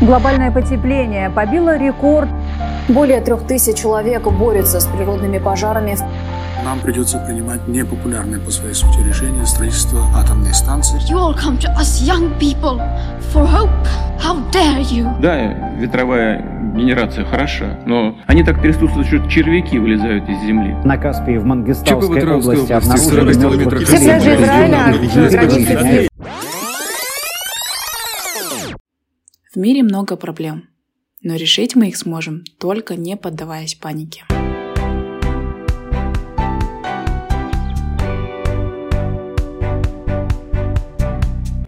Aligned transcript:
Глобальное 0.00 0.50
потепление 0.50 1.28
побило 1.28 1.76
рекорд. 1.76 2.30
Более 2.88 3.20
трех 3.20 3.46
тысяч 3.46 3.76
человек 3.76 4.22
борются 4.26 4.80
с 4.80 4.86
природными 4.86 5.38
пожарами. 5.38 5.96
Нам 6.64 6.80
придется 6.80 7.18
принимать 7.18 7.68
непопулярные 7.68 8.40
по 8.40 8.50
своей 8.50 8.74
сути 8.74 8.98
решения 9.06 9.44
строительства 9.44 10.02
атомной 10.16 10.54
станции. 10.54 10.98
You 11.10 11.18
all 11.18 11.34
come 11.34 11.58
to 11.58 11.68
us 11.76 12.00
young 12.02 12.32
people 12.38 12.80
for 13.32 13.46
hope. 13.46 13.70
How 14.18 14.36
dare 14.50 14.82
you? 14.82 15.20
Да, 15.20 15.36
ветровая 15.78 16.44
генерация 16.74 17.24
хороша, 17.26 17.78
но 17.84 18.14
они 18.26 18.42
так 18.42 18.60
трясутся, 18.62 19.04
что 19.04 19.26
червяки 19.28 19.78
вылезают 19.78 20.28
из 20.28 20.40
земли. 20.40 20.76
На 20.84 20.96
Каспии 20.96 21.36
в 21.36 21.44
Мангистауской 21.44 22.26
области 22.26 22.72
обнаружили 22.72 23.32
40 23.32 23.56
мертвых. 23.56 23.86
Пляжи 23.86 24.34
Израиля, 24.34 24.94
границы 25.30 26.09
мире 29.60 29.82
много 29.82 30.16
проблем, 30.16 30.68
но 31.22 31.36
решить 31.36 31.76
мы 31.76 31.88
их 31.88 31.96
сможем, 31.96 32.44
только 32.58 32.96
не 32.96 33.16
поддаваясь 33.16 33.74
панике. 33.74 34.24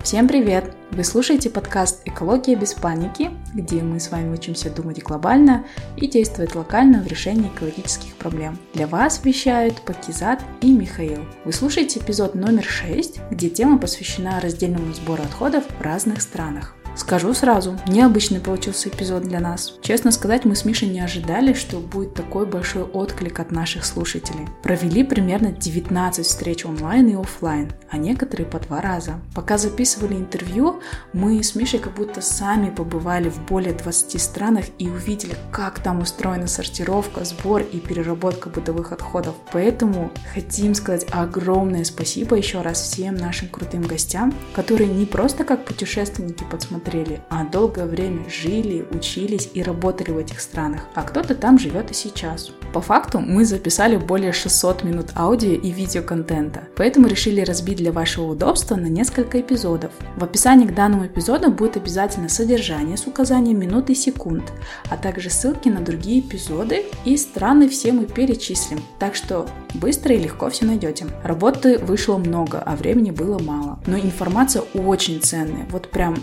Всем 0.02 0.28
привет! 0.28 0.74
Вы 0.90 1.04
слушаете 1.04 1.48
подкаст 1.48 2.02
«Экология 2.06 2.54
без 2.54 2.74
паники», 2.74 3.30
где 3.54 3.82
мы 3.82 3.98
с 3.98 4.10
вами 4.10 4.34
учимся 4.34 4.68
думать 4.68 5.02
глобально 5.02 5.64
и 5.96 6.06
действовать 6.06 6.54
локально 6.54 7.02
в 7.02 7.06
решении 7.06 7.48
экологических 7.48 8.14
проблем. 8.16 8.58
Для 8.74 8.86
вас 8.86 9.24
вещают 9.24 9.80
Пакизат 9.82 10.42
и 10.60 10.70
Михаил. 10.70 11.24
Вы 11.46 11.52
слушаете 11.52 12.00
эпизод 12.00 12.34
номер 12.34 12.64
6, 12.64 13.20
где 13.30 13.48
тема 13.48 13.78
посвящена 13.78 14.40
раздельному 14.40 14.92
сбору 14.92 15.22
отходов 15.22 15.64
в 15.78 15.80
разных 15.80 16.20
странах. 16.20 16.76
Скажу 16.94 17.32
сразу, 17.32 17.78
необычный 17.86 18.38
получился 18.38 18.90
эпизод 18.90 19.22
для 19.22 19.40
нас. 19.40 19.78
Честно 19.80 20.12
сказать, 20.12 20.44
мы 20.44 20.54
с 20.54 20.66
Мишей 20.66 20.88
не 20.88 21.00
ожидали, 21.00 21.54
что 21.54 21.78
будет 21.78 22.12
такой 22.12 22.44
большой 22.44 22.82
отклик 22.82 23.40
от 23.40 23.50
наших 23.50 23.86
слушателей. 23.86 24.46
Провели 24.62 25.02
примерно 25.02 25.52
19 25.52 26.26
встреч 26.26 26.66
онлайн 26.66 27.08
и 27.08 27.14
офлайн, 27.14 27.72
а 27.90 27.96
некоторые 27.96 28.46
по 28.46 28.58
два 28.60 28.82
раза. 28.82 29.14
Пока 29.34 29.56
записывали 29.56 30.14
интервью, 30.14 30.80
мы 31.14 31.42
с 31.42 31.54
Мишей 31.54 31.78
как 31.78 31.94
будто 31.94 32.20
сами 32.20 32.68
побывали 32.68 33.30
в 33.30 33.40
более 33.46 33.72
20 33.72 34.20
странах 34.20 34.66
и 34.78 34.88
увидели, 34.88 35.34
как 35.50 35.78
там 35.78 36.00
устроена 36.00 36.46
сортировка, 36.46 37.24
сбор 37.24 37.62
и 37.62 37.78
переработка 37.80 38.50
бытовых 38.50 38.92
отходов. 38.92 39.34
Поэтому 39.50 40.10
хотим 40.34 40.74
сказать 40.74 41.06
огромное 41.10 41.84
спасибо 41.84 42.36
еще 42.36 42.60
раз 42.60 42.82
всем 42.82 43.14
нашим 43.14 43.48
крутым 43.48 43.82
гостям, 43.82 44.34
которые 44.52 44.90
не 44.90 45.06
просто 45.06 45.44
как 45.44 45.64
путешественники 45.64 46.44
подсмотрели, 46.50 46.81
а 47.28 47.44
долгое 47.44 47.86
время 47.86 48.28
жили, 48.28 48.86
учились 48.90 49.50
и 49.54 49.62
работали 49.62 50.10
в 50.10 50.18
этих 50.18 50.40
странах, 50.40 50.82
а 50.94 51.02
кто-то 51.02 51.34
там 51.34 51.58
живет 51.58 51.90
и 51.90 51.94
сейчас. 51.94 52.50
По 52.72 52.80
факту 52.80 53.20
мы 53.20 53.44
записали 53.44 53.96
более 53.96 54.32
600 54.32 54.82
минут 54.84 55.10
аудио 55.14 55.52
и 55.52 55.70
видеоконтента, 55.70 56.62
поэтому 56.76 57.06
решили 57.06 57.42
разбить 57.42 57.78
для 57.78 57.92
вашего 57.92 58.32
удобства 58.32 58.76
на 58.76 58.86
несколько 58.86 59.40
эпизодов. 59.40 59.92
В 60.16 60.24
описании 60.24 60.66
к 60.66 60.74
данному 60.74 61.06
эпизоду 61.06 61.50
будет 61.50 61.76
обязательно 61.76 62.28
содержание 62.28 62.96
с 62.96 63.06
указанием 63.06 63.58
минут 63.58 63.90
и 63.90 63.94
секунд, 63.94 64.52
а 64.88 64.96
также 64.96 65.28
ссылки 65.28 65.68
на 65.68 65.80
другие 65.80 66.20
эпизоды 66.20 66.84
и 67.04 67.16
страны 67.16 67.68
все 67.68 67.92
мы 67.92 68.06
перечислим, 68.06 68.80
так 68.98 69.14
что 69.14 69.46
быстро 69.74 70.14
и 70.14 70.18
легко 70.18 70.48
все 70.50 70.64
найдете. 70.64 71.06
Работы 71.22 71.78
вышло 71.78 72.16
много, 72.16 72.62
а 72.64 72.76
времени 72.76 73.10
было 73.10 73.38
мало, 73.38 73.78
но 73.86 73.98
информация 73.98 74.62
очень 74.74 75.20
ценная, 75.20 75.66
вот 75.70 75.90
прям 75.90 76.16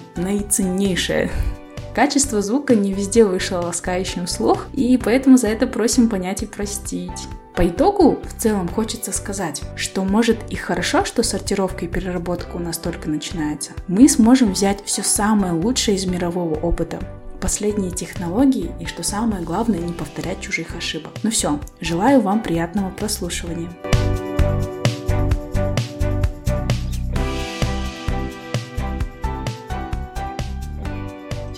наиценнейшая. 0.50 1.30
Качество 1.94 2.42
звука 2.42 2.76
не 2.76 2.94
везде 2.94 3.26
вышло 3.26 3.58
ласкающим 3.58 4.28
слух, 4.28 4.68
и 4.74 4.98
поэтому 4.98 5.38
за 5.38 5.48
это 5.48 5.68
просим 5.68 6.10
понять 6.10 6.44
и 6.44 6.46
простить. 6.46 7.28
По 7.56 7.68
итогу, 7.68 8.20
в 8.24 8.42
целом, 8.42 8.70
хочется 8.70 9.12
сказать, 9.12 9.62
что 9.76 10.04
может 10.06 10.38
и 10.50 10.56
хорошо, 10.56 11.04
что 11.04 11.24
сортировка 11.24 11.86
и 11.86 11.88
переработка 11.88 12.56
у 12.56 12.60
нас 12.60 12.78
только 12.78 13.10
начинается. 13.10 13.72
Мы 13.88 14.08
сможем 14.08 14.54
взять 14.54 14.84
все 14.86 15.04
самое 15.04 15.54
лучшее 15.54 15.98
из 15.98 16.06
мирового 16.06 16.56
опыта, 16.56 17.00
последние 17.42 17.92
технологии 17.92 18.72
и, 18.80 18.86
что 18.86 19.04
самое 19.04 19.44
главное, 19.44 19.80
не 19.80 19.92
повторять 19.92 20.40
чужих 20.40 20.76
ошибок. 20.78 21.12
Ну 21.24 21.32
все, 21.32 21.60
желаю 21.82 22.22
вам 22.22 22.42
приятного 22.42 22.92
прослушивания. 22.92 23.70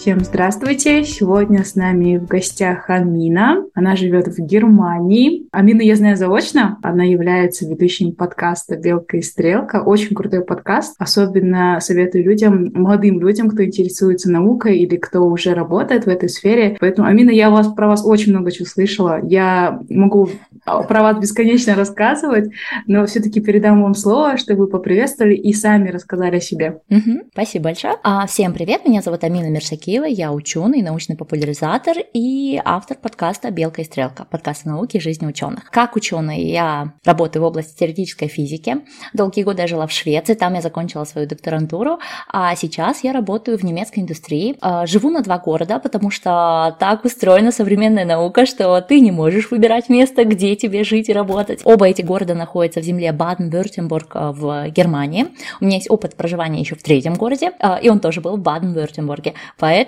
Всем 0.01 0.21
здравствуйте! 0.21 1.03
Сегодня 1.03 1.63
с 1.63 1.75
нами 1.75 2.17
в 2.17 2.25
гостях 2.25 2.89
Амина. 2.89 3.63
Она 3.75 3.95
живет 3.95 4.29
в 4.29 4.39
Германии. 4.39 5.45
Амина 5.51 5.83
я 5.83 5.95
знаю 5.95 6.17
заочно. 6.17 6.79
Она 6.81 7.03
является 7.03 7.67
ведущим 7.67 8.15
подкаста 8.15 8.77
«Белка 8.77 9.17
и 9.17 9.21
стрелка». 9.21 9.83
Очень 9.83 10.15
крутой 10.15 10.43
подкаст. 10.43 10.95
Особенно 10.97 11.77
советую 11.81 12.23
людям, 12.23 12.71
молодым 12.73 13.19
людям, 13.19 13.47
кто 13.47 13.63
интересуется 13.63 14.31
наукой 14.31 14.79
или 14.79 14.95
кто 14.95 15.23
уже 15.23 15.53
работает 15.53 16.05
в 16.05 16.09
этой 16.09 16.29
сфере. 16.29 16.77
Поэтому, 16.79 17.07
Амина, 17.07 17.29
я 17.29 17.51
вас, 17.51 17.67
про 17.67 17.87
вас 17.87 18.03
очень 18.03 18.31
много 18.31 18.51
чего 18.51 18.65
слышала. 18.65 19.19
Я 19.21 19.81
могу 19.87 20.29
про 20.65 21.03
вас 21.03 21.19
бесконечно 21.19 21.75
рассказывать, 21.75 22.49
но 22.87 23.05
все-таки 23.05 23.39
передам 23.39 23.83
вам 23.83 23.93
слово, 23.93 24.37
чтобы 24.37 24.61
вы 24.61 24.67
поприветствовали 24.67 25.35
и 25.35 25.53
сами 25.53 25.89
рассказали 25.89 26.37
о 26.37 26.41
себе. 26.41 26.81
Мгм, 26.89 27.21
спасибо 27.33 27.65
большое. 27.65 27.95
А, 28.03 28.25
всем 28.25 28.53
привет, 28.53 28.83
меня 28.85 29.03
зовут 29.03 29.23
Амина 29.23 29.51
Мирсакиева, 29.91 30.05
я 30.05 30.31
ученый, 30.31 30.81
научный 30.81 31.17
популяризатор 31.17 31.97
и 32.13 32.59
автор 32.63 32.97
подкаста 32.97 33.51
«Белка 33.51 33.81
и 33.81 33.85
стрелка», 33.85 34.23
подкаста 34.23 34.69
науки 34.69 34.97
и 34.97 34.99
жизни 35.01 35.25
ученых. 35.25 35.69
Как 35.69 35.97
ученый 35.97 36.43
я 36.43 36.93
работаю 37.03 37.43
в 37.43 37.47
области 37.47 37.77
теоретической 37.77 38.29
физики. 38.29 38.77
Долгие 39.13 39.43
годы 39.43 39.63
я 39.63 39.67
жила 39.67 39.87
в 39.87 39.91
Швеции, 39.91 40.33
там 40.33 40.53
я 40.53 40.61
закончила 40.61 41.03
свою 41.03 41.27
докторантуру, 41.27 41.99
а 42.31 42.55
сейчас 42.55 43.03
я 43.03 43.11
работаю 43.11 43.57
в 43.57 43.63
немецкой 43.63 43.99
индустрии. 43.99 44.55
А, 44.61 44.85
Живу 44.85 45.09
на 45.09 45.21
два 45.23 45.39
города, 45.39 45.79
потому 45.79 46.09
что 46.09 46.75
так 46.79 47.03
устроена 47.03 47.51
современная 47.51 48.05
наука, 48.05 48.45
что 48.45 48.79
ты 48.81 49.01
не 49.01 49.11
можешь 49.11 49.51
выбирать 49.51 49.89
место, 49.89 50.23
где 50.23 50.55
тебе 50.55 50.85
жить 50.85 51.09
и 51.09 51.13
работать. 51.13 51.61
Оба 51.65 51.89
эти 51.89 52.01
города 52.01 52.33
находятся 52.33 52.79
в 52.79 52.83
земле 52.83 53.11
Баден-Вюртембург 53.11 54.15
э, 54.15 54.31
в 54.31 54.69
Германии. 54.69 55.27
У 55.59 55.65
меня 55.65 55.75
есть 55.75 55.89
опыт 55.89 56.15
проживания 56.15 56.61
еще 56.61 56.75
в 56.75 56.83
третьем 56.83 57.15
городе, 57.15 57.51
э, 57.59 57.81
и 57.81 57.89
он 57.89 57.99
тоже 57.99 58.21
был 58.21 58.37
в 58.37 58.41
Баден-Вюртембурге. 58.41 59.33
Поэтому 59.57 59.80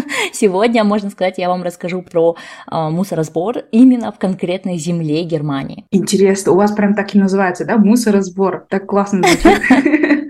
сегодня, 0.32 0.84
можно 0.84 1.10
сказать, 1.10 1.38
я 1.38 1.48
вам 1.48 1.62
расскажу 1.62 2.02
про 2.02 2.36
э, 2.70 2.88
мусоросбор 2.88 3.58
именно 3.70 4.12
в 4.12 4.18
конкретной 4.18 4.76
земле 4.76 5.22
Германии. 5.24 5.84
Интересно, 5.90 6.52
у 6.52 6.56
вас 6.56 6.72
прям 6.72 6.94
так 6.94 7.14
и 7.14 7.18
называется, 7.18 7.64
да? 7.64 7.76
Мусоросбор. 7.76 8.66
Так 8.68 8.86
классно 8.86 9.22
звучит. 9.22 10.29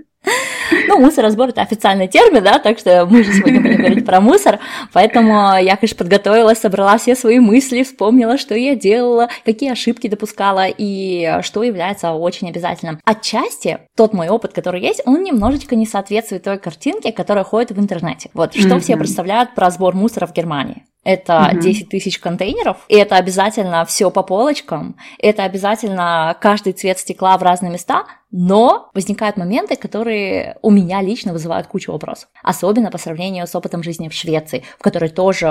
Ну, 0.91 0.99
мусоросбор 0.99 1.49
это 1.49 1.61
официальный 1.61 2.09
термин, 2.09 2.43
да, 2.43 2.59
так 2.59 2.77
что 2.77 3.05
мы 3.05 3.23
же 3.23 3.31
сегодня 3.31 3.61
будем 3.61 3.77
говорить 3.77 4.05
про 4.05 4.19
мусор, 4.19 4.59
поэтому 4.91 5.55
я, 5.57 5.77
конечно, 5.77 5.97
подготовилась, 5.97 6.59
собрала 6.59 6.97
все 6.97 7.15
свои 7.15 7.39
мысли, 7.39 7.83
вспомнила, 7.83 8.37
что 8.37 8.55
я 8.55 8.75
делала, 8.75 9.29
какие 9.45 9.71
ошибки 9.71 10.07
допускала 10.07 10.65
и 10.67 11.37
что 11.43 11.63
является 11.63 12.11
очень 12.11 12.49
обязательным. 12.49 12.99
Отчасти 13.05 13.79
тот 13.95 14.11
мой 14.13 14.27
опыт, 14.27 14.51
который 14.51 14.81
есть, 14.81 15.01
он 15.05 15.23
немножечко 15.23 15.77
не 15.77 15.85
соответствует 15.85 16.43
той 16.43 16.57
картинке, 16.57 17.13
которая 17.13 17.45
ходит 17.45 17.71
в 17.71 17.79
интернете. 17.79 18.29
Вот, 18.33 18.53
что 18.53 18.77
все 18.79 18.93
Мгм. 18.93 18.99
представляют 18.99 19.55
про 19.55 19.69
сбор 19.71 19.95
мусора 19.95 20.27
в 20.27 20.33
Германии. 20.33 20.83
Это 21.03 21.49
Мгм. 21.51 21.61
10 21.61 21.89
тысяч 21.89 22.19
контейнеров, 22.19 22.77
и 22.87 22.95
это 22.95 23.15
обязательно 23.15 23.85
все 23.85 24.11
по 24.11 24.21
полочкам, 24.21 24.97
это 25.17 25.43
обязательно 25.43 26.37
каждый 26.39 26.73
цвет 26.73 26.99
стекла 26.99 27.35
в 27.37 27.43
разные 27.43 27.71
места, 27.71 28.05
но 28.29 28.89
возникают 28.93 29.35
моменты, 29.35 29.75
которые 29.75 30.57
у 30.61 30.69
меня 30.69 31.01
лично 31.01 31.33
вызывают 31.33 31.67
кучу 31.67 31.91
вопросов. 31.91 32.29
Особенно 32.43 32.91
по 32.91 32.97
сравнению 32.99 33.47
с 33.47 33.55
опытом 33.55 33.81
жизни 33.83 34.09
в 34.09 34.13
Швеции, 34.13 34.63
в 34.79 34.83
которой 34.83 35.09
тоже 35.09 35.47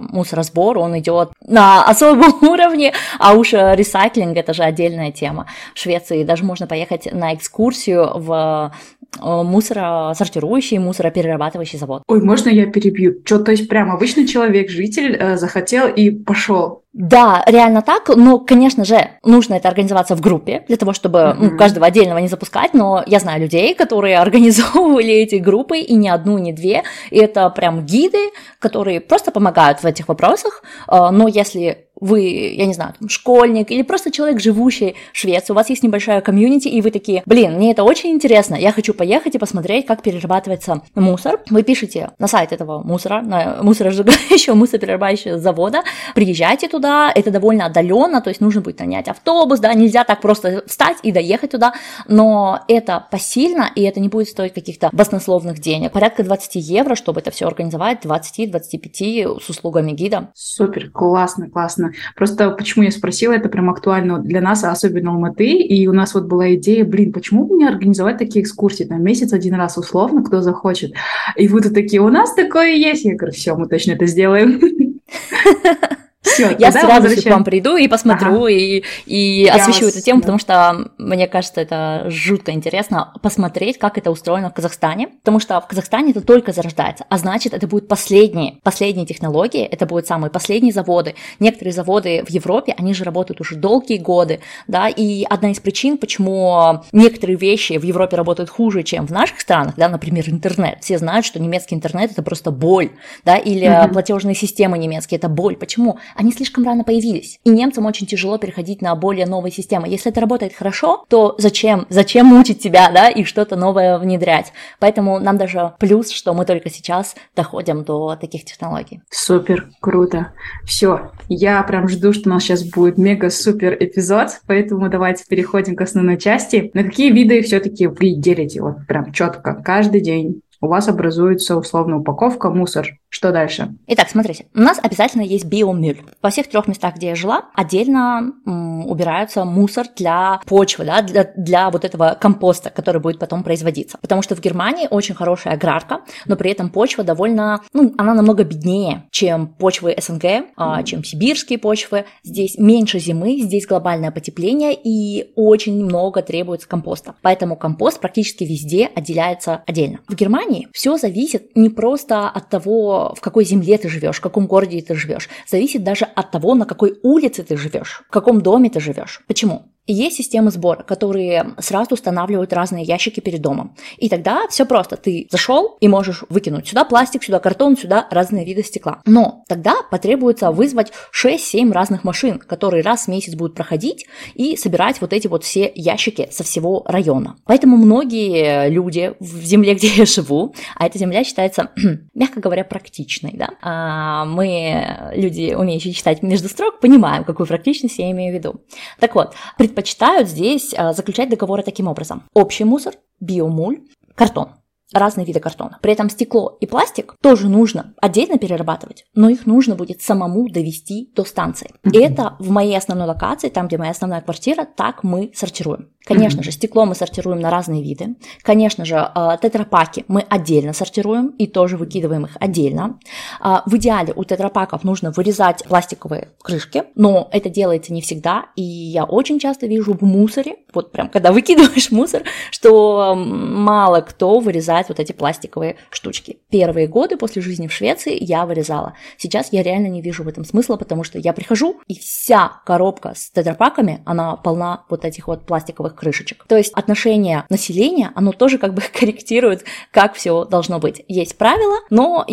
мусоросбор, 0.00 0.78
он 0.78 0.98
идет 0.98 1.30
на 1.40 1.84
особом 1.84 2.42
уровне, 2.42 2.94
а 3.18 3.34
уж 3.34 3.52
ресайклинг 3.52 4.36
это 4.36 4.54
же 4.54 4.62
отдельная 4.64 5.12
тема. 5.12 5.46
В 5.74 5.78
Швеции 5.78 6.24
даже 6.24 6.44
можно 6.44 6.66
поехать 6.66 7.12
на 7.12 7.34
экскурсию 7.34 8.10
в 8.14 8.72
мусоросортирующий, 9.20 10.78
мусороперерабатывающий 10.78 11.78
завод. 11.78 12.02
Ой, 12.06 12.22
можно 12.22 12.48
я 12.50 12.66
перебью? 12.66 13.20
Что, 13.24 13.38
то 13.38 13.50
есть 13.50 13.68
прям 13.68 13.90
обычный 13.90 14.26
человек, 14.26 14.70
житель, 14.70 15.16
э, 15.18 15.36
захотел 15.36 15.88
и 15.88 16.10
пошел. 16.10 16.82
Да, 16.92 17.44
реально 17.46 17.82
так, 17.82 18.08
но, 18.16 18.38
конечно 18.38 18.86
же, 18.86 19.10
нужно 19.22 19.54
это 19.54 19.68
организоваться 19.68 20.16
в 20.16 20.22
группе, 20.22 20.64
для 20.66 20.78
того, 20.78 20.94
чтобы 20.94 21.36
ну, 21.38 21.46
Мгм. 21.48 21.58
каждого 21.58 21.86
отдельного 21.86 22.18
не 22.18 22.28
запускать, 22.28 22.72
но 22.72 23.04
я 23.06 23.18
знаю 23.18 23.42
людей, 23.42 23.74
которые 23.74 24.18
организовывали 24.18 25.12
эти 25.12 25.34
группы, 25.34 25.78
и 25.78 25.94
не 25.94 26.08
одну, 26.08 26.38
не 26.38 26.54
две, 26.54 26.84
и 27.10 27.18
это 27.18 27.50
прям 27.50 27.84
гиды, 27.84 28.30
которые 28.58 29.02
просто 29.02 29.30
помогают 29.30 29.82
в 29.82 29.84
этих 29.84 30.08
вопросах, 30.08 30.62
э, 30.88 31.10
но 31.10 31.28
если 31.28 31.85
вы, 32.00 32.54
я 32.56 32.66
не 32.66 32.74
знаю, 32.74 32.94
там, 32.98 33.08
школьник 33.08 33.70
или 33.70 33.82
просто 33.82 34.10
человек, 34.10 34.40
живущий 34.40 34.94
в 35.12 35.16
Швеции, 35.16 35.52
у 35.52 35.56
вас 35.56 35.70
есть 35.70 35.82
небольшая 35.82 36.20
комьюнити, 36.20 36.68
и 36.68 36.80
вы 36.80 36.90
такие, 36.90 37.22
блин, 37.26 37.54
мне 37.54 37.72
это 37.72 37.84
очень 37.84 38.10
интересно, 38.10 38.54
я 38.54 38.72
хочу 38.72 38.94
поехать 38.94 39.34
и 39.34 39.38
посмотреть, 39.38 39.86
как 39.86 40.02
перерабатывается 40.02 40.82
мусор. 40.94 41.40
Вы 41.50 41.62
пишете 41.62 42.10
на 42.18 42.28
сайт 42.28 42.52
этого 42.52 42.82
мусора, 42.82 43.22
на 43.22 43.62
мусоросжигающего, 43.62 44.54
мусороперерабатывающего 44.54 45.38
завода, 45.38 45.82
приезжайте 46.14 46.68
туда, 46.68 47.10
это 47.14 47.30
довольно 47.30 47.66
отдаленно, 47.66 48.20
то 48.20 48.28
есть 48.28 48.40
нужно 48.40 48.60
будет 48.60 48.78
нанять 48.80 49.08
автобус, 49.08 49.60
да, 49.60 49.72
нельзя 49.74 50.04
так 50.04 50.20
просто 50.20 50.62
встать 50.66 50.98
и 51.02 51.12
доехать 51.12 51.50
туда, 51.52 51.72
но 52.08 52.60
это 52.68 53.06
посильно, 53.10 53.70
и 53.74 53.82
это 53.82 54.00
не 54.00 54.08
будет 54.08 54.28
стоить 54.28 54.54
каких-то 54.54 54.90
баснословных 54.92 55.58
денег. 55.60 55.92
Порядка 55.92 56.22
20 56.22 56.56
евро, 56.56 56.94
чтобы 56.94 57.20
это 57.20 57.30
все 57.30 57.46
организовать, 57.46 58.04
20-25 58.04 59.40
с 59.40 59.48
услугами 59.48 59.92
гида. 59.92 60.30
Супер, 60.34 60.90
классно, 60.90 61.48
классно. 61.48 61.85
Просто 62.14 62.50
почему 62.50 62.84
я 62.84 62.90
спросила, 62.90 63.32
это 63.32 63.48
прям 63.48 63.70
актуально 63.70 64.18
для 64.18 64.40
нас, 64.40 64.64
особенно 64.64 65.10
Алматы, 65.10 65.52
и 65.52 65.86
у 65.86 65.92
нас 65.92 66.14
вот 66.14 66.24
была 66.24 66.54
идея, 66.54 66.84
блин, 66.84 67.12
почему 67.12 67.46
бы 67.46 67.56
не 67.56 67.66
организовать 67.66 68.18
такие 68.18 68.42
экскурсии, 68.42 68.84
там, 68.84 69.02
месяц 69.02 69.32
один 69.32 69.54
раз 69.54 69.78
условно, 69.78 70.22
кто 70.22 70.40
захочет. 70.40 70.92
И 71.36 71.48
вы 71.48 71.60
тут 71.60 71.74
такие, 71.74 72.00
у 72.02 72.08
нас 72.08 72.34
такое 72.34 72.74
есть. 72.74 73.04
Я 73.04 73.16
говорю, 73.16 73.32
все, 73.32 73.54
мы 73.56 73.68
точно 73.68 73.92
это 73.92 74.06
сделаем. 74.06 74.60
Все, 76.26 76.54
я 76.58 76.72
с 76.72 76.74
радостью 76.74 77.22
к 77.22 77.34
вам 77.34 77.44
приду 77.44 77.76
и 77.76 77.88
посмотрю, 77.88 78.42
ага. 78.42 78.48
и, 78.48 78.82
и 79.06 79.46
освещу 79.46 79.84
вас... 79.84 79.94
эту 79.94 80.04
тему, 80.04 80.20
потому 80.20 80.38
что 80.38 80.90
мне 80.98 81.26
кажется, 81.26 81.60
это 81.60 82.06
жутко 82.08 82.52
интересно 82.52 83.12
посмотреть, 83.22 83.78
как 83.78 83.96
это 83.98 84.10
устроено 84.10 84.50
в 84.50 84.54
Казахстане, 84.54 85.08
потому 85.08 85.40
что 85.40 85.60
в 85.60 85.66
Казахстане 85.66 86.10
это 86.10 86.20
только 86.20 86.52
зарождается, 86.52 87.04
а 87.08 87.18
значит, 87.18 87.54
это 87.54 87.66
будут 87.66 87.88
последние, 87.88 88.58
последние 88.62 89.06
технологии, 89.06 89.62
это 89.62 89.86
будут 89.86 90.06
самые 90.06 90.30
последние 90.30 90.72
заводы. 90.72 91.14
Некоторые 91.38 91.72
заводы 91.72 92.24
в 92.26 92.30
Европе, 92.30 92.74
они 92.76 92.92
же 92.94 93.04
работают 93.04 93.40
уже 93.40 93.56
долгие 93.56 93.98
годы, 93.98 94.40
да, 94.66 94.88
и 94.88 95.24
одна 95.24 95.52
из 95.52 95.60
причин, 95.60 95.96
почему 95.98 96.82
некоторые 96.92 97.36
вещи 97.36 97.78
в 97.78 97.82
Европе 97.84 98.16
работают 98.16 98.50
хуже, 98.50 98.82
чем 98.82 99.06
в 99.06 99.10
наших 99.10 99.40
странах, 99.40 99.74
да, 99.76 99.88
например, 99.88 100.28
интернет. 100.28 100.78
Все 100.82 100.98
знают, 100.98 101.24
что 101.24 101.40
немецкий 101.40 101.74
интернет 101.74 102.10
это 102.10 102.22
просто 102.22 102.50
боль, 102.50 102.90
да, 103.24 103.36
или 103.36 103.66
mm-hmm. 103.66 103.92
платежные 103.92 104.34
системы 104.34 104.78
немецкие 104.78 105.18
это 105.18 105.28
боль. 105.28 105.56
Почему? 105.56 105.98
Они 106.16 106.32
слишком 106.32 106.64
рано 106.64 106.84
появились. 106.84 107.38
И 107.44 107.50
немцам 107.50 107.86
очень 107.86 108.06
тяжело 108.06 108.38
переходить 108.38 108.82
на 108.82 108.94
более 108.94 109.26
новые 109.26 109.52
системы. 109.52 109.88
Если 109.88 110.10
это 110.10 110.20
работает 110.20 110.54
хорошо, 110.54 111.04
то 111.08 111.34
зачем? 111.38 111.86
Зачем 111.88 112.26
мучить 112.26 112.62
тебя, 112.62 112.90
да, 112.92 113.08
и 113.08 113.24
что-то 113.24 113.56
новое 113.56 113.98
внедрять? 113.98 114.52
Поэтому 114.80 115.18
нам 115.18 115.38
даже 115.38 115.74
плюс, 115.78 116.10
что 116.10 116.34
мы 116.34 116.44
только 116.44 116.70
сейчас 116.70 117.14
доходим 117.34 117.84
до 117.84 118.16
таких 118.16 118.44
технологий. 118.44 119.00
Супер, 119.10 119.68
круто. 119.80 120.32
Все, 120.64 121.10
я 121.28 121.62
прям 121.62 121.88
жду, 121.88 122.12
что 122.12 122.30
у 122.30 122.32
нас 122.32 122.42
сейчас 122.42 122.64
будет 122.64 122.98
мега-супер 122.98 123.76
эпизод, 123.78 124.40
поэтому 124.46 124.88
давайте 124.88 125.24
переходим 125.28 125.76
к 125.76 125.80
основной 125.82 126.18
части. 126.18 126.70
На 126.74 126.84
какие 126.84 127.12
виды 127.12 127.42
все-таки 127.42 127.86
вы 127.86 128.14
делите 128.14 128.62
вот 128.62 128.86
прям 128.86 129.12
четко 129.12 129.54
каждый 129.54 130.00
день? 130.00 130.42
у 130.60 130.68
вас 130.68 130.88
образуется 130.88 131.56
условно 131.56 131.98
упаковка, 131.98 132.50
мусор. 132.50 132.88
Что 133.16 133.32
дальше? 133.32 133.74
Итак, 133.86 134.10
смотрите, 134.10 134.44
у 134.54 134.60
нас 134.60 134.78
обязательно 134.82 135.22
есть 135.22 135.46
биомюль. 135.46 136.02
Во 136.20 136.28
всех 136.28 136.48
трех 136.50 136.68
местах, 136.68 136.96
где 136.96 137.08
я 137.08 137.14
жила, 137.14 137.46
отдельно 137.54 138.34
м, 138.44 138.86
убирается 138.86 139.46
мусор 139.46 139.86
для 139.96 140.42
почвы, 140.44 140.84
да, 140.84 141.00
для, 141.00 141.32
для 141.34 141.70
вот 141.70 141.86
этого 141.86 142.18
компоста, 142.20 142.68
который 142.68 143.00
будет 143.00 143.18
потом 143.18 143.42
производиться. 143.42 143.96
Потому 144.02 144.20
что 144.20 144.36
в 144.36 144.42
Германии 144.42 144.86
очень 144.90 145.14
хорошая 145.14 145.54
аграрка, 145.54 146.00
но 146.26 146.36
при 146.36 146.50
этом 146.50 146.68
почва 146.68 147.04
довольно, 147.04 147.62
ну, 147.72 147.94
она 147.96 148.12
намного 148.12 148.44
беднее, 148.44 149.04
чем 149.10 149.46
почвы 149.46 149.96
СНГ, 149.98 150.48
а, 150.54 150.82
чем 150.82 151.02
сибирские 151.02 151.58
почвы. 151.58 152.04
Здесь 152.22 152.58
меньше 152.58 152.98
зимы, 152.98 153.40
здесь 153.40 153.66
глобальное 153.66 154.10
потепление 154.10 154.74
и 154.74 155.32
очень 155.36 155.82
много 155.82 156.20
требуется 156.20 156.68
компоста. 156.68 157.14
Поэтому 157.22 157.56
компост 157.56 157.98
практически 157.98 158.44
везде 158.44 158.90
отделяется 158.94 159.62
отдельно. 159.66 160.00
В 160.06 160.14
Германии 160.14 160.68
все 160.74 160.98
зависит 160.98 161.56
не 161.56 161.70
просто 161.70 162.28
от 162.28 162.50
того, 162.50 163.05
в 163.14 163.20
какой 163.20 163.44
земле 163.44 163.78
ты 163.78 163.88
живешь, 163.88 164.16
в 164.16 164.20
каком 164.20 164.46
городе 164.46 164.82
ты 164.82 164.94
живешь. 164.94 165.28
Зависит 165.46 165.84
даже 165.84 166.04
от 166.04 166.30
того, 166.30 166.54
на 166.54 166.64
какой 166.64 166.98
улице 167.02 167.42
ты 167.42 167.56
живешь, 167.56 168.02
в 168.08 168.10
каком 168.10 168.40
доме 168.40 168.70
ты 168.70 168.80
живешь. 168.80 169.22
Почему? 169.26 169.72
Есть 169.86 170.16
системы 170.16 170.50
сбора, 170.50 170.82
которые 170.82 171.54
сразу 171.58 171.94
устанавливают 171.94 172.52
разные 172.52 172.84
ящики 172.84 173.20
перед 173.20 173.40
домом. 173.40 173.76
И 173.98 174.08
тогда 174.08 174.46
все 174.48 174.66
просто. 174.66 174.96
Ты 174.96 175.28
зашел 175.30 175.76
и 175.80 175.88
можешь 175.88 176.24
выкинуть 176.28 176.66
сюда 176.66 176.84
пластик, 176.84 177.22
сюда 177.22 177.38
картон, 177.38 177.76
сюда 177.76 178.08
разные 178.10 178.44
виды 178.44 178.64
стекла. 178.64 179.00
Но 179.06 179.44
тогда 179.48 179.76
потребуется 179.90 180.50
вызвать 180.50 180.92
6-7 181.12 181.72
разных 181.72 182.02
машин, 182.02 182.38
которые 182.38 182.82
раз 182.82 183.04
в 183.04 183.08
месяц 183.08 183.34
будут 183.34 183.54
проходить 183.54 184.06
и 184.34 184.56
собирать 184.56 185.00
вот 185.00 185.12
эти 185.12 185.28
вот 185.28 185.44
все 185.44 185.70
ящики 185.74 186.28
со 186.32 186.42
всего 186.42 186.82
района. 186.86 187.36
Поэтому 187.44 187.76
многие 187.76 188.68
люди 188.68 189.14
в 189.20 189.44
земле, 189.44 189.74
где 189.76 189.88
я 189.88 190.06
живу, 190.06 190.54
а 190.74 190.86
эта 190.86 190.98
земля 190.98 191.22
считается, 191.22 191.70
мягко 192.14 192.40
говоря, 192.40 192.64
практичной, 192.64 193.32
да, 193.34 193.50
а 193.62 194.24
мы, 194.24 195.12
люди, 195.14 195.54
умеющие 195.54 195.92
читать 195.92 196.22
между 196.22 196.48
строк, 196.48 196.80
понимаем, 196.80 197.24
какую 197.24 197.46
практичность 197.46 197.98
я 197.98 198.10
имею 198.10 198.32
в 198.32 198.36
виду. 198.36 198.60
Так 198.98 199.14
вот, 199.14 199.34
предпочитают 199.76 200.28
здесь 200.28 200.74
а, 200.76 200.94
заключать 200.94 201.28
договоры 201.28 201.62
таким 201.62 201.86
образом. 201.86 202.22
Общий 202.32 202.64
мусор, 202.64 202.94
биомуль, 203.20 203.80
картон 204.14 204.48
разные 204.92 205.26
виды 205.26 205.40
картона. 205.40 205.78
При 205.82 205.92
этом 205.92 206.08
стекло 206.08 206.56
и 206.60 206.66
пластик 206.66 207.16
тоже 207.20 207.48
нужно 207.48 207.94
отдельно 208.00 208.38
перерабатывать, 208.38 209.04
но 209.14 209.28
их 209.28 209.46
нужно 209.46 209.74
будет 209.74 210.02
самому 210.02 210.48
довести 210.48 211.12
до 211.14 211.24
станции. 211.24 211.70
И 211.84 211.98
это 211.98 212.36
в 212.38 212.50
моей 212.50 212.76
основной 212.76 213.08
локации, 213.08 213.48
там, 213.48 213.66
где 213.66 213.78
моя 213.78 213.90
основная 213.90 214.20
квартира, 214.20 214.64
так 214.64 215.02
мы 215.02 215.32
сортируем. 215.34 215.90
Конечно 216.06 216.44
же, 216.44 216.52
стекло 216.52 216.84
мы 216.84 216.94
сортируем 216.94 217.40
на 217.40 217.50
разные 217.50 217.82
виды. 217.82 218.14
Конечно 218.42 218.84
же, 218.84 218.96
а, 218.96 219.36
тетрапаки 219.38 220.04
мы 220.06 220.24
отдельно 220.28 220.72
сортируем 220.72 221.28
и 221.30 221.48
тоже 221.48 221.76
выкидываем 221.76 222.26
их 222.26 222.36
отдельно. 222.38 223.00
А, 223.40 223.64
в 223.66 223.76
идеале 223.76 224.12
у 224.14 224.22
тетрапаков 224.22 224.84
нужно 224.84 225.10
вырезать 225.10 225.64
пластиковые 225.64 226.28
крышки, 226.40 226.84
но 226.94 227.28
это 227.32 227.50
делается 227.50 227.92
не 227.92 228.02
всегда, 228.02 228.46
и 228.54 228.62
я 228.62 229.04
очень 229.04 229.40
часто 229.40 229.66
вижу 229.66 229.94
в 229.94 230.02
мусоре, 230.02 230.58
вот 230.72 230.92
прям 230.92 231.08
когда 231.08 231.32
выкидываешь 231.36 231.90
мусор, 231.90 232.22
что 232.52 233.16
мало 233.16 234.00
кто 234.00 234.38
вырезает 234.38 234.88
вот 234.88 235.00
эти 235.00 235.10
пластиковые 235.10 235.74
штучки. 235.90 236.38
Первые 236.50 236.86
годы 236.86 237.16
после 237.16 237.42
жизни 237.42 237.66
в 237.66 237.72
Швеции 237.72 238.16
я 238.20 238.46
вырезала. 238.46 238.94
Сейчас 239.16 239.48
я 239.50 239.64
реально 239.64 239.88
не 239.88 240.02
вижу 240.02 240.22
в 240.22 240.28
этом 240.28 240.44
смысла, 240.44 240.76
потому 240.76 241.02
что 241.02 241.18
я 241.18 241.32
прихожу, 241.32 241.80
и 241.88 241.98
вся 241.98 242.60
коробка 242.64 243.14
с 243.16 243.32
тетрапаками, 243.32 244.02
она 244.06 244.36
полна 244.36 244.84
вот 244.88 245.04
этих 245.04 245.26
вот 245.26 245.46
пластиковых 245.46 245.95
крышечек. 245.96 246.44
То 246.46 246.56
есть 246.56 246.72
отношение 246.74 247.44
населения, 247.48 248.12
оно 248.14 248.32
тоже 248.32 248.58
как 248.58 248.74
бы 248.74 248.82
корректирует, 248.92 249.64
как 249.90 250.14
все 250.14 250.44
должно 250.44 250.78
быть. 250.78 251.04
Есть 251.08 251.36
правила, 251.36 251.78
но 251.90 252.24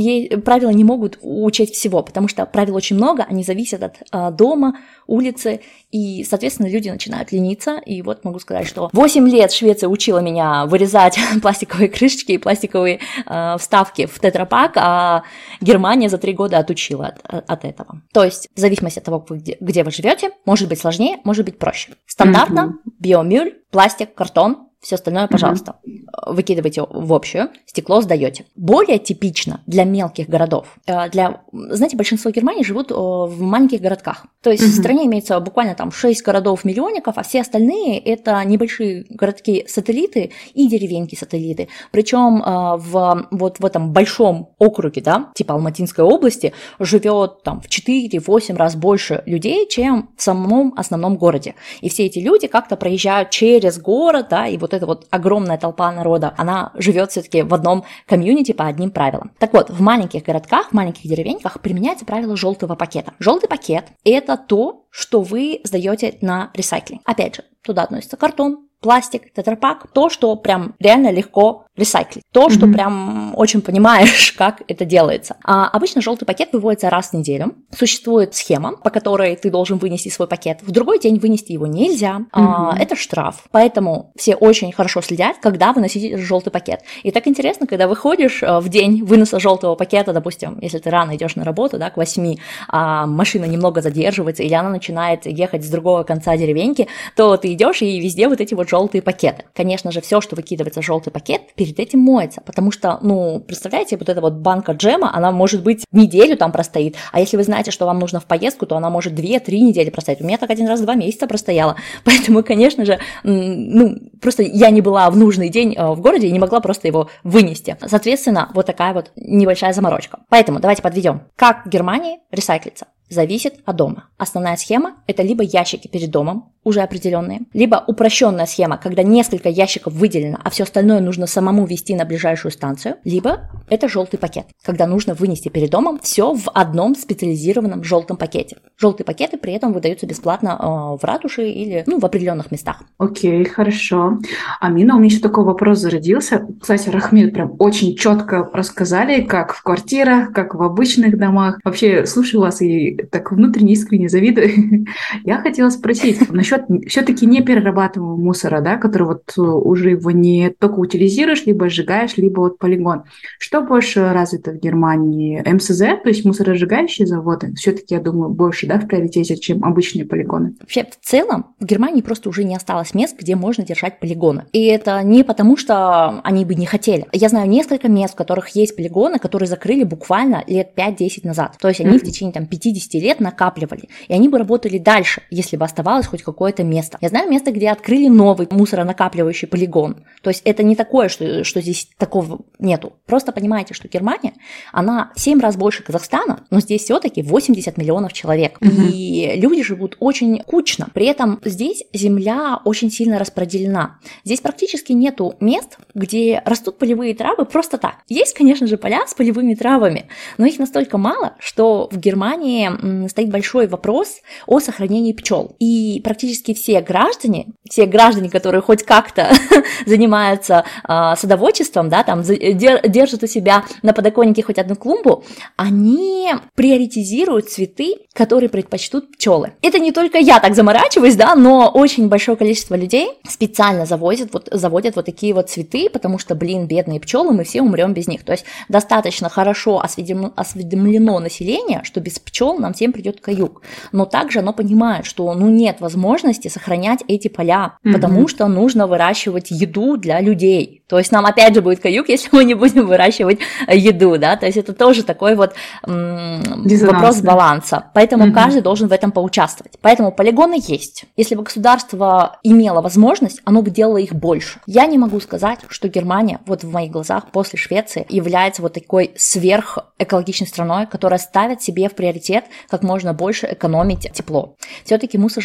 правила 0.45 0.69
не 0.69 0.83
могут 0.83 1.17
учесть 1.21 1.75
всего, 1.75 2.03
потому 2.03 2.27
что 2.27 2.45
правил 2.45 2.75
очень 2.75 2.95
много, 2.95 3.23
они 3.23 3.43
зависят 3.43 3.83
от 3.83 3.95
а, 4.11 4.31
дома, 4.31 4.77
улицы, 5.07 5.61
и, 5.91 6.23
соответственно, 6.23 6.67
люди 6.67 6.89
начинают 6.89 7.31
лениться. 7.31 7.77
И 7.85 8.01
вот 8.01 8.23
могу 8.23 8.39
сказать, 8.39 8.67
что 8.67 8.89
8 8.93 9.29
лет 9.29 9.51
Швеция 9.51 9.89
учила 9.89 10.19
меня 10.19 10.65
вырезать 10.65 11.17
пластиковые 11.41 11.89
крышечки 11.89 12.33
и 12.33 12.37
пластиковые 12.37 12.99
э, 13.25 13.57
вставки 13.57 14.05
в 14.05 14.19
тетрапак, 14.19 14.73
а 14.75 15.23
Германия 15.61 16.09
за 16.09 16.17
3 16.17 16.33
года 16.33 16.57
отучила 16.57 17.07
от, 17.23 17.49
от 17.49 17.65
этого. 17.65 18.01
То 18.13 18.23
есть, 18.23 18.49
в 18.55 18.59
зависимости 18.59 18.99
от 18.99 19.05
того, 19.05 19.25
где, 19.29 19.57
где 19.59 19.83
вы 19.83 19.91
живете, 19.91 20.31
может 20.45 20.67
быть 20.69 20.79
сложнее, 20.79 21.17
может 21.23 21.45
быть 21.45 21.59
проще. 21.59 21.93
Стандартно 22.05 22.59
mm-hmm. 22.85 22.91
биомюль, 22.99 23.53
пластик, 23.71 24.13
картон, 24.13 24.69
все 24.83 24.95
остальное, 24.95 25.27
пожалуйста, 25.27 25.77
mm-hmm. 25.87 26.33
выкидывайте 26.33 26.83
в 26.87 27.13
общую, 27.13 27.49
стекло 27.65 28.01
сдаете. 28.01 28.45
Более 28.55 28.99
типично 28.99 29.61
для 29.65 29.85
мелких 29.85 30.27
городов, 30.27 30.75
э, 30.85 31.09
для, 31.09 31.41
знаете, 31.51 31.95
большинство 31.95 32.31
Германии 32.31 32.63
живут 32.63 32.91
э, 32.91 32.95
в 32.95 33.41
маленьких 33.41 33.79
городках. 33.79 34.25
То 34.41 34.51
есть 34.51 34.61
mm-hmm. 34.61 34.67
в 34.67 34.75
стране 34.75 35.05
имеется 35.05 35.39
буквально 35.39 35.73
там 35.73 35.91
6 35.91 36.21
городов-миллионников, 36.21 37.17
а 37.17 37.23
все 37.23 37.41
остальные 37.41 37.97
это 37.99 38.43
небольшие 38.43 39.05
городки-сателлиты 39.09 40.31
и 40.53 40.67
деревеньки-сателлиты. 40.67 41.69
Причем 41.91 42.43
э, 42.43 42.77
в, 42.77 43.27
вот 43.31 43.59
в 43.59 43.65
этом 43.65 43.93
большом 43.93 44.53
округе, 44.57 45.01
да, 45.01 45.29
типа 45.33 45.53
Алматинской 45.53 46.03
области, 46.03 46.51
живет 46.79 47.43
там 47.43 47.61
в 47.61 47.69
4-8 47.69 48.57
раз 48.57 48.75
больше 48.75 49.23
людей, 49.25 49.65
чем 49.69 50.09
в 50.17 50.21
самом 50.21 50.73
основном 50.75 51.15
городе. 51.15 51.55
И 51.79 51.87
все 51.87 52.05
эти 52.05 52.19
люди 52.19 52.47
как-то 52.47 52.75
проезжают 52.75 53.29
через 53.29 53.79
город, 53.79 54.27
да, 54.29 54.47
и 54.47 54.57
вот 54.57 54.72
вот 54.73 54.77
эта 54.77 54.85
вот 54.85 55.07
огромная 55.11 55.57
толпа 55.57 55.91
народа, 55.91 56.33
она 56.37 56.71
живет 56.75 57.11
все-таки 57.11 57.43
в 57.43 57.53
одном 57.53 57.85
комьюнити 58.07 58.51
по 58.51 58.65
одним 58.65 58.91
правилам. 58.91 59.31
Так 59.39 59.53
вот, 59.53 59.69
в 59.69 59.81
маленьких 59.81 60.23
городках, 60.23 60.69
в 60.69 60.73
маленьких 60.73 61.03
деревеньках 61.03 61.61
применяется 61.61 62.05
правило 62.05 62.35
желтого 62.35 62.75
пакета. 62.75 63.13
Желтый 63.19 63.49
пакет– 63.49 63.85
это 64.03 64.37
то, 64.37 64.85
что 64.89 65.21
вы 65.21 65.61
сдаете 65.63 66.17
на 66.21 66.51
ресайклинг. 66.53 67.01
Опять 67.05 67.35
же, 67.37 67.43
туда 67.63 67.83
относится 67.83 68.17
картон, 68.17 68.67
пластик, 68.81 69.31
тетрапак, 69.33 69.87
то, 69.93 70.09
что 70.09 70.35
прям 70.35 70.75
реально 70.79 71.11
легко 71.11 71.62
ресайклить. 71.75 72.23
То, 72.31 72.49
что 72.49 72.65
mm-hmm. 72.65 72.73
прям 72.73 73.33
очень 73.35 73.61
понимаешь, 73.61 74.31
как 74.37 74.61
это 74.67 74.85
делается. 74.85 75.37
А 75.43 75.67
обычно 75.67 76.01
желтый 76.01 76.25
пакет 76.25 76.49
выводится 76.53 76.89
раз 76.89 77.09
в 77.09 77.13
неделю. 77.13 77.55
Существует 77.75 78.35
схема, 78.35 78.77
по 78.77 78.89
которой 78.89 79.35
ты 79.35 79.49
должен 79.49 79.77
вынести 79.77 80.09
свой 80.09 80.27
пакет. 80.27 80.59
В 80.61 80.71
другой 80.71 80.99
день 80.99 81.19
вынести 81.19 81.51
его 81.51 81.65
нельзя. 81.65 82.17
Mm-hmm. 82.17 82.29
А, 82.33 82.77
это 82.77 82.95
штраф. 82.95 83.45
Поэтому 83.51 84.11
все 84.15 84.35
очень 84.35 84.71
хорошо 84.71 85.01
следят, 85.01 85.37
когда 85.41 85.73
выносить 85.73 86.17
желтый 86.19 86.51
пакет. 86.51 86.81
И 87.01 87.11
так 87.11 87.27
интересно, 87.27 87.65
когда 87.65 87.87
выходишь 87.87 88.43
э, 88.43 88.59
в 88.59 88.69
день 88.69 89.03
выноса 89.03 89.39
желтого 89.39 89.75
пакета, 89.75 90.13
допустим, 90.13 90.59
если 90.61 90.77
ты 90.77 90.89
рано 90.89 91.15
идешь 91.15 91.35
на 91.35 91.43
работу, 91.43 91.77
да, 91.79 91.89
к 91.89 91.97
8, 91.97 92.35
а 92.67 93.07
машина 93.07 93.45
немного 93.45 93.81
задерживается, 93.81 94.43
или 94.43 94.53
она 94.53 94.69
начинает 94.69 95.25
ехать 95.25 95.65
с 95.65 95.69
другого 95.69 96.03
конца 96.03 96.37
деревеньки, 96.37 96.87
то 97.15 97.35
ты 97.37 97.53
идешь 97.53 97.81
и 97.81 97.99
везде 97.99 98.27
вот 98.27 98.41
эти 98.41 98.53
вот 98.53 98.69
желтые 98.69 99.01
пакеты. 99.01 99.45
Конечно 99.55 99.91
же, 99.91 100.01
все, 100.01 100.21
что 100.21 100.35
выкидывается 100.35 100.81
в 100.81 100.85
желтый 100.85 101.11
пакет, 101.11 101.41
перед 101.63 101.79
этим 101.79 101.99
моется, 101.99 102.41
потому 102.41 102.71
что, 102.71 102.99
ну, 103.01 103.39
представляете, 103.39 103.95
вот 103.95 104.09
эта 104.09 104.19
вот 104.19 104.33
банка 104.33 104.73
джема, 104.73 105.15
она 105.15 105.31
может 105.31 105.63
быть 105.63 105.85
неделю 105.93 106.35
там 106.35 106.51
простоит, 106.51 106.97
а 107.13 107.21
если 107.21 107.37
вы 107.37 107.43
знаете, 107.43 107.71
что 107.71 107.85
вам 107.85 107.99
нужно 107.99 108.19
в 108.19 108.25
поездку, 108.25 108.65
то 108.65 108.75
она 108.75 108.89
может 108.89 109.13
2-3 109.13 109.59
недели 109.59 109.89
простоять. 109.89 110.19
У 110.21 110.25
меня 110.25 110.37
так 110.37 110.49
один 110.49 110.67
раз 110.67 110.81
два 110.81 110.95
месяца 110.95 111.25
простояла, 111.25 111.77
поэтому, 112.03 112.43
конечно 112.43 112.83
же, 112.85 112.99
ну, 113.23 113.95
просто 114.21 114.43
я 114.43 114.69
не 114.71 114.81
была 114.81 115.09
в 115.09 115.15
нужный 115.15 115.47
день 115.47 115.73
э, 115.73 115.93
в 115.93 116.01
городе 116.01 116.27
и 116.27 116.31
не 116.31 116.39
могла 116.39 116.59
просто 116.59 116.87
его 116.87 117.09
вынести. 117.23 117.77
Соответственно, 117.85 118.49
вот 118.53 118.65
такая 118.65 118.93
вот 118.93 119.11
небольшая 119.15 119.71
заморочка. 119.71 120.19
Поэтому 120.29 120.59
давайте 120.59 120.81
подведем. 120.81 121.21
Как 121.37 121.65
в 121.65 121.69
Германии 121.69 122.19
ресайклится? 122.29 122.87
зависит 123.09 123.55
от 123.65 123.75
дома. 123.75 124.09
Основная 124.17 124.57
схема– 124.57 124.97
это 125.07 125.23
либо 125.23 125.43
ящики 125.43 125.87
перед 125.87 126.11
домом, 126.11 126.52
уже 126.63 126.81
определенные, 126.81 127.41
либо 127.53 127.83
упрощенная 127.87 128.45
схема, 128.45 128.77
когда 128.77 129.03
несколько 129.03 129.49
ящиков 129.49 129.93
выделено, 129.93 130.39
а 130.43 130.49
все 130.49 130.63
остальное 130.63 130.99
нужно 130.99 131.27
самому 131.27 131.65
вести 131.65 131.95
на 131.95 132.05
ближайшую 132.05 132.51
станцию, 132.51 132.95
либо 133.03 133.49
это 133.69 133.87
желтый 133.87 134.19
пакет, 134.19 134.45
когда 134.63 134.87
нужно 134.87 135.13
вынести 135.13 135.49
перед 135.49 135.69
домом 135.69 135.99
все 136.01 136.33
в 136.33 136.49
одном 136.53 136.95
специализированном 136.95 137.83
желтом 137.83 138.17
пакете. 138.17 138.57
Желтые 138.77 139.05
пакеты 139.05 139.37
при 139.37 139.53
этом 139.53 139.73
выдаются 139.73 140.05
бесплатно 140.05 140.57
э, 140.59 140.65
в 140.65 141.03
ратуше 141.03 141.49
или 141.49 141.83
ну, 141.85 141.99
в 141.99 142.05
определенных 142.05 142.51
местах. 142.51 142.83
Окей, 142.97 143.43
okay, 143.43 143.49
хорошо. 143.49 144.19
Амина, 144.59 144.95
у 144.95 144.99
меня 144.99 145.07
еще 145.07 145.21
такой 145.21 145.43
вопрос 145.43 145.79
зародился. 145.79 146.45
Кстати, 146.61 146.89
Рахмет 146.89 147.33
прям 147.33 147.55
очень 147.59 147.95
четко 147.95 148.49
рассказали, 148.53 149.21
как 149.21 149.53
в 149.53 149.63
квартирах, 149.63 150.33
как 150.33 150.55
в 150.55 150.61
обычных 150.61 151.17
домах. 151.17 151.59
Вообще, 151.63 152.05
слушаю 152.05 152.41
вас 152.41 152.61
и 152.61 152.95
так 153.11 153.31
внутренне 153.31 153.73
искренне 153.73 154.09
завидую. 154.09 154.85
Я 155.23 155.39
хотела 155.39 155.69
спросить 155.69 156.29
насчет 156.31 156.52
все-таки 156.87 157.25
не 157.25 157.41
перерабатываемого 157.41 158.17
мусора, 158.17 158.61
да, 158.61 158.77
который 158.77 159.07
вот 159.07 159.33
э, 159.37 159.41
уже 159.41 159.91
его 159.91 160.11
не 160.11 160.49
только 160.49 160.79
утилизируешь, 160.79 161.45
либо 161.45 161.69
сжигаешь, 161.69 162.17
либо 162.17 162.41
вот 162.41 162.57
полигон. 162.57 163.03
Что 163.39 163.61
больше 163.61 164.11
развито 164.13 164.51
в 164.51 164.59
Германии? 164.59 165.43
МСЗ, 165.45 165.79
то 166.03 166.09
есть 166.09 166.25
мусоросжигающие 166.25 167.07
заводы? 167.07 167.53
Все-таки, 167.55 167.95
я 167.95 168.01
думаю, 168.01 168.29
больше, 168.29 168.67
да, 168.67 168.79
в 168.79 168.87
приоритете, 168.87 169.37
чем 169.37 169.63
обычные 169.63 170.05
полигоны. 170.05 170.55
Вообще, 170.59 170.85
в 170.85 171.05
целом, 171.05 171.55
в 171.59 171.65
Германии 171.65 172.01
просто 172.01 172.29
уже 172.29 172.43
не 172.43 172.55
осталось 172.55 172.93
мест, 172.93 173.15
где 173.19 173.35
можно 173.35 173.65
держать 173.65 173.99
полигоны. 173.99 174.45
И 174.51 174.65
это 174.65 175.01
не 175.03 175.23
потому, 175.23 175.57
что 175.57 176.21
они 176.23 176.45
бы 176.45 176.55
не 176.55 176.65
хотели. 176.65 177.05
Я 177.11 177.29
знаю 177.29 177.49
несколько 177.49 177.87
мест, 177.87 178.13
в 178.13 178.17
которых 178.17 178.49
есть 178.49 178.75
полигоны, 178.75 179.19
которые 179.19 179.47
закрыли 179.47 179.83
буквально 179.83 180.43
лет 180.47 180.71
5-10 180.75 181.25
назад. 181.25 181.55
То 181.59 181.67
есть 181.67 181.81
они 181.81 181.97
mm-hmm. 181.97 181.99
в 181.99 182.03
течение 182.03 182.33
там 182.33 182.45
50 182.45 182.73
50 182.73 183.01
лет 183.01 183.19
накапливали. 183.19 183.89
И 184.07 184.13
они 184.13 184.29
бы 184.29 184.37
работали 184.37 184.77
дальше, 184.77 185.21
если 185.29 185.57
бы 185.57 185.65
оставалось 185.65 186.07
хоть 186.07 186.23
какое-то 186.43 186.63
место. 186.65 186.97
Я 186.99 187.07
знаю 187.07 187.29
место, 187.29 187.53
где 187.53 187.69
открыли 187.69 188.09
новый 188.09 188.49
мусоронакапливающий 188.51 189.47
полигон. 189.47 190.03
То 190.21 190.29
есть 190.29 190.41
это 190.43 190.61
не 190.61 190.75
такое, 190.75 191.07
что, 191.07 191.45
что 191.45 191.61
здесь 191.61 191.87
такого 191.97 192.41
нету. 192.59 192.93
Просто 193.05 193.31
понимаете, 193.31 193.73
что 193.73 193.87
Германия, 193.87 194.33
она 194.73 195.13
в 195.15 195.21
7 195.21 195.39
раз 195.39 195.55
больше 195.55 195.83
Казахстана, 195.83 196.45
но 196.49 196.59
здесь 196.59 196.83
все-таки 196.83 197.21
80 197.21 197.77
миллионов 197.77 198.11
человек. 198.11 198.57
Угу. 198.59 198.89
И 198.91 199.31
люди 199.37 199.63
живут 199.63 199.95
очень 200.01 200.39
кучно. 200.39 200.89
При 200.93 201.05
этом 201.05 201.39
здесь 201.45 201.85
земля 201.93 202.59
очень 202.65 202.91
сильно 202.91 203.19
распределена. 203.19 203.99
Здесь 204.25 204.41
практически 204.41 204.91
нету 204.91 205.35
мест, 205.39 205.77
где 205.93 206.41
растут 206.43 206.77
полевые 206.77 207.15
травы 207.15 207.45
просто 207.45 207.77
так. 207.77 207.99
Есть, 208.09 208.33
конечно 208.33 208.67
же, 208.67 208.77
поля 208.77 209.07
с 209.07 209.13
полевыми 209.13 209.55
травами, 209.55 210.07
но 210.37 210.45
их 210.45 210.59
настолько 210.59 210.97
мало, 210.97 211.35
что 211.39 211.87
в 211.89 211.97
Германии 211.97 213.07
стоит 213.07 213.29
большой 213.29 213.67
вопрос 213.67 214.17
о 214.45 214.59
сохранении 214.59 215.13
пчел. 215.13 215.55
И 215.59 216.01
практически 216.03 216.32
все 216.53 216.81
граждане, 216.81 217.47
все 217.69 217.85
граждане, 217.85 218.29
которые 218.29 218.61
хоть 218.61 218.83
как-то 218.83 219.31
занимаются 219.85 220.65
э, 220.87 221.13
садоводчеством, 221.17 221.89
да, 221.89 222.03
там 222.03 222.23
держат 222.23 223.23
у 223.23 223.27
себя 223.27 223.63
на 223.81 223.93
подоконнике 223.93 224.43
хоть 224.43 224.57
одну 224.57 224.75
клумбу, 224.75 225.23
они 225.55 226.33
приоритизируют 226.55 227.49
цветы, 227.49 227.95
которые 228.13 228.49
предпочтут 228.49 229.11
пчелы. 229.11 229.53
Это 229.61 229.79
не 229.79 229.91
только 229.91 230.17
я 230.17 230.39
так 230.39 230.55
заморачиваюсь, 230.55 231.15
да, 231.15 231.35
но 231.35 231.69
очень 231.73 232.07
большое 232.07 232.37
количество 232.37 232.75
людей 232.75 233.09
специально 233.27 233.85
завозят 233.85 234.33
вот, 234.33 234.49
заводят 234.51 234.95
вот 234.95 235.05
такие 235.05 235.33
вот 235.33 235.49
цветы, 235.49 235.89
потому 235.89 236.19
что, 236.19 236.35
блин, 236.35 236.67
бедные 236.67 236.99
пчелы, 236.99 237.33
мы 237.33 237.43
все 237.43 237.61
умрем 237.61 237.93
без 237.93 238.07
них. 238.07 238.23
То 238.23 238.31
есть 238.31 238.45
достаточно 238.69 239.29
хорошо 239.29 239.81
осведомлено, 239.81 240.33
осведомлено 240.35 241.19
население, 241.19 241.81
что 241.83 241.99
без 241.99 242.19
пчел 242.19 242.57
нам 242.57 242.73
всем 242.73 242.93
придет 242.93 243.21
каюк. 243.21 243.61
Но 243.91 244.05
также 244.05 244.39
оно 244.39 244.53
понимает, 244.53 245.05
что 245.05 245.33
ну 245.33 245.49
нет 245.49 245.81
возможности 245.81 246.22
сохранять 246.31 247.03
эти 247.07 247.27
поля, 247.27 247.77
mm-hmm. 247.83 247.93
потому 247.93 248.27
что 248.27 248.47
нужно 248.47 248.87
выращивать 248.87 249.51
еду 249.51 249.97
для 249.97 250.21
людей. 250.21 250.83
То 250.87 250.97
есть 250.97 251.11
нам 251.11 251.25
опять 251.25 251.53
же 251.55 251.61
будет 251.61 251.79
каюк, 251.79 252.07
если 252.09 252.29
мы 252.31 252.45
не 252.45 252.53
будем 252.53 252.87
выращивать 252.87 253.39
еду, 253.67 254.17
да, 254.17 254.35
то 254.35 254.45
есть 254.45 254.57
это 254.57 254.73
тоже 254.73 255.03
такой 255.03 255.35
вот 255.35 255.53
м- 255.85 256.41
вопрос 256.85 257.21
баланса. 257.21 257.85
Поэтому 257.93 258.27
mm-hmm. 258.27 258.31
каждый 258.33 258.61
должен 258.61 258.87
в 258.87 258.91
этом 258.91 259.11
поучаствовать. 259.11 259.73
Поэтому 259.81 260.11
полигоны 260.11 260.59
есть. 260.67 261.05
Если 261.17 261.35
бы 261.35 261.43
государство 261.43 262.37
имело 262.43 262.81
возможность, 262.81 263.41
оно 263.45 263.61
бы 263.61 263.71
делало 263.71 263.97
их 263.97 264.13
больше. 264.13 264.59
Я 264.65 264.85
не 264.85 264.97
могу 264.97 265.19
сказать, 265.19 265.59
что 265.69 265.87
Германия, 265.87 266.39
вот 266.45 266.63
в 266.63 266.71
моих 266.71 266.91
глазах, 266.91 267.31
после 267.31 267.57
Швеции, 267.59 268.05
является 268.09 268.61
вот 268.61 268.73
такой 268.73 269.11
сверхэкологичной 269.15 270.47
страной, 270.47 270.85
которая 270.87 271.19
ставит 271.19 271.61
себе 271.61 271.89
в 271.89 271.95
приоритет 271.95 272.45
как 272.69 272.83
можно 272.83 273.13
больше 273.13 273.47
экономить 273.51 274.11
тепло. 274.13 274.55
Все-таки 274.85 275.17
мусор, 275.17 275.43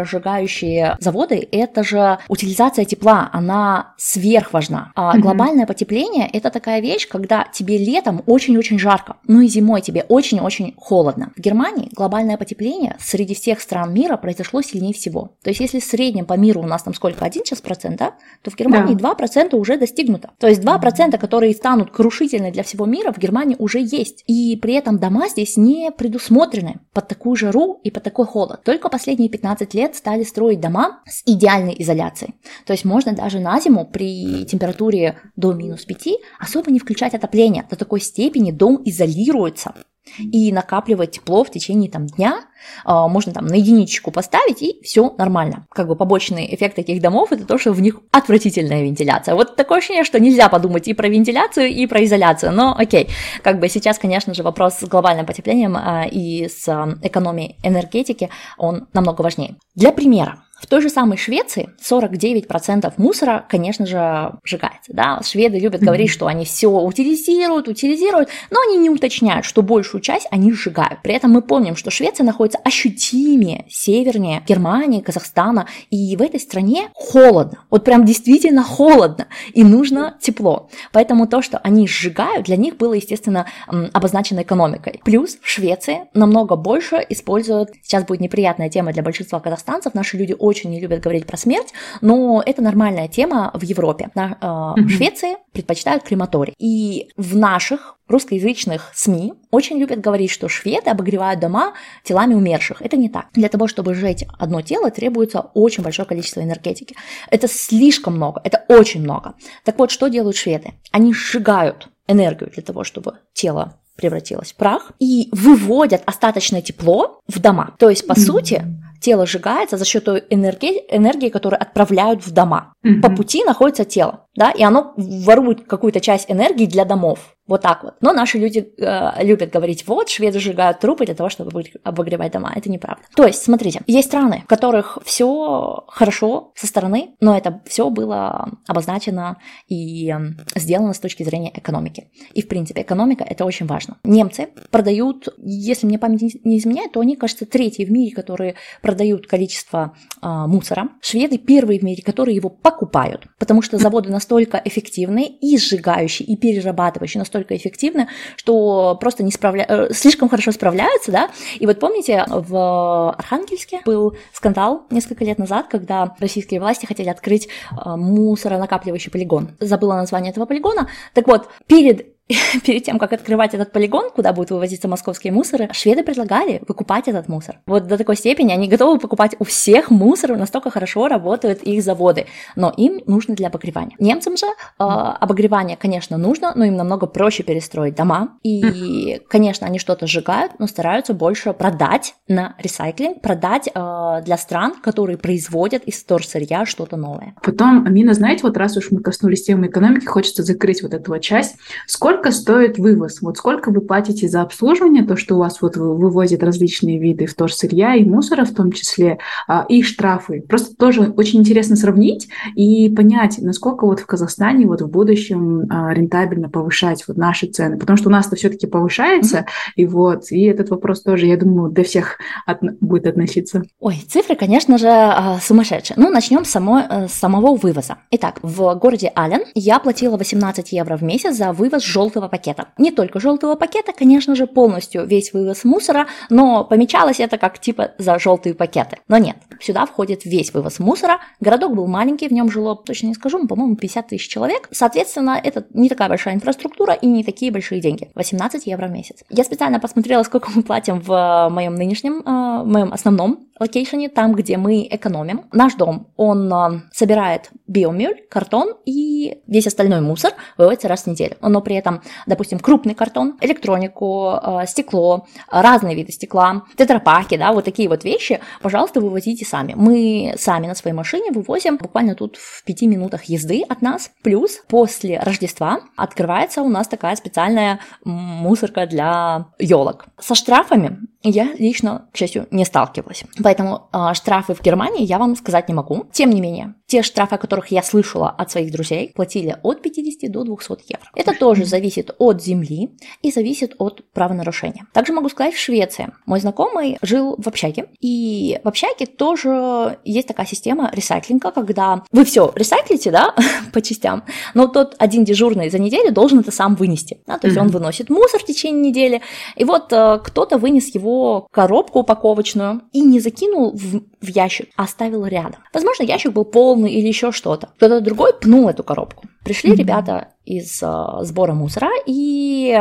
мусоросжигающие 0.00 0.96
заводы– 1.00 1.46
это 1.52 1.84
же 1.84 2.18
утилизация 2.28 2.84
тепла, 2.84 3.28
она 3.32 3.94
сверх 3.96 4.52
важна. 4.52 4.92
А 4.94 5.16
mm-hmm. 5.16 5.20
глобальное 5.20 5.66
потепление– 5.66 6.28
это 6.32 6.50
такая 6.50 6.80
вещь, 6.80 7.08
когда 7.08 7.46
тебе 7.52 7.78
летом 7.78 8.22
очень-очень 8.26 8.78
жарко, 8.78 9.16
ну 9.26 9.40
и 9.40 9.48
зимой 9.48 9.80
тебе 9.80 10.04
очень-очень 10.08 10.74
холодно. 10.76 11.32
В 11.36 11.40
Германии 11.40 11.90
глобальное 11.92 12.36
потепление 12.36 12.96
среди 12.98 13.34
всех 13.34 13.60
стран 13.60 13.92
мира 13.92 14.16
произошло 14.16 14.62
сильнее 14.62 14.94
всего. 14.94 15.32
То 15.42 15.50
есть 15.50 15.60
если 15.60 15.80
в 15.80 15.84
среднем 15.84 16.26
по 16.26 16.34
миру 16.34 16.62
у 16.62 16.66
нас 16.66 16.82
там 16.82 16.94
сколько, 16.94 17.24
1 17.24 17.44
сейчас 17.44 17.60
процент, 17.60 17.98
да, 17.98 18.14
то 18.42 18.50
в 18.50 18.56
Германии 18.56 18.94
да. 18.94 19.14
2% 19.18 19.54
уже 19.56 19.76
достигнуто. 19.76 20.30
То 20.38 20.48
есть 20.48 20.62
2%, 20.62 21.18
которые 21.18 21.54
станут 21.54 21.90
крушительны 21.90 22.50
для 22.50 22.62
всего 22.62 22.86
мира, 22.86 23.12
в 23.12 23.18
Германии 23.18 23.56
уже 23.58 23.80
есть. 23.80 24.24
И 24.26 24.56
при 24.56 24.74
этом 24.74 24.98
дома 24.98 25.28
здесь 25.28 25.56
не 25.56 25.90
предусмотрены 25.90 26.80
под 26.92 27.08
такую 27.08 27.36
жару 27.36 27.80
и 27.84 27.90
под 27.90 28.02
такой 28.02 28.26
холод. 28.26 28.62
Только 28.64 28.88
последние 28.88 29.28
15 29.28 29.74
лет 29.74 29.89
стали 29.96 30.24
строить 30.24 30.60
дома 30.60 31.02
с 31.06 31.22
идеальной 31.26 31.74
изоляцией. 31.78 32.34
То 32.66 32.72
есть 32.72 32.84
можно 32.84 33.12
даже 33.12 33.40
на 33.40 33.60
зиму 33.60 33.86
при 33.86 34.44
температуре 34.44 35.18
до 35.36 35.52
минус 35.52 35.84
5 35.84 36.08
особо 36.38 36.70
не 36.70 36.78
включать 36.78 37.14
отопление. 37.14 37.66
До 37.70 37.76
такой 37.76 38.00
степени 38.00 38.50
дом 38.50 38.80
изолируется 38.84 39.74
и 40.18 40.52
накапливать 40.52 41.12
тепло 41.12 41.44
в 41.44 41.50
течение 41.50 41.90
там, 41.90 42.06
дня. 42.06 42.44
А, 42.84 43.08
можно 43.08 43.32
там 43.32 43.46
на 43.46 43.54
единичку 43.54 44.10
поставить, 44.10 44.62
и 44.62 44.80
все 44.82 45.14
нормально. 45.16 45.66
Как 45.70 45.88
бы 45.88 45.96
побочный 45.96 46.52
эффект 46.54 46.76
таких 46.76 47.00
домов 47.00 47.32
это 47.32 47.46
то, 47.46 47.58
что 47.58 47.72
в 47.72 47.80
них 47.80 48.00
отвратительная 48.10 48.82
вентиляция. 48.82 49.34
Вот 49.34 49.56
такое 49.56 49.78
ощущение, 49.78 50.04
что 50.04 50.20
нельзя 50.20 50.48
подумать 50.48 50.88
и 50.88 50.94
про 50.94 51.08
вентиляцию, 51.08 51.68
и 51.68 51.86
про 51.86 52.04
изоляцию. 52.04 52.52
Но 52.52 52.74
окей, 52.76 53.08
как 53.42 53.60
бы 53.60 53.68
сейчас, 53.68 53.98
конечно 53.98 54.34
же, 54.34 54.42
вопрос 54.42 54.78
с 54.78 54.84
глобальным 54.84 55.26
потеплением 55.26 55.76
а, 55.76 56.04
и 56.10 56.48
с 56.48 56.68
а, 56.68 56.96
экономией 57.02 57.56
энергетики, 57.62 58.30
он 58.58 58.88
намного 58.92 59.22
важнее. 59.22 59.56
Для 59.74 59.92
примера, 59.92 60.42
в 60.60 60.66
той 60.66 60.82
же 60.82 60.90
самой 60.90 61.16
Швеции 61.16 61.70
49% 61.82 62.92
мусора, 62.98 63.44
конечно 63.48 63.86
же, 63.86 64.32
сжигается. 64.44 64.92
Да? 64.92 65.20
Шведы 65.24 65.58
любят 65.58 65.80
mm-hmm. 65.80 65.84
говорить, 65.84 66.10
что 66.10 66.26
они 66.26 66.44
все 66.44 66.68
утилизируют, 66.68 67.68
утилизируют, 67.68 68.28
но 68.50 68.60
они 68.68 68.76
не 68.76 68.90
уточняют, 68.90 69.46
что 69.46 69.62
большую 69.62 70.00
часть 70.02 70.26
они 70.30 70.52
сжигают. 70.52 71.00
При 71.02 71.14
этом 71.14 71.30
мы 71.30 71.42
помним, 71.42 71.76
что 71.76 71.90
Швеция 71.90 72.24
находится 72.24 72.60
ощутимее 72.62 73.64
севернее 73.68 74.42
Германии, 74.46 75.00
Казахстана, 75.00 75.66
и 75.90 76.16
в 76.16 76.22
этой 76.22 76.38
стране 76.38 76.90
холодно. 76.94 77.64
Вот 77.70 77.84
прям 77.84 78.04
действительно 78.04 78.62
холодно, 78.62 79.28
и 79.54 79.64
нужно 79.64 80.16
тепло. 80.20 80.68
Поэтому 80.92 81.26
то, 81.26 81.40
что 81.40 81.58
они 81.58 81.88
сжигают, 81.88 82.46
для 82.46 82.56
них 82.56 82.76
было, 82.76 82.94
естественно, 82.94 83.46
обозначено 83.66 84.42
экономикой. 84.42 85.00
Плюс 85.04 85.38
в 85.40 85.48
Швеции 85.48 86.02
намного 86.12 86.56
больше 86.56 87.04
используют, 87.08 87.70
сейчас 87.82 88.04
будет 88.04 88.20
неприятная 88.20 88.68
тема 88.68 88.92
для 88.92 89.02
большинства 89.02 89.40
казахстанцев, 89.40 89.94
наши 89.94 90.16
люди 90.16 90.36
очень 90.38 90.49
не 90.68 90.80
любят 90.80 91.00
говорить 91.00 91.26
про 91.26 91.36
смерть, 91.36 91.72
но 92.00 92.42
это 92.44 92.62
нормальная 92.62 93.08
тема 93.08 93.50
в 93.54 93.62
Европе. 93.62 94.10
На, 94.14 94.36
э, 94.40 94.82
в 94.82 94.88
Швеции 94.88 95.36
предпочитают 95.52 96.02
крематорий. 96.02 96.54
И 96.58 97.10
в 97.16 97.36
наших 97.36 97.96
русскоязычных 98.08 98.90
СМИ 98.94 99.34
очень 99.50 99.78
любят 99.78 100.00
говорить, 100.00 100.30
что 100.30 100.48
шведы 100.48 100.90
обогревают 100.90 101.40
дома 101.40 101.74
телами 102.04 102.34
умерших. 102.34 102.82
Это 102.82 102.96
не 102.96 103.08
так. 103.08 103.26
Для 103.32 103.48
того, 103.48 103.68
чтобы 103.68 103.94
сжечь 103.94 104.24
одно 104.38 104.60
тело, 104.62 104.90
требуется 104.90 105.40
очень 105.54 105.82
большое 105.82 106.06
количество 106.06 106.40
энергетики. 106.40 106.96
Это 107.30 107.48
слишком 107.48 108.16
много, 108.16 108.40
это 108.44 108.64
очень 108.68 109.02
много. 109.02 109.34
Так 109.64 109.78
вот, 109.78 109.90
что 109.90 110.08
делают 110.08 110.36
шведы? 110.36 110.72
Они 110.90 111.14
сжигают 111.14 111.88
энергию 112.08 112.50
для 112.50 112.62
того, 112.62 112.84
чтобы 112.84 113.14
тело 113.32 113.80
превратилось 114.00 114.52
в 114.52 114.56
прах, 114.56 114.92
и 114.98 115.28
выводят 115.30 116.02
остаточное 116.06 116.62
тепло 116.62 117.20
в 117.28 117.38
дома. 117.38 117.74
То 117.78 117.90
есть, 117.90 118.06
по 118.06 118.12
mm-hmm. 118.12 118.20
сути, 118.20 118.64
тело 119.00 119.26
сжигается 119.26 119.76
за 119.76 119.84
счет 119.84 120.04
той 120.04 120.24
энергии, 120.30 120.84
энергии, 120.88 121.28
которую 121.28 121.60
отправляют 121.60 122.24
в 122.26 122.32
дома. 122.32 122.74
Mm-hmm. 122.84 123.00
По 123.00 123.10
пути 123.10 123.44
находится 123.44 123.84
тело, 123.84 124.26
да, 124.36 124.50
и 124.50 124.62
оно 124.62 124.92
ворует 124.96 125.66
какую-то 125.66 126.00
часть 126.00 126.30
энергии 126.30 126.66
для 126.66 126.84
домов. 126.84 127.36
Вот 127.50 127.62
так 127.62 127.82
вот. 127.82 127.94
Но 128.00 128.12
наши 128.12 128.38
люди 128.38 128.72
э, 128.78 129.24
любят 129.24 129.50
говорить, 129.50 129.84
вот, 129.88 130.08
шведы 130.08 130.38
сжигают 130.38 130.78
трупы 130.78 131.04
для 131.04 131.16
того, 131.16 131.28
чтобы 131.30 131.64
обогревать 131.82 132.30
дома. 132.30 132.52
Это 132.54 132.70
неправда. 132.70 133.02
То 133.16 133.26
есть, 133.26 133.42
смотрите, 133.42 133.80
есть 133.88 134.06
страны, 134.06 134.42
в 134.44 134.46
которых 134.46 134.98
все 135.04 135.82
хорошо 135.88 136.52
со 136.54 136.68
стороны, 136.68 137.16
но 137.20 137.36
это 137.36 137.60
все 137.66 137.90
было 137.90 138.52
обозначено 138.68 139.38
и 139.66 140.14
сделано 140.54 140.92
с 140.92 141.00
точки 141.00 141.24
зрения 141.24 141.50
экономики. 141.52 142.08
И, 142.34 142.42
в 142.42 142.46
принципе, 142.46 142.82
экономика– 142.82 143.24
это 143.28 143.44
очень 143.44 143.66
важно. 143.66 143.96
Немцы 144.04 144.50
продают, 144.70 145.28
если 145.38 145.88
мне 145.88 145.98
память 145.98 146.44
не 146.44 146.56
изменяет, 146.56 146.92
то 146.92 147.00
они, 147.00 147.16
кажется, 147.16 147.46
третьи 147.46 147.84
в 147.84 147.90
мире, 147.90 148.14
которые 148.14 148.54
продают 148.80 149.26
количество 149.26 149.96
э, 150.22 150.28
мусора. 150.28 150.90
Шведы 151.02 151.36
первые 151.36 151.80
в 151.80 151.82
мире, 151.82 152.04
которые 152.04 152.36
его 152.36 152.48
покупают, 152.48 153.26
потому 153.40 153.60
что 153.60 153.76
заводы 153.76 154.08
настолько 154.08 154.62
эффективные 154.64 155.26
и 155.26 155.58
сжигающие, 155.58 156.28
и 156.28 156.36
перерабатывающие, 156.36 157.18
настолько 157.18 157.39
настолько 157.40 157.56
эффективны, 157.56 158.08
что 158.36 158.96
просто 159.00 159.22
не 159.22 159.32
справля... 159.32 159.64
Э, 159.68 159.92
слишком 159.92 160.28
хорошо 160.28 160.52
справляются, 160.52 161.10
да. 161.10 161.30
И 161.58 161.66
вот 161.66 161.80
помните, 161.80 162.24
в 162.28 163.10
Архангельске 163.12 163.80
был 163.84 164.16
скандал 164.32 164.84
несколько 164.90 165.24
лет 165.24 165.38
назад, 165.38 165.68
когда 165.68 166.14
российские 166.20 166.60
власти 166.60 166.86
хотели 166.86 167.08
открыть 167.08 167.48
э, 167.48 167.96
мусоронакапливающий 167.96 169.10
полигон. 169.10 169.50
Забыла 169.60 169.94
название 169.94 170.30
этого 170.30 170.46
полигона. 170.46 170.88
Так 171.14 171.26
вот, 171.26 171.48
перед 171.66 172.06
перед 172.64 172.84
тем, 172.84 172.98
как 172.98 173.12
открывать 173.12 173.54
этот 173.54 173.72
полигон, 173.72 174.10
куда 174.10 174.32
будут 174.32 174.50
вывозиться 174.50 174.88
московские 174.88 175.32
мусоры, 175.32 175.68
шведы 175.72 176.02
предлагали 176.02 176.62
выкупать 176.66 177.08
этот 177.08 177.28
мусор. 177.28 177.58
Вот 177.66 177.86
до 177.86 177.98
такой 177.98 178.16
степени 178.16 178.52
они 178.52 178.68
готовы 178.68 178.98
покупать 178.98 179.36
у 179.38 179.44
всех 179.44 179.90
мусор, 179.90 180.36
настолько 180.36 180.70
хорошо 180.70 181.08
работают 181.08 181.62
их 181.62 181.82
заводы, 181.82 182.26
но 182.56 182.72
им 182.76 183.00
нужно 183.06 183.34
для 183.34 183.48
обогревания. 183.48 183.96
Немцам 183.98 184.36
же 184.36 184.46
э, 184.46 184.52
обогревание, 184.78 185.76
конечно, 185.76 186.16
нужно, 186.16 186.52
но 186.54 186.64
им 186.64 186.76
намного 186.76 187.06
проще 187.06 187.42
перестроить 187.42 187.94
дома, 187.94 188.38
и, 188.42 189.20
конечно, 189.28 189.66
они 189.66 189.78
что-то 189.78 190.06
сжигают, 190.06 190.52
но 190.58 190.66
стараются 190.66 191.14
больше 191.14 191.52
продать 191.52 192.14
на 192.28 192.54
ресайклинг, 192.58 193.20
продать 193.20 193.68
э, 193.72 194.22
для 194.24 194.36
стран, 194.36 194.74
которые 194.82 195.18
производят 195.18 195.84
из 195.84 196.02
вторсырья 196.02 196.64
что-то 196.66 196.96
новое. 196.96 197.34
Потом, 197.42 197.86
Амина, 197.86 198.14
знаете, 198.14 198.42
вот 198.42 198.56
раз 198.56 198.76
уж 198.76 198.90
мы 198.90 199.00
коснулись 199.00 199.42
темы 199.42 199.66
экономики, 199.66 200.06
хочется 200.06 200.42
закрыть 200.42 200.82
вот 200.82 200.94
эту 200.94 201.12
вот 201.12 201.20
часть. 201.20 201.56
Сколько 201.86 202.19
сколько 202.20 202.32
стоит 202.32 202.78
вывоз? 202.78 203.22
Вот 203.22 203.38
сколько 203.38 203.70
вы 203.70 203.80
платите 203.80 204.28
за 204.28 204.42
обслуживание, 204.42 205.04
то, 205.04 205.16
что 205.16 205.36
у 205.36 205.38
вас 205.38 205.62
вот 205.62 205.76
вывозят 205.76 206.42
различные 206.42 206.98
виды 206.98 207.24
вторсырья 207.24 207.94
и 207.94 208.04
мусора 208.04 208.44
в 208.44 208.54
том 208.54 208.72
числе, 208.72 209.18
а, 209.48 209.64
и 209.66 209.82
штрафы. 209.82 210.42
Просто 210.46 210.76
тоже 210.76 211.14
очень 211.16 211.40
интересно 211.40 211.76
сравнить 211.76 212.28
и 212.56 212.90
понять, 212.90 213.38
насколько 213.38 213.86
вот 213.86 214.00
в 214.00 214.06
Казахстане 214.06 214.66
вот 214.66 214.82
в 214.82 214.88
будущем 214.88 215.66
а, 215.70 215.94
рентабельно 215.94 216.50
повышать 216.50 217.04
вот 217.08 217.16
наши 217.16 217.46
цены, 217.46 217.78
потому 217.78 217.96
что 217.96 218.10
у 218.10 218.12
нас-то 218.12 218.36
все-таки 218.36 218.66
повышается, 218.66 219.38
mm-hmm. 219.38 219.72
и 219.76 219.86
вот, 219.86 220.30
и 220.30 220.42
этот 220.42 220.68
вопрос 220.68 221.02
тоже, 221.02 221.26
я 221.26 221.38
думаю, 221.38 221.70
для 221.70 221.84
всех 221.84 222.18
от, 222.44 222.60
будет 222.80 223.06
относиться. 223.06 223.62
Ой, 223.80 223.96
цифры, 224.06 224.36
конечно 224.36 224.76
же, 224.76 224.88
а, 224.88 225.38
сумасшедшие. 225.40 225.96
Ну, 225.98 226.10
начнем 226.10 226.44
с, 226.44 226.50
само, 226.50 226.80
э, 226.80 227.08
с 227.08 227.12
самого 227.12 227.56
вывоза. 227.56 227.96
Итак, 228.10 228.40
в 228.42 228.74
городе 228.74 229.10
Аален 229.16 229.40
я 229.54 229.78
платила 229.78 230.18
18 230.18 230.72
евро 230.72 230.98
в 230.98 231.02
месяц 231.02 231.36
за 231.36 231.52
вывоз 231.52 231.82
желтых 231.82 232.09
желтого 232.10 232.28
пакета. 232.28 232.68
Не 232.76 232.90
только 232.90 233.20
желтого 233.20 233.54
пакета, 233.54 233.92
конечно 233.92 234.34
же, 234.34 234.46
полностью 234.46 235.06
весь 235.06 235.32
вывоз 235.32 235.64
мусора, 235.64 236.06
но 236.28 236.64
помечалось 236.64 237.20
это 237.20 237.38
как 237.38 237.58
типа 237.60 237.92
за 237.98 238.18
желтые 238.18 238.54
пакеты. 238.54 238.98
Но 239.08 239.18
нет, 239.18 239.36
сюда 239.60 239.86
входит 239.86 240.24
весь 240.24 240.52
вывоз 240.52 240.80
мусора. 240.80 241.20
Городок 241.40 241.74
был 241.74 241.86
маленький, 241.86 242.28
в 242.28 242.32
нем 242.32 242.50
жило, 242.50 242.74
точно 242.74 243.08
не 243.08 243.14
скажу, 243.14 243.46
по-моему, 243.46 243.76
50 243.76 244.08
тысяч 244.08 244.28
человек. 244.28 244.68
Соответственно, 244.72 245.40
это 245.42 245.66
не 245.72 245.88
такая 245.88 246.08
большая 246.08 246.34
инфраструктура 246.34 246.94
и 246.94 247.06
не 247.06 247.22
такие 247.22 247.52
большие 247.52 247.80
деньги. 247.80 248.10
18 248.14 248.66
евро 248.66 248.88
в 248.88 248.90
месяц. 248.90 249.22
Я 249.28 249.44
специально 249.44 249.78
посмотрела, 249.78 250.24
сколько 250.24 250.50
мы 250.54 250.62
платим 250.62 251.00
в 251.00 251.48
моем 251.50 251.74
нынешнем, 251.74 252.22
в 252.24 252.66
моем 252.66 252.92
основном 252.92 253.49
location 253.60 253.98
е, 253.98 254.08
там, 254.08 254.34
где 254.34 254.56
мы 254.56 254.88
экономим. 254.90 255.44
Наш 255.52 255.74
дом, 255.74 256.08
он 256.16 256.52
э, 256.52 256.80
собирает 256.92 257.50
Biomüll, 257.66 258.22
картон 258.28 258.74
и 258.86 259.42
весь 259.46 259.66
остальной 259.66 260.00
мусор 260.00 260.32
вывозится 260.56 260.88
раз 260.88 261.04
в 261.04 261.06
неделю. 261.06 261.36
Но 261.42 261.60
при 261.60 261.76
этом, 261.76 262.02
допустим, 262.26 262.58
крупный 262.58 262.94
картон, 262.94 263.36
электронику, 263.40 264.32
э, 264.42 264.66
стекло, 264.66 265.26
разные 265.48 265.94
виды 265.94 266.10
стекла, 266.12 266.64
тетрапаки, 266.76 267.36
да, 267.36 267.52
вот 267.52 267.64
такие 267.64 267.88
вот 267.88 268.02
вещи, 268.04 268.40
пожалуйста, 268.62 269.00
вывозите 269.00 269.44
сами. 269.44 269.74
Мы 269.76 270.34
сами 270.38 270.66
на 270.66 270.74
своей 270.74 270.96
машине 270.96 271.30
вывозим 271.30 271.76
буквально 271.76 272.14
тут 272.14 272.36
в 272.36 272.64
пяти 272.64 272.86
минутах 272.86 273.24
езды 273.24 273.62
от 273.68 273.82
нас. 273.82 274.10
Плюс 274.22 274.62
после 274.68 275.20
Рождества 275.20 275.80
открывается 275.96 276.62
у 276.62 276.68
нас 276.68 276.88
такая 276.88 277.14
специальная 277.16 277.80
мусорка 278.04 278.86
для 278.86 279.46
елок. 279.58 280.06
Со 280.18 280.34
штрафами 280.34 280.98
я 281.22 281.52
лично, 281.58 282.08
к 282.12 282.16
счастью, 282.16 282.46
не 282.50 282.64
сталкивалась. 282.64 283.24
Поэтому 283.42 283.88
э, 283.92 284.14
штрафы 284.14 284.54
в 284.54 284.62
Германии 284.62 285.04
я 285.04 285.18
вам 285.18 285.36
сказать 285.36 285.68
не 285.68 285.74
могу. 285.74 286.06
Тем 286.12 286.30
не 286.30 286.40
менее, 286.40 286.74
те 286.90 287.02
штрафы, 287.02 287.36
о 287.36 287.38
которых 287.38 287.68
я 287.68 287.82
слышала 287.82 288.30
от 288.30 288.50
своих 288.50 288.72
друзей, 288.72 289.12
платили 289.14 289.56
от 289.62 289.82
50 289.82 290.30
до 290.30 290.44
200 290.44 290.70
евро. 290.88 291.10
Это 291.14 291.32
тоже 291.38 291.64
зависит 291.64 292.10
от 292.18 292.42
земли 292.42 292.90
и 293.22 293.30
зависит 293.30 293.74
от 293.78 294.02
правонарушения. 294.12 294.86
Также 294.92 295.12
могу 295.12 295.28
сказать, 295.28 295.54
в 295.54 295.58
Швеции 295.58 296.12
мой 296.26 296.40
знакомый 296.40 296.98
жил 297.02 297.36
в 297.38 297.46
общаге, 297.46 297.86
и 298.00 298.58
в 298.64 298.68
общаге 298.68 299.06
тоже 299.06 299.98
есть 300.04 300.28
такая 300.28 300.46
система 300.46 300.90
ресайклинга, 300.92 301.50
когда 301.50 302.02
вы 302.12 302.24
все 302.24 302.52
ресайклите, 302.54 303.10
да, 303.10 303.34
по 303.72 303.80
частям, 303.80 304.24
но 304.54 304.66
тот 304.66 304.96
один 304.98 305.24
дежурный 305.24 305.70
за 305.70 305.78
неделю 305.78 306.12
должен 306.12 306.40
это 306.40 306.50
сам 306.50 306.74
вынести. 306.74 307.20
Да, 307.26 307.38
то 307.38 307.46
есть 307.46 307.58
mm-hmm. 307.58 307.62
он 307.62 307.68
выносит 307.68 308.10
мусор 308.10 308.40
в 308.40 308.44
течение 308.44 308.90
недели, 308.90 309.22
и 309.56 309.64
вот 309.64 309.92
э, 309.92 310.18
кто-то 310.24 310.58
вынес 310.58 310.94
его 310.94 311.10
его 311.10 311.48
коробку 311.50 312.00
упаковочную 312.00 312.82
и 312.92 313.00
не 313.00 313.20
закинул 313.20 313.72
в, 313.72 314.02
в 314.20 314.28
ящик, 314.28 314.68
а 314.76 314.84
оставил 314.84 315.26
рядом. 315.26 315.60
Возможно, 315.72 316.04
ящик 316.04 316.32
был 316.32 316.44
полный 316.44 316.79
или 316.86 317.06
еще 317.06 317.32
что-то. 317.32 317.70
Кто-то 317.76 318.00
другой 318.00 318.32
пнул 318.34 318.68
эту 318.68 318.82
коробку. 318.82 319.24
Пришли 319.44 319.72
mm-hmm. 319.72 319.76
ребята 319.76 320.28
из 320.44 320.82
э, 320.82 321.24
сбора 321.24 321.54
мусора 321.54 321.90
и 322.06 322.78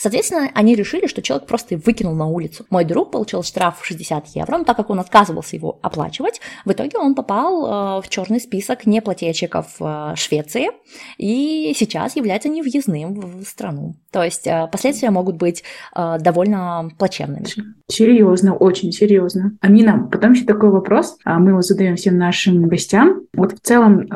Соответственно, 0.00 0.50
они 0.54 0.74
решили, 0.76 1.06
что 1.06 1.20
человек 1.20 1.46
просто 1.46 1.76
выкинул 1.76 2.14
на 2.14 2.26
улицу. 2.26 2.64
Мой 2.70 2.86
друг 2.86 3.10
получил 3.10 3.42
штраф 3.42 3.80
в 3.82 3.84
60 3.84 4.28
евро, 4.28 4.56
но 4.56 4.64
так 4.64 4.78
как 4.78 4.88
он 4.88 4.98
отказывался 4.98 5.56
его 5.56 5.78
оплачивать, 5.82 6.40
в 6.64 6.72
итоге 6.72 6.96
он 6.96 7.14
попал 7.14 7.98
э, 7.98 8.02
в 8.02 8.08
черный 8.08 8.40
список 8.40 8.86
неплательщиков 8.86 9.66
э, 9.78 10.14
Швеции 10.16 10.68
и 11.18 11.74
сейчас 11.76 12.16
является 12.16 12.48
невъездным 12.48 13.12
в 13.12 13.44
страну. 13.44 13.92
То 14.12 14.24
есть 14.24 14.46
э, 14.46 14.68
последствия 14.70 15.10
могут 15.10 15.36
быть 15.36 15.62
довольно 15.94 16.90
плачевными. 16.98 17.46
Серьезно, 17.88 18.54
очень 18.54 18.92
серьезно. 18.92 19.52
Амина, 19.60 20.08
потом 20.10 20.32
еще 20.32 20.44
такой 20.44 20.70
вопрос, 20.70 21.16
а 21.24 21.38
мы 21.38 21.50
его 21.50 21.62
задаем 21.62 21.96
всем 21.96 22.18
нашим 22.18 22.68
гостям. 22.68 23.22
Вот 23.34 23.52
в 23.52 23.60
целом 23.60 24.06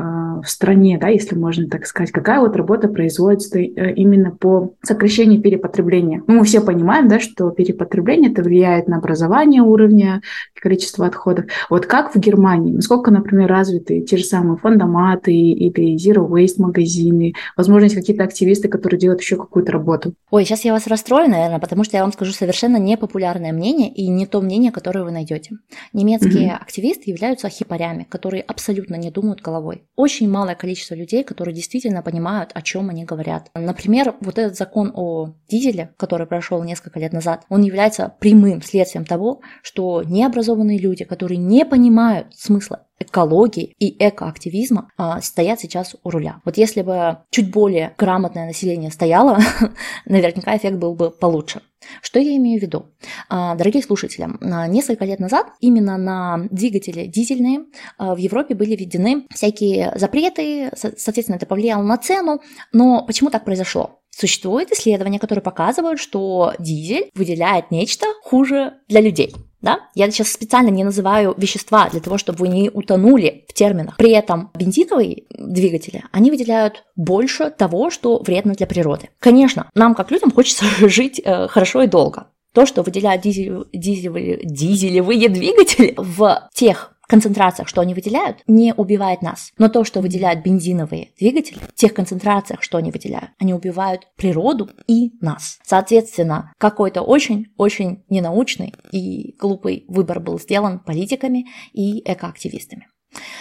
в 0.42 0.48
стране, 0.48 0.98
да, 1.00 1.09
если 1.09 1.37
можно 1.37 1.68
так 1.68 1.87
сказать, 1.87 2.11
какая 2.12 2.40
вот 2.40 2.57
работа 2.57 2.88
производится 2.88 3.59
именно 3.59 4.30
по 4.30 4.74
сокращению 4.83 5.40
перепотребления. 5.40 6.22
Ну, 6.26 6.38
мы 6.38 6.44
все 6.44 6.61
понимаем, 6.61 7.09
да, 7.09 7.20
что 7.20 7.50
перепотребление 7.50 8.33
это 8.33 8.42
влияет 8.42 8.88
на 8.88 8.98
образование 8.98 9.62
уровня, 9.62 10.22
количество 10.61 11.07
отходов. 11.07 11.46
Вот 11.70 11.87
как 11.87 12.14
в 12.14 12.18
Германии? 12.18 12.72
Насколько, 12.72 13.11
например, 13.11 13.48
развиты 13.48 14.00
те 14.00 14.16
же 14.16 14.24
самые 14.24 14.57
фондоматы 14.57 15.35
или 15.35 15.96
Zero 15.96 16.28
Waste 16.28 16.57
магазины? 16.59 17.35
Возможно, 17.57 17.85
есть 17.85 17.96
какие-то 17.96 18.24
активисты, 18.24 18.68
которые 18.68 18.98
делают 18.98 19.20
еще 19.20 19.37
какую-то 19.37 19.72
работу? 19.72 19.84
Ой, 20.31 20.44
сейчас 20.44 20.64
я 20.64 20.73
вас 20.73 20.87
расстрою, 20.87 21.29
наверное, 21.29 21.59
потому 21.59 21.85
что 21.85 21.97
я 21.97 22.03
вам 22.03 22.12
скажу 22.12 22.33
совершенно 22.33 22.77
непопулярное 22.77 23.53
мнение 23.53 23.92
и 23.92 24.09
не 24.09 24.27
то 24.27 24.40
мнение, 24.40 24.73
которое 24.73 25.05
вы 25.05 25.11
найдете. 25.11 25.57
Немецкие 25.92 26.49
mm-hmm. 26.49 26.57
активисты 26.57 27.11
являются 27.11 27.49
хипарями, 27.49 28.05
которые 28.09 28.42
абсолютно 28.42 28.97
не 28.97 29.11
думают 29.11 29.40
головой. 29.40 29.85
Очень 29.97 30.29
малое 30.31 30.55
количество 30.55 30.94
людей, 30.94 31.25
которые 31.25 31.55
действительно 31.55 32.03
понимают, 32.03 32.51
о 32.55 32.62
чем 32.62 32.90
они 32.90 33.05
говорят. 33.05 33.51
Например, 33.55 34.14
вот 34.20 34.38
этот 34.38 34.57
закон 34.57 34.92
о 34.94 35.35
дизеле 35.49 35.94
который 35.97 36.27
прошел 36.27 36.62
несколько 36.62 37.01
лет 37.01 37.12
назад, 37.12 37.44
он 37.49 37.62
является 37.62 38.14
прямым 38.20 38.62
следствием 38.62 39.05
того, 39.05 39.40
что 39.62 40.03
необразованные 40.03 40.79
люди, 40.79 41.05
которые 41.05 41.38
не 41.38 41.64
понимают 41.64 42.35
смысла 42.35 42.87
экологии 43.05 43.75
и 43.79 43.97
экоактивизма 43.99 44.90
э, 44.99 45.21
стоят 45.23 45.61
сейчас 45.61 45.97
у 46.03 46.11
руля. 46.11 46.40
Вот 46.45 46.57
если 46.57 46.83
бы 46.83 47.19
чуть 47.31 47.51
более 47.51 47.95
грамотное 47.97 48.47
население 48.47 48.90
стояло, 48.90 49.38
наверняка 50.05 50.57
эффект 50.57 50.77
был 50.77 50.95
бы 50.95 51.11
получше. 51.11 51.62
Что 52.03 52.19
я 52.19 52.37
имею 52.37 52.59
в 52.59 52.62
виду? 52.62 52.87
А, 53.29 53.55
дорогие 53.55 53.83
слушатели, 53.83 54.29
а, 54.40 54.67
несколько 54.67 55.05
лет 55.05 55.21
назад 55.21 55.49
именно 55.61 55.97
на 55.97 56.47
двигатели 56.51 57.07
дизельные 57.07 57.64
а, 57.99 58.14
в 58.14 58.19
Европе 58.19 58.55
были 58.55 58.77
введены 58.77 59.27
всякие 59.33 59.93
запреты, 59.97 60.71
соответственно, 60.75 61.37
это 61.37 61.47
повлияло 61.47 61.83
на 61.83 61.97
цену, 61.99 62.40
но 62.73 63.05
почему 63.07 63.31
так 63.31 63.45
произошло? 63.45 64.01
Существуют 64.11 64.71
исследования, 64.71 65.19
которые 65.19 65.43
показывают, 65.43 65.99
что 65.99 66.53
дизель 66.59 67.11
выделяет 67.14 67.73
нечто 67.73 68.07
хуже 68.23 68.75
для 68.88 69.01
людей. 69.01 69.35
Да? 69.64 69.81
Я 69.94 70.11
сейчас 70.11 70.29
специально 70.29 70.68
не 70.68 70.85
называю 70.85 71.35
вещества 71.38 71.88
для 71.88 72.00
того, 72.00 72.18
чтобы 72.18 72.40
вы 72.40 72.48
не 72.48 72.68
утонули 72.68 73.46
в 73.48 73.55
терминах. 73.55 73.96
При 73.96 74.11
этом 74.11 74.50
бензиновые 74.55 75.22
двигатели, 75.31 76.05
они 76.12 76.31
выделяют 76.31 76.85
больше 76.96 77.50
того, 77.50 77.88
что 77.88 78.22
вредно 78.22 78.53
для 78.53 78.66
природы. 78.66 79.09
Конечно, 79.18 79.70
нам 79.74 79.94
как 79.94 80.11
людям 80.11 80.31
хочется 80.31 80.66
жить 80.88 81.18
э, 81.24 81.48
хорошо 81.48 81.83
и 81.83 81.87
долго. 81.87 82.27
То, 82.53 82.66
что 82.66 82.83
выделяют 82.83 83.22
дизель, 83.22 83.64
дизелевые, 83.72 84.40
дизелевые 84.44 85.31
двигатели 85.31 85.94
в 85.96 86.50
тех 86.53 86.93
концентрациях, 87.07 87.69
что 87.69 87.81
они 87.81 87.95
выделяют, 87.95 88.38
не 88.47 88.75
убивает 88.75 89.23
нас. 89.23 89.53
Но 89.59 89.69
то, 89.69 89.85
что 89.85 90.01
выделяют 90.01 90.43
бензиновые 90.43 91.11
двигатели, 91.19 91.59
в 91.59 91.75
тех 91.75 91.95
концентрациях, 91.95 92.62
что 92.62 92.79
они 92.79 92.90
выделяют, 92.90 93.31
они 93.38 93.55
убивают 93.55 94.09
природу 94.17 94.71
и 94.87 95.12
нас. 95.21 95.59
Соответственно, 95.64 96.53
какой-то 96.59 97.03
очень-очень 97.03 98.05
ненаучный 98.09 98.75
и 98.93 99.37
глупый 99.38 99.85
выбор 99.88 100.21
был 100.21 100.38
сделан 100.38 100.79
политиками 100.79 101.47
и 101.73 102.01
экоактивистами. 102.11 102.88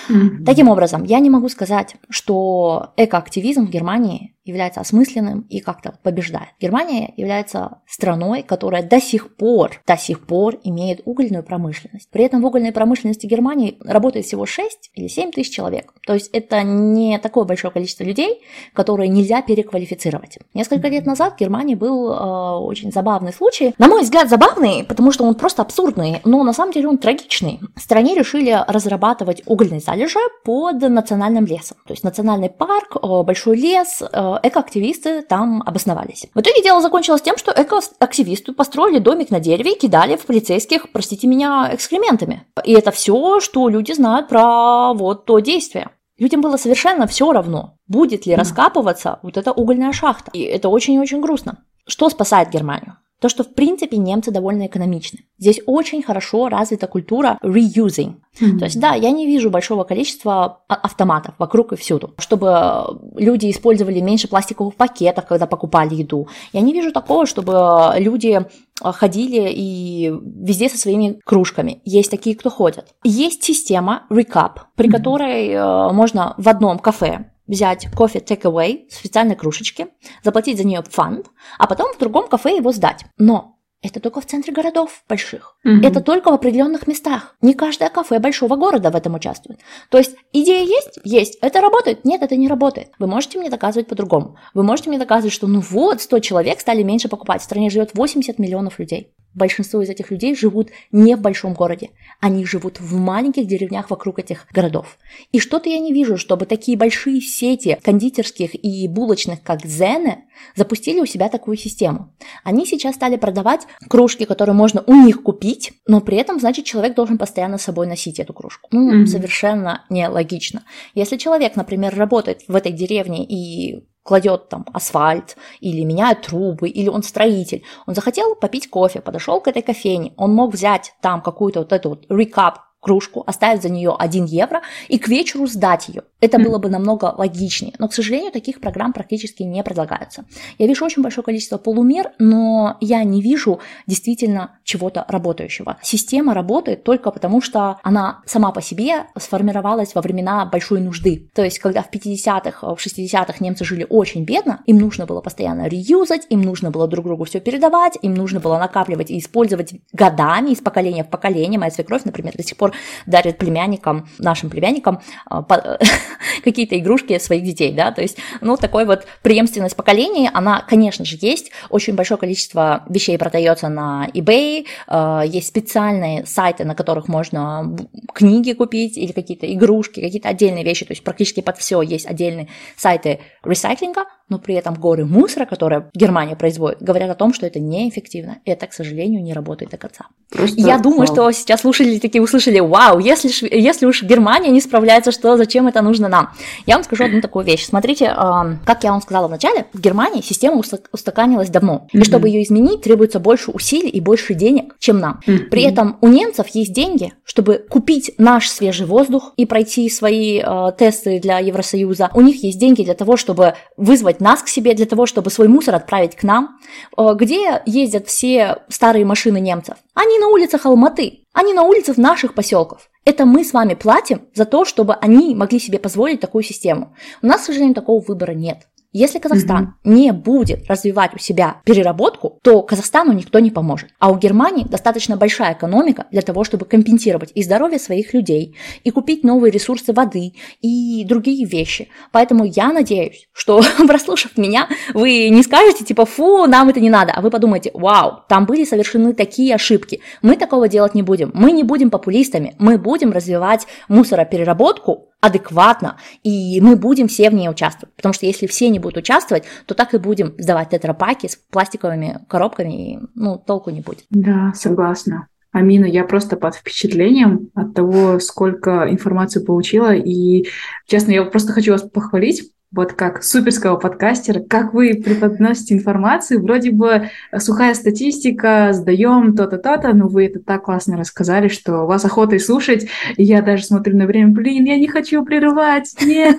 Mm-hmm. 0.09 0.43
Таким 0.45 0.69
образом, 0.69 1.03
я 1.03 1.19
не 1.19 1.29
могу 1.29 1.49
сказать, 1.49 1.95
что 2.09 2.93
экоактивизм 2.97 3.65
в 3.65 3.69
Германии 3.69 4.32
является 4.45 4.81
осмысленным 4.81 5.41
и 5.49 5.59
как-то 5.59 5.97
побеждает. 6.03 6.49
Германия 6.59 7.13
является 7.17 7.79
страной, 7.87 8.43
которая 8.43 8.83
до 8.83 8.99
сих 8.99 9.35
пор, 9.35 9.81
до 9.87 9.97
сих 9.97 10.25
пор 10.25 10.57
имеет 10.63 11.01
угольную 11.05 11.43
промышленность. 11.43 12.09
При 12.11 12.25
этом 12.25 12.41
в 12.41 12.45
угольной 12.45 12.71
промышленности 12.71 13.25
Германии 13.25 13.77
работает 13.79 14.25
всего 14.25 14.45
6 14.45 14.91
или 14.95 15.07
7 15.07 15.31
тысяч 15.31 15.53
человек. 15.53 15.93
То 16.05 16.13
есть 16.13 16.29
это 16.33 16.63
не 16.63 17.17
такое 17.19 17.45
большое 17.45 17.71
количество 17.71 18.03
людей, 18.03 18.41
которые 18.73 19.07
нельзя 19.07 19.41
переквалифицировать. 19.41 20.39
Несколько 20.53 20.89
лет 20.89 21.05
назад 21.05 21.35
в 21.35 21.39
Германии 21.39 21.75
был 21.75 22.11
э, 22.11 22.57
очень 22.57 22.91
забавный 22.91 23.33
случай. 23.33 23.73
На 23.77 23.87
мой 23.87 24.03
взгляд, 24.03 24.29
забавный, 24.29 24.83
потому 24.83 25.11
что 25.11 25.23
он 25.23 25.35
просто 25.35 25.61
абсурдный, 25.61 26.19
но 26.25 26.43
на 26.43 26.53
самом 26.53 26.73
деле 26.73 26.87
он 26.87 26.97
трагичный. 26.97 27.59
В 27.75 27.81
стране 27.81 28.15
решили 28.15 28.57
разрабатывать 28.67 29.41
угольные 29.45 29.79
залежи 29.79 30.19
под 30.43 30.81
национальным 30.81 31.45
лесом. 31.45 31.77
То 31.85 31.93
есть 31.93 32.03
национальный 32.03 32.49
парк, 32.49 32.97
э, 33.01 33.23
большой 33.23 33.57
лес, 33.57 34.01
э, 34.01 34.32
экоактивисты 34.41 35.21
там 35.21 35.61
обосновались. 35.65 36.27
В 36.33 36.39
итоге 36.39 36.63
дело 36.63 36.81
закончилось 36.81 37.21
тем, 37.21 37.37
что 37.37 37.51
экоактивисты 37.51 38.53
построили 38.53 38.99
домик 38.99 39.29
на 39.29 39.39
дереве 39.39 39.73
и 39.73 39.79
кидали 39.79 40.15
в 40.15 40.25
полицейских, 40.25 40.91
простите 40.91 41.27
меня, 41.27 41.69
экскрементами. 41.71 42.45
И 42.63 42.73
это 42.73 42.91
все, 42.91 43.39
что 43.39 43.69
люди 43.69 43.91
знают 43.93 44.27
про 44.27 44.93
вот 44.93 45.25
то 45.25 45.39
действие. 45.39 45.89
Людям 46.17 46.41
было 46.41 46.57
совершенно 46.57 47.07
все 47.07 47.31
равно, 47.31 47.75
будет 47.87 48.25
ли 48.25 48.35
раскапываться 48.35 49.19
вот 49.23 49.35
эта 49.35 49.51
угольная 49.51 49.91
шахта. 49.91 50.31
И 50.33 50.41
это 50.41 50.69
очень-очень 50.69 51.21
грустно. 51.21 51.63
Что 51.85 52.09
спасает 52.09 52.49
Германию? 52.49 52.97
То, 53.23 53.29
что 53.29 53.45
в 53.45 53.53
принципе 53.53 53.95
немцы 53.95 54.31
довольно 54.31 54.65
экономичны. 54.65 55.19
Здесь 55.39 55.61
очень 55.65 56.03
хорошо 56.03 56.49
развита 56.49 56.87
культура 56.87 57.39
reusing. 57.41 58.15
Mm-hmm. 58.41 58.57
То 58.57 58.65
есть, 58.65 58.77
да, 58.81 58.95
я 58.95 59.11
не 59.11 59.25
вижу 59.25 59.49
большого 59.49 59.85
количества 59.85 60.59
а, 60.67 60.75
автоматов 60.75 61.35
вокруг 61.37 61.71
и 61.71 61.77
всюду, 61.77 62.15
чтобы 62.17 62.99
люди 63.15 63.49
использовали 63.49 64.01
меньше 64.01 64.27
пластиковых 64.27 64.75
пакетов, 64.75 65.25
когда 65.25 65.45
покупали 65.45 65.95
еду. 65.95 66.27
Я 66.51 66.59
не 66.59 66.73
вижу 66.73 66.91
такого, 66.91 67.25
чтобы 67.25 67.93
люди 67.97 68.45
ходили 68.81 69.49
и 69.49 70.11
везде 70.11 70.67
со 70.67 70.77
своими 70.77 71.17
кружками. 71.23 71.81
Есть 71.85 72.11
такие, 72.11 72.35
кто 72.35 72.49
ходят. 72.49 72.93
Есть 73.05 73.41
система 73.41 74.05
Recap, 74.09 74.63
при 74.75 74.89
mm-hmm. 74.89 74.91
которой 74.91 75.47
э, 75.47 75.93
можно 75.93 76.33
в 76.37 76.49
одном 76.49 76.77
кафе 76.77 77.32
взять 77.47 77.87
кофе 77.95 78.19
take-away 78.19 78.89
в 78.89 78.93
специальной 78.93 79.35
кружечке, 79.35 79.87
заплатить 80.23 80.57
за 80.57 80.65
нее 80.65 80.83
фанд, 80.89 81.27
а 81.57 81.67
потом 81.67 81.93
в 81.93 81.97
другом 81.97 82.27
кафе 82.27 82.57
его 82.57 82.71
сдать. 82.71 83.05
Но 83.17 83.53
это 83.83 83.99
только 83.99 84.21
в 84.21 84.25
центре 84.25 84.53
городов 84.53 85.03
больших. 85.09 85.57
Mm-hmm. 85.67 85.85
Это 85.85 85.99
только 85.99 86.31
в 86.31 86.33
определенных 86.33 86.87
местах. 86.87 87.35
Не 87.41 87.53
каждое 87.53 87.89
кафе 87.89 88.19
большого 88.19 88.55
города 88.55 88.89
в 88.89 88.95
этом 88.95 89.15
участвует. 89.15 89.59
То 89.89 89.97
есть 89.97 90.15
идея 90.31 90.63
есть? 90.63 90.99
Есть. 91.03 91.37
Это 91.41 91.59
работает? 91.59 92.05
Нет, 92.05 92.21
это 92.21 92.37
не 92.37 92.47
работает. 92.47 92.91
Вы 92.97 93.07
можете 93.07 93.39
мне 93.39 93.49
доказывать 93.49 93.87
по-другому. 93.87 94.37
Вы 94.53 94.63
можете 94.63 94.89
мне 94.89 94.97
доказывать, 94.97 95.33
что 95.33 95.47
ну 95.47 95.59
вот, 95.59 96.01
100 96.01 96.19
человек 96.19 96.61
стали 96.61 96.81
меньше 96.81 97.09
покупать. 97.09 97.41
В 97.41 97.43
стране 97.43 97.69
живет 97.69 97.91
80 97.93 98.39
миллионов 98.39 98.79
людей 98.79 99.13
большинство 99.33 99.81
из 99.81 99.89
этих 99.89 100.11
людей 100.11 100.35
живут 100.35 100.69
не 100.91 101.15
в 101.15 101.21
большом 101.21 101.53
городе. 101.53 101.91
Они 102.19 102.45
живут 102.45 102.79
в 102.79 102.95
маленьких 102.95 103.47
деревнях 103.47 103.89
вокруг 103.89 104.19
этих 104.19 104.47
городов. 104.51 104.97
И 105.31 105.39
что-то 105.39 105.69
я 105.69 105.79
не 105.79 105.93
вижу, 105.93 106.17
чтобы 106.17 106.45
такие 106.45 106.77
большие 106.77 107.21
сети 107.21 107.77
кондитерских 107.83 108.55
и 108.55 108.87
булочных, 108.87 109.41
как 109.43 109.65
Зене, 109.65 110.25
запустили 110.55 110.99
у 110.99 111.05
себя 111.05 111.29
такую 111.29 111.57
систему. 111.57 112.13
Они 112.43 112.65
сейчас 112.65 112.95
стали 112.95 113.17
продавать 113.17 113.61
кружки, 113.89 114.25
которые 114.25 114.55
можно 114.55 114.83
у 114.87 114.95
них 114.95 115.23
купить, 115.23 115.73
но 115.87 116.01
при 116.01 116.17
этом, 116.17 116.39
значит, 116.39 116.65
человек 116.65 116.95
должен 116.95 117.17
постоянно 117.17 117.57
с 117.57 117.63
собой 117.63 117.87
носить 117.87 118.19
эту 118.19 118.33
кружку. 118.33 118.69
Ну, 118.71 119.03
mm-hmm. 119.03 119.05
совершенно 119.07 119.85
нелогично. 119.89 120.63
Если 120.95 121.17
человек, 121.17 121.55
например, 121.55 121.95
работает 121.95 122.41
в 122.47 122.55
этой 122.55 122.71
деревне 122.71 123.25
и 123.25 123.83
кладет 124.03 124.49
там 124.49 124.65
асфальт, 124.73 125.37
или 125.61 125.83
меняет 125.83 126.21
трубы, 126.23 126.69
или 126.69 126.89
он 126.89 127.03
строитель. 127.03 127.63
Он 127.87 127.95
захотел 127.95 128.35
попить 128.35 128.69
кофе, 128.69 129.01
подошел 129.01 129.41
к 129.41 129.47
этой 129.47 129.61
кофейне, 129.61 130.13
он 130.17 130.33
мог 130.33 130.53
взять 130.53 130.93
там 131.01 131.21
какую-то 131.21 131.59
вот 131.61 131.71
эту 131.71 131.89
вот 131.89 132.05
рекап 132.09 132.59
кружку, 132.83 133.23
оставить 133.25 133.63
за 133.63 133.69
нее 133.69 133.95
1 133.97 134.25
евро 134.25 134.61
и 134.89 134.99
к 134.99 135.07
вечеру 135.07 135.47
сдать 135.47 135.87
ее. 135.87 136.03
Это 136.19 136.37
было 136.37 136.57
бы 136.57 136.69
намного 136.69 137.13
логичнее. 137.17 137.73
Но, 137.79 137.87
к 137.87 137.93
сожалению, 137.93 138.31
таких 138.31 138.59
программ 138.59 138.93
практически 138.93 139.43
не 139.43 139.63
предлагаются. 139.63 140.25
Я 140.57 140.67
вижу 140.67 140.85
очень 140.85 141.01
большое 141.01 141.23
количество 141.23 141.57
полумер, 141.57 142.11
но 142.19 142.77
я 142.81 143.03
не 143.03 143.21
вижу 143.21 143.59
действительно 143.87 144.59
чего-то 144.63 145.05
работающего. 145.07 145.77
Система 145.81 146.33
работает 146.33 146.83
только 146.83 147.11
потому, 147.11 147.41
что 147.41 147.79
она 147.83 148.21
сама 148.25 148.51
по 148.51 148.61
себе 148.61 149.05
сформировалась 149.17 149.95
во 149.95 150.01
времена 150.01 150.45
большой 150.45 150.81
нужды. 150.81 151.29
То 151.33 151.43
есть, 151.43 151.59
когда 151.59 151.81
в 151.81 151.91
50-х, 151.91 152.75
в 152.75 152.79
60-х 152.79 153.35
немцы 153.39 153.65
жили 153.65 153.85
очень 153.89 154.23
бедно, 154.25 154.61
им 154.65 154.77
нужно 154.77 155.05
было 155.05 155.21
постоянно 155.21 155.67
реюзать, 155.67 156.27
им 156.29 156.41
нужно 156.41 156.71
было 156.71 156.87
друг 156.87 157.05
другу 157.05 157.23
все 157.25 157.39
передавать, 157.39 157.97
им 158.01 158.13
нужно 158.13 158.39
было 158.39 158.57
накапливать 158.57 159.11
и 159.11 159.17
использовать 159.17 159.73
годами 159.93 160.51
из 160.51 160.59
поколения 160.59 161.03
в 161.03 161.09
поколение. 161.09 161.59
Моя 161.59 161.71
свекровь, 161.71 162.03
например, 162.03 162.33
до 162.35 162.43
сих 162.43 162.57
пор 162.57 162.72
дарит 163.05 163.37
племянникам, 163.37 164.07
нашим 164.19 164.49
племянникам 164.49 165.01
а, 165.25 165.43
какие-то 166.43 166.77
игрушки 166.77 167.17
своих 167.19 167.43
детей, 167.43 167.71
да, 167.73 167.91
то 167.91 168.01
есть, 168.01 168.17
ну, 168.41 168.57
такой 168.57 168.85
вот 168.85 169.05
преемственность 169.21 169.75
поколений, 169.75 170.29
она, 170.33 170.61
конечно 170.61 171.05
же, 171.05 171.17
есть, 171.19 171.51
очень 171.69 171.95
большое 171.95 172.19
количество 172.19 172.83
вещей 172.89 173.17
продается 173.17 173.69
на 173.69 174.07
eBay, 174.13 174.65
а, 174.87 175.23
есть 175.25 175.47
специальные 175.47 176.25
сайты, 176.25 176.65
на 176.65 176.75
которых 176.75 177.07
можно 177.07 177.75
книги 178.13 178.53
купить 178.53 178.97
или 178.97 179.11
какие-то 179.11 179.51
игрушки, 179.53 180.01
какие-то 180.01 180.29
отдельные 180.29 180.63
вещи, 180.63 180.85
то 180.85 180.91
есть 180.91 181.03
практически 181.03 181.41
под 181.41 181.57
все 181.57 181.81
есть 181.81 182.05
отдельные 182.05 182.49
сайты 182.77 183.19
ресайклинга, 183.43 184.05
но 184.33 184.39
при 184.39 184.55
этом 184.55 184.73
горы 184.73 185.05
мусора, 185.05 185.45
которые 185.45 185.91
Германия 185.93 186.35
производит, 186.35 186.81
говорят 186.81 187.07
о 187.11 187.13
том, 187.13 187.35
что 187.35 187.45
это 187.45 187.59
неэффективно. 187.59 188.39
Это, 188.45 188.65
к 188.65 188.73
сожалению, 188.73 189.21
не 189.21 189.31
работает 189.31 189.69
до 189.69 189.77
конца. 189.77 190.07
Просто 190.31 190.59
Я 190.59 190.79
думаю, 190.79 191.05
вау. 191.05 191.15
что 191.15 191.31
сейчас 191.31 191.61
слушатели 191.61 191.99
такие 191.99 192.19
услышали, 192.19 192.59
вау, 192.59 192.97
если, 192.97 193.29
если 193.55 193.85
уж 193.85 194.01
Германия 194.01 194.49
не 194.49 194.59
справляется, 194.59 195.11
что 195.11 195.37
зачем 195.37 195.67
это 195.67 195.83
нужно 195.83 196.07
нам? 196.07 196.29
Я 196.65 196.75
вам 196.75 196.83
скажу 196.83 197.03
одну 197.03 197.21
такую 197.21 197.45
вещь. 197.45 197.65
Смотрите, 197.65 198.07
как 198.07 198.83
я 198.83 198.91
вам 198.91 199.03
сказала 199.03 199.27
вначале, 199.27 199.67
в 199.71 199.79
Германии 199.79 200.21
система 200.21 200.63
устаканилась 200.91 201.49
давно. 201.49 201.87
Mm-hmm. 201.93 201.99
И 201.99 202.03
чтобы 202.03 202.29
ее 202.29 202.41
изменить, 202.41 202.81
требуется 202.81 203.19
больше 203.19 203.51
усилий 203.51 203.89
и 203.89 203.99
больше 203.99 204.33
денег, 204.33 204.75
чем 204.79 204.97
нам. 204.97 205.21
Mm-hmm. 205.27 205.49
При 205.51 205.61
этом 205.61 205.97
у 206.01 206.07
немцев 206.07 206.47
есть 206.53 206.73
деньги, 206.73 207.13
чтобы 207.23 207.63
купить 207.69 208.15
наш 208.17 208.49
свежий 208.49 208.87
воздух 208.87 209.33
и 209.37 209.45
пройти 209.45 209.87
свои 209.91 210.41
э, 210.43 210.71
тесты 210.75 211.19
для 211.19 211.37
Евросоюза. 211.37 212.09
У 212.15 212.21
них 212.21 212.43
есть 212.43 212.59
деньги 212.59 212.83
для 212.83 212.95
того, 212.95 213.15
чтобы 213.15 213.53
вызвать 213.77 214.19
нас 214.23 214.41
к 214.41 214.47
себе 214.47 214.73
для 214.73 214.85
того, 214.85 215.05
чтобы 215.05 215.29
свой 215.29 215.47
мусор 215.47 215.75
отправить 215.75 216.15
к 216.15 216.23
нам. 216.23 216.57
Э, 216.97 217.13
где 217.13 217.61
ездят 217.65 218.07
все 218.07 218.63
старые 218.69 219.05
машины 219.05 219.39
немцев? 219.39 219.75
Они 219.93 220.17
на 220.17 220.27
улицах 220.29 220.65
Алматы, 220.65 221.25
они 221.33 221.53
на 221.53 221.63
улицах 221.63 221.97
наших 221.97 222.33
поселков. 222.33 222.89
Это 223.05 223.25
мы 223.25 223.43
с 223.43 223.53
вами 223.53 223.73
платим 223.73 224.21
за 224.33 224.45
то, 224.45 224.65
чтобы 224.65 224.93
они 224.95 225.35
могли 225.35 225.59
себе 225.59 225.77
позволить 225.77 226.21
такую 226.21 226.43
систему. 226.43 226.95
У 227.21 227.27
нас, 227.27 227.41
к 227.41 227.45
сожалению, 227.45 227.75
такого 227.75 228.01
выбора 228.01 228.31
нет. 228.31 228.67
Если 228.93 229.17
Казахстан 229.17 229.75
mm-hmm. 229.83 229.91
не 229.91 230.13
будет 230.13 230.69
развивать 230.69 231.15
у 231.15 231.17
себя 231.17 231.57
переработку, 231.65 232.39
то 232.43 232.61
Казахстану 232.61 233.11
никто 233.11 233.39
не 233.39 233.49
поможет. 233.49 233.89
А 233.97 234.11
у 234.11 234.17
Германии 234.17 234.65
достаточно 234.65 235.17
большая 235.17 235.53
экономика 235.53 236.05
для 236.11 236.21
того, 236.21 236.43
чтобы 236.43 236.65
компенсировать 236.65 237.31
и 237.33 237.41
здоровье 237.41 237.79
своих 237.79 238.13
людей, 238.13 238.55
и 238.83 238.91
купить 238.91 239.23
новые 239.23 239.49
ресурсы 239.49 239.93
воды, 239.93 240.33
и 240.61 241.03
другие 241.05 241.45
вещи. 241.47 241.89
Поэтому 242.11 242.45
я 242.45 242.71
надеюсь, 242.71 243.27
что, 243.33 243.63
прослушав 243.87 244.37
меня, 244.37 244.69
вы 244.93 245.29
не 245.29 245.41
скажете 245.41 245.83
типа, 245.83 246.05
фу, 246.05 246.45
нам 246.45 246.69
это 246.69 246.79
не 246.79 246.91
надо, 246.91 247.13
а 247.13 247.21
вы 247.21 247.31
подумаете, 247.31 247.71
вау, 247.73 248.19
там 248.29 248.45
были 248.45 248.63
совершены 248.63 249.13
такие 249.13 249.55
ошибки. 249.55 250.01
Мы 250.21 250.35
такого 250.35 250.67
делать 250.67 250.93
не 250.93 251.01
будем. 251.01 251.31
Мы 251.33 251.51
не 251.51 251.63
будем 251.63 251.89
популистами, 251.89 252.55
мы 252.59 252.77
будем 252.77 253.11
развивать 253.11 253.65
мусоропереработку, 253.87 255.12
адекватно, 255.23 255.95
и 256.21 256.59
мы 256.59 256.75
будем 256.75 257.07
все 257.07 257.29
в 257.29 257.33
ней 257.33 257.49
участвовать. 257.49 257.95
Потому 257.95 258.11
что 258.11 258.25
если 258.25 258.45
все 258.45 258.67
не 258.67 258.79
будут 258.79 258.97
участвовать, 258.97 259.45
то 259.65 259.73
так 259.73 259.93
и 259.93 259.97
будем 259.97 260.35
сдавать 260.37 260.71
тетрапаки 260.71 261.27
с 261.27 261.37
пластиковыми 261.49 262.19
коробками, 262.27 262.91
и 262.91 262.99
ну, 263.15 263.37
толку 263.37 263.69
не 263.69 263.79
будет. 263.79 264.03
Да, 264.09 264.51
согласна. 264.53 265.27
Амина, 265.53 265.85
я 265.85 266.03
просто 266.03 266.35
под 266.35 266.55
впечатлением 266.55 267.51
от 267.55 267.73
того, 267.73 268.19
сколько 268.19 268.89
информации 268.89 269.39
получила. 269.39 269.95
И, 269.95 270.47
честно, 270.87 271.11
я 271.11 271.23
просто 271.23 271.53
хочу 271.53 271.71
вас 271.71 271.83
похвалить, 271.83 272.51
вот 272.73 272.93
как 272.93 273.23
суперского 273.23 273.77
подкастера, 273.77 274.39
как 274.41 274.73
вы 274.73 274.95
преподносите 274.95 275.75
информацию, 275.75 276.41
вроде 276.41 276.71
бы 276.71 277.09
сухая 277.37 277.73
статистика, 277.73 278.69
сдаем 278.73 279.35
то-то, 279.35 279.57
то-то, 279.57 279.93
но 279.93 280.07
вы 280.07 280.25
это 280.25 280.39
так 280.39 280.63
классно 280.63 280.97
рассказали, 280.97 281.47
что 281.47 281.83
у 281.83 281.87
вас 281.87 282.03
охота 282.03 282.35
и 282.35 282.39
слушать, 282.39 282.87
и 283.17 283.23
я 283.23 283.41
даже 283.41 283.63
смотрю 283.63 283.97
на 283.97 284.05
время, 284.05 284.31
блин, 284.31 284.65
я 284.65 284.77
не 284.77 284.87
хочу 284.87 285.23
прерывать, 285.23 285.93
нет. 286.01 286.37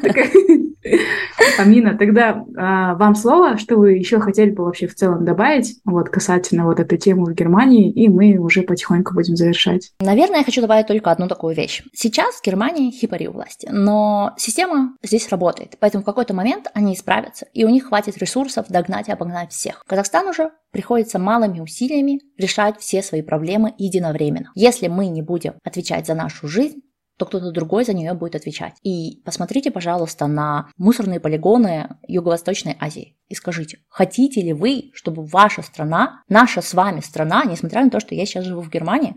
Амина, 1.58 1.96
тогда 1.96 2.44
а, 2.56 2.94
вам 2.96 3.14
слово, 3.14 3.56
что 3.56 3.76
вы 3.76 3.92
еще 3.92 4.20
хотели 4.20 4.50
бы 4.50 4.64
вообще 4.64 4.86
в 4.86 4.94
целом 4.94 5.24
добавить, 5.24 5.78
вот 5.84 6.08
касательно 6.10 6.66
вот 6.66 6.78
этой 6.80 6.98
темы 6.98 7.26
в 7.26 7.34
Германии, 7.34 7.90
и 7.90 8.08
мы 8.08 8.36
уже 8.38 8.62
потихоньку 8.62 9.14
будем 9.14 9.36
завершать. 9.36 9.92
Наверное, 10.00 10.38
я 10.38 10.44
хочу 10.44 10.60
добавить 10.60 10.86
только 10.86 11.10
одну 11.10 11.28
такую 11.28 11.54
вещь. 11.54 11.82
Сейчас 11.94 12.36
в 12.36 12.44
Германии 12.44 12.90
хипари 12.90 13.28
у 13.28 13.32
власти, 13.32 13.68
но 13.70 14.34
система 14.36 14.94
здесь 15.02 15.28
работает, 15.30 15.76
поэтому 15.80 16.02
в 16.02 16.04
какой 16.04 16.23
какой-то 16.24 16.34
момент 16.34 16.70
они 16.72 16.94
исправятся, 16.94 17.46
и 17.52 17.64
у 17.64 17.68
них 17.68 17.88
хватит 17.88 18.16
ресурсов 18.16 18.66
догнать 18.68 19.08
и 19.08 19.12
обогнать 19.12 19.52
всех. 19.52 19.84
Казахстан 19.86 20.26
уже 20.28 20.52
приходится 20.70 21.18
малыми 21.18 21.60
усилиями 21.60 22.20
решать 22.38 22.80
все 22.80 23.02
свои 23.02 23.20
проблемы 23.20 23.74
единовременно. 23.76 24.50
Если 24.54 24.88
мы 24.88 25.08
не 25.08 25.20
будем 25.20 25.54
отвечать 25.62 26.06
за 26.06 26.14
нашу 26.14 26.48
жизнь, 26.48 26.80
то 27.18 27.26
кто-то 27.26 27.52
другой 27.52 27.84
за 27.84 27.92
нее 27.92 28.14
будет 28.14 28.36
отвечать. 28.36 28.72
И 28.82 29.20
посмотрите, 29.26 29.70
пожалуйста, 29.70 30.26
на 30.26 30.70
мусорные 30.78 31.20
полигоны 31.20 31.96
Юго-Восточной 32.08 32.76
Азии 32.80 33.18
и 33.28 33.34
скажите, 33.34 33.80
хотите 33.88 34.40
ли 34.40 34.54
вы, 34.54 34.90
чтобы 34.94 35.26
ваша 35.26 35.60
страна, 35.60 36.22
наша 36.28 36.62
с 36.62 36.72
вами 36.72 37.00
страна, 37.00 37.44
несмотря 37.44 37.84
на 37.84 37.90
то, 37.90 38.00
что 38.00 38.14
я 38.14 38.24
сейчас 38.24 38.46
живу 38.46 38.62
в 38.62 38.70
Германии, 38.70 39.16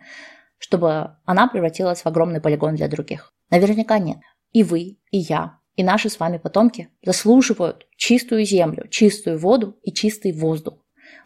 чтобы 0.57 1.15
она 1.25 1.47
превратилась 1.47 2.01
в 2.01 2.05
огромный 2.05 2.41
полигон 2.41 2.75
для 2.75 2.89
других? 2.89 3.31
Наверняка 3.49 3.97
нет. 3.97 4.17
И 4.51 4.63
вы, 4.63 4.97
и 5.11 5.17
я 5.17 5.57
и 5.77 5.83
наши 5.83 6.09
с 6.09 6.19
вами 6.19 6.37
потомки 6.37 6.89
заслуживают 7.05 7.87
чистую 7.95 8.43
землю, 8.45 8.87
чистую 8.89 9.39
воду 9.39 9.77
и 9.83 9.93
чистый 9.93 10.33
воздух. 10.33 10.73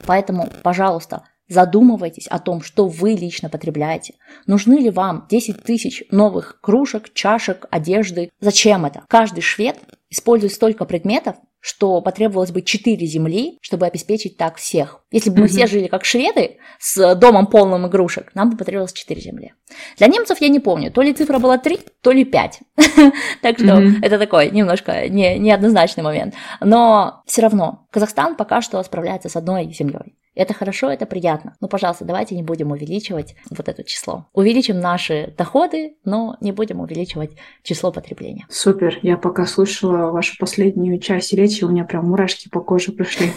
Поэтому, 0.05 0.49
пожалуйста, 0.61 1.23
задумывайтесь 1.47 2.27
о 2.27 2.37
том, 2.37 2.61
что 2.61 2.87
вы 2.87 3.11
лично 3.11 3.49
потребляете. 3.49 4.15
Нужны 4.45 4.75
ли 4.75 4.89
вам 4.89 5.25
10 5.29 5.63
тысяч 5.63 6.03
новых 6.11 6.59
кружек, 6.61 7.13
чашек, 7.13 7.65
одежды? 7.71 8.29
Зачем 8.39 8.85
это? 8.85 9.03
Каждый 9.07 9.41
швед 9.41 9.77
использует 10.09 10.53
столько 10.53 10.85
предметов, 10.85 11.37
что 11.61 12.01
потребовалось 12.01 12.51
бы 12.51 12.63
4 12.63 13.05
земли, 13.05 13.59
чтобы 13.61 13.85
обеспечить 13.85 14.35
так 14.35 14.57
всех. 14.57 15.01
Если 15.11 15.29
бы 15.29 15.41
мы 15.41 15.45
mm-hmm. 15.45 15.49
все 15.49 15.67
жили 15.67 15.87
как 15.87 16.05
шведы, 16.05 16.57
с 16.79 17.15
домом 17.15 17.47
полным 17.47 17.87
игрушек, 17.87 18.31
нам 18.33 18.49
бы 18.49 18.57
потребовалось 18.57 18.93
4 18.93 19.21
земли. 19.21 19.53
Для 19.97 20.07
немцев 20.07 20.41
я 20.41 20.49
не 20.49 20.59
помню, 20.59 20.91
то 20.91 21.01
ли 21.01 21.13
цифра 21.13 21.37
была 21.37 21.57
3, 21.59 21.79
то 22.01 22.11
ли 22.11 22.25
5. 22.25 22.59
так 23.41 23.59
что 23.59 23.65
mm-hmm. 23.65 23.99
это 24.01 24.17
такой 24.17 24.49
немножко 24.49 25.07
не, 25.07 25.37
неоднозначный 25.37 26.03
момент. 26.03 26.33
Но 26.59 27.21
все 27.27 27.43
равно 27.43 27.87
Казахстан 27.91 28.35
пока 28.35 28.61
что 28.61 28.81
справляется 28.83 29.29
с 29.29 29.35
одной 29.35 29.71
землей. 29.71 30.15
Это 30.33 30.53
хорошо, 30.53 30.89
это 30.89 31.05
приятно. 31.05 31.55
Но, 31.59 31.67
пожалуйста, 31.67 32.05
давайте 32.05 32.35
не 32.35 32.43
будем 32.43 32.71
увеличивать 32.71 33.35
вот 33.49 33.67
это 33.67 33.83
число. 33.83 34.27
Увеличим 34.33 34.79
наши 34.79 35.33
доходы, 35.37 35.95
но 36.05 36.37
не 36.39 36.51
будем 36.51 36.79
увеличивать 36.79 37.31
число 37.63 37.91
потребления. 37.91 38.45
Супер. 38.49 38.97
Я 39.01 39.17
пока 39.17 39.45
слушала 39.45 40.11
вашу 40.11 40.37
последнюю 40.39 40.99
часть 40.99 41.33
речи, 41.33 41.63
у 41.63 41.69
меня 41.69 41.83
прям 41.83 42.05
мурашки 42.05 42.49
по 42.49 42.61
коже 42.61 42.91
пришли. 42.93 43.31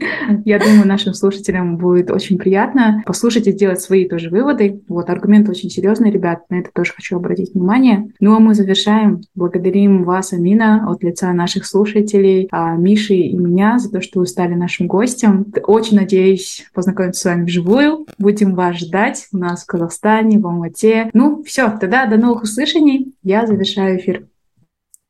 Я 0.45 0.59
думаю, 0.59 0.87
нашим 0.87 1.13
слушателям 1.13 1.77
будет 1.77 2.09
очень 2.11 2.37
приятно 2.37 3.03
послушать 3.05 3.47
и 3.47 3.51
сделать 3.51 3.81
свои 3.81 4.07
тоже 4.07 4.29
выводы. 4.29 4.81
Вот, 4.87 5.09
аргументы 5.09 5.51
очень 5.51 5.69
серьезные, 5.69 6.11
ребят, 6.11 6.43
на 6.49 6.59
это 6.59 6.69
тоже 6.73 6.93
хочу 6.93 7.17
обратить 7.17 7.53
внимание. 7.53 8.09
Ну, 8.19 8.35
а 8.35 8.39
мы 8.39 8.53
завершаем. 8.53 9.21
Благодарим 9.35 10.03
вас, 10.03 10.33
Амина, 10.33 10.85
от 10.89 11.03
лица 11.03 11.31
наших 11.33 11.65
слушателей, 11.65 12.47
а, 12.51 12.75
Миши 12.75 13.15
и 13.15 13.35
меня 13.35 13.77
за 13.77 13.91
то, 13.91 14.01
что 14.01 14.19
вы 14.19 14.27
стали 14.27 14.53
нашим 14.53 14.87
гостем. 14.87 15.45
Очень 15.65 15.97
надеюсь 15.97 16.65
познакомиться 16.73 17.21
с 17.21 17.25
вами 17.25 17.45
вживую. 17.45 18.05
Будем 18.17 18.53
вас 18.55 18.77
ждать 18.77 19.27
у 19.31 19.37
нас 19.37 19.63
в 19.63 19.65
Казахстане, 19.65 20.39
в 20.39 20.45
Алмате. 20.45 21.09
Ну, 21.13 21.43
все, 21.43 21.75
тогда 21.79 22.05
до 22.05 22.17
новых 22.17 22.43
услышаний. 22.43 23.15
Я 23.23 23.47
завершаю 23.47 23.99
эфир. 23.99 24.27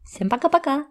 Всем 0.04 0.30
пока-пока. 0.30 0.86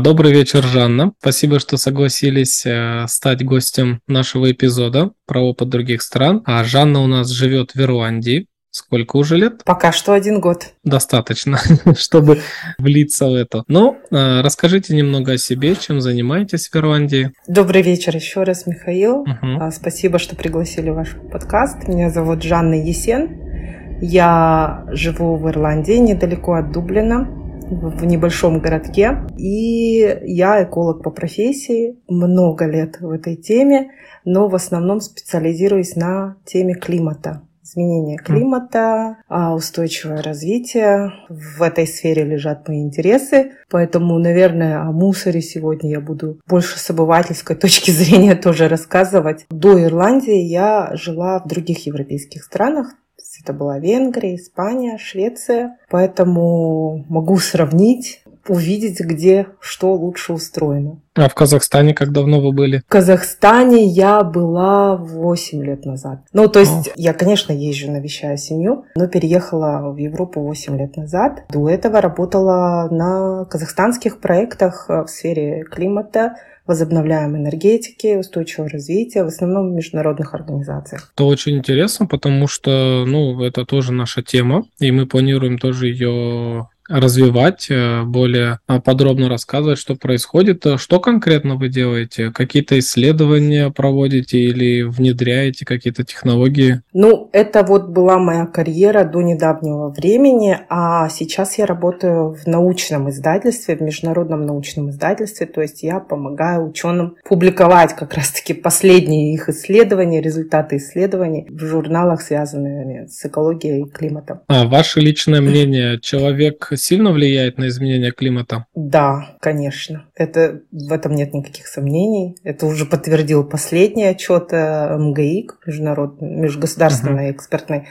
Добрый 0.00 0.32
вечер, 0.32 0.62
Жанна. 0.62 1.12
Спасибо, 1.18 1.58
что 1.58 1.78
согласились 1.78 2.66
э, 2.66 3.06
стать 3.08 3.42
гостем 3.42 4.00
нашего 4.06 4.52
эпизода 4.52 5.12
про 5.26 5.40
опыт 5.40 5.70
других 5.70 6.02
стран. 6.02 6.42
А 6.44 6.62
Жанна 6.62 7.00
у 7.00 7.06
нас 7.06 7.28
живет 7.30 7.72
в 7.74 7.80
Ирландии. 7.80 8.46
Сколько 8.70 9.16
уже 9.16 9.38
лет? 9.38 9.64
Пока 9.64 9.92
что 9.92 10.12
один 10.12 10.40
год. 10.40 10.74
Достаточно, 10.84 11.58
чтобы 11.96 12.40
влиться 12.78 13.28
в 13.28 13.34
это. 13.34 13.64
Ну, 13.66 13.96
э, 14.10 14.42
расскажите 14.42 14.94
немного 14.94 15.32
о 15.32 15.38
себе, 15.38 15.74
чем 15.74 16.02
занимаетесь 16.02 16.68
в 16.68 16.76
Ирландии. 16.76 17.32
Добрый 17.46 17.80
вечер 17.80 18.14
еще 18.14 18.42
раз, 18.42 18.66
Михаил. 18.66 19.20
Угу. 19.20 19.70
Спасибо, 19.72 20.18
что 20.18 20.36
пригласили 20.36 20.90
в 20.90 20.96
ваш 20.96 21.16
подкаст. 21.32 21.88
Меня 21.88 22.10
зовут 22.10 22.42
Жанна 22.42 22.74
Есен. 22.74 24.00
Я 24.02 24.84
живу 24.88 25.36
в 25.36 25.48
Ирландии, 25.48 25.96
недалеко 25.96 26.52
от 26.52 26.72
Дублина 26.72 27.47
в 27.70 28.04
небольшом 28.04 28.60
городке. 28.60 29.18
И 29.36 29.98
я 30.24 30.62
эколог 30.62 31.02
по 31.02 31.10
профессии, 31.10 31.98
много 32.08 32.66
лет 32.66 33.00
в 33.00 33.10
этой 33.10 33.36
теме, 33.36 33.90
но 34.24 34.48
в 34.48 34.54
основном 34.54 35.00
специализируюсь 35.00 35.96
на 35.96 36.36
теме 36.44 36.74
климата 36.74 37.42
изменения 37.68 38.16
климата, 38.16 39.18
а, 39.28 39.54
устойчивое 39.54 40.22
развитие. 40.22 41.12
В 41.28 41.62
этой 41.62 41.86
сфере 41.86 42.24
лежат 42.24 42.66
мои 42.68 42.80
интересы. 42.80 43.52
Поэтому, 43.70 44.18
наверное, 44.18 44.80
о 44.80 44.92
мусоре 44.92 45.40
сегодня 45.40 45.90
я 45.90 46.00
буду 46.00 46.40
больше 46.46 46.78
с 46.78 46.90
обывательской 46.90 47.56
точки 47.60 47.90
зрения 47.90 48.34
тоже 48.34 48.68
рассказывать. 48.68 49.46
До 49.50 49.82
Ирландии 49.82 50.40
я 50.40 50.90
жила 50.94 51.40
в 51.40 51.48
других 51.48 51.86
европейских 51.86 52.44
странах, 52.44 52.94
это 53.42 53.52
была 53.52 53.78
Венгрия, 53.78 54.36
Испания, 54.36 54.98
Швеция. 54.98 55.78
Поэтому 55.90 57.04
могу 57.08 57.38
сравнить 57.38 58.22
увидеть, 58.48 59.00
где 59.00 59.46
что 59.60 59.94
лучше 59.94 60.32
устроено. 60.32 61.00
А 61.14 61.28
в 61.28 61.34
Казахстане 61.34 61.94
как 61.94 62.12
давно 62.12 62.40
вы 62.40 62.52
были? 62.52 62.78
В 62.78 62.90
Казахстане 62.90 63.84
я 63.84 64.22
была 64.22 64.96
8 64.96 65.64
лет 65.64 65.84
назад. 65.84 66.20
Ну, 66.32 66.48
то 66.48 66.60
есть 66.60 66.88
О. 66.88 66.92
я, 66.96 67.12
конечно, 67.12 67.52
езжу, 67.52 67.90
навещаю 67.90 68.38
семью, 68.38 68.84
но 68.94 69.08
переехала 69.08 69.90
в 69.92 69.96
Европу 69.96 70.40
8 70.40 70.78
лет 70.78 70.96
назад. 70.96 71.44
До 71.50 71.68
этого 71.68 72.00
работала 72.00 72.88
на 72.90 73.44
казахстанских 73.46 74.20
проектах 74.20 74.86
в 74.88 75.06
сфере 75.08 75.64
климата, 75.64 76.36
возобновляемой 76.68 77.40
энергетики, 77.40 78.16
устойчивого 78.16 78.68
развития, 78.68 79.24
в 79.24 79.28
основном 79.28 79.70
в 79.70 79.74
международных 79.74 80.34
организациях. 80.34 81.10
Это 81.14 81.24
очень 81.24 81.56
интересно, 81.56 82.06
потому 82.06 82.46
что, 82.46 83.04
ну, 83.06 83.42
это 83.42 83.64
тоже 83.64 83.92
наша 83.92 84.22
тема, 84.22 84.64
и 84.78 84.92
мы 84.92 85.06
планируем 85.06 85.58
тоже 85.58 85.88
ее 85.88 86.68
развивать, 86.88 87.66
э, 87.70 88.02
более 88.04 88.60
а, 88.66 88.80
подробно 88.80 89.28
рассказывать, 89.28 89.78
что 89.78 89.94
происходит. 89.94 90.64
Что 90.76 91.00
конкретно 91.00 91.56
вы 91.56 91.68
делаете? 91.68 92.30
Какие-то 92.30 92.78
исследования 92.78 93.70
проводите 93.70 94.38
или 94.38 94.82
внедряете 94.82 95.64
какие-то 95.64 96.04
технологии? 96.04 96.82
Ну, 96.92 97.28
это 97.32 97.62
вот 97.62 97.88
была 97.88 98.18
моя 98.18 98.46
карьера 98.46 99.04
до 99.04 99.22
недавнего 99.22 99.90
времени, 99.90 100.58
а 100.68 101.08
сейчас 101.08 101.58
я 101.58 101.66
работаю 101.66 102.34
в 102.34 102.46
научном 102.46 103.10
издательстве, 103.10 103.76
в 103.76 103.80
международном 103.82 104.46
научном 104.46 104.90
издательстве, 104.90 105.46
то 105.46 105.60
есть 105.60 105.82
я 105.82 106.00
помогаю 106.00 106.68
ученым 106.68 107.16
публиковать 107.24 107.94
как 107.94 108.14
раз-таки 108.14 108.54
последние 108.54 109.34
их 109.34 109.48
исследования, 109.48 110.20
результаты 110.20 110.76
исследований 110.76 111.46
в 111.48 111.64
журналах, 111.64 112.22
связанных 112.22 113.10
с 113.10 113.24
экологией 113.24 113.82
и 113.82 113.88
климатом. 113.90 114.40
А 114.48 114.66
ваше 114.66 115.00
личное 115.00 115.40
мнение, 115.40 115.98
человек 116.00 116.70
сильно 116.78 117.12
влияет 117.12 117.58
на 117.58 117.68
изменение 117.68 118.12
климата? 118.12 118.66
Да, 118.74 119.36
конечно. 119.40 120.06
Это, 120.14 120.60
в 120.72 120.92
этом 120.92 121.14
нет 121.14 121.34
никаких 121.34 121.66
сомнений. 121.66 122.36
Это 122.44 122.66
уже 122.66 122.86
подтвердил 122.86 123.44
последний 123.44 124.04
отчет 124.04 124.52
э, 124.52 124.96
МГИК, 124.96 125.58
международной, 125.66 126.30
межгосударственной 126.30 127.28
uh-huh. 127.28 127.32
экспертной 127.32 127.88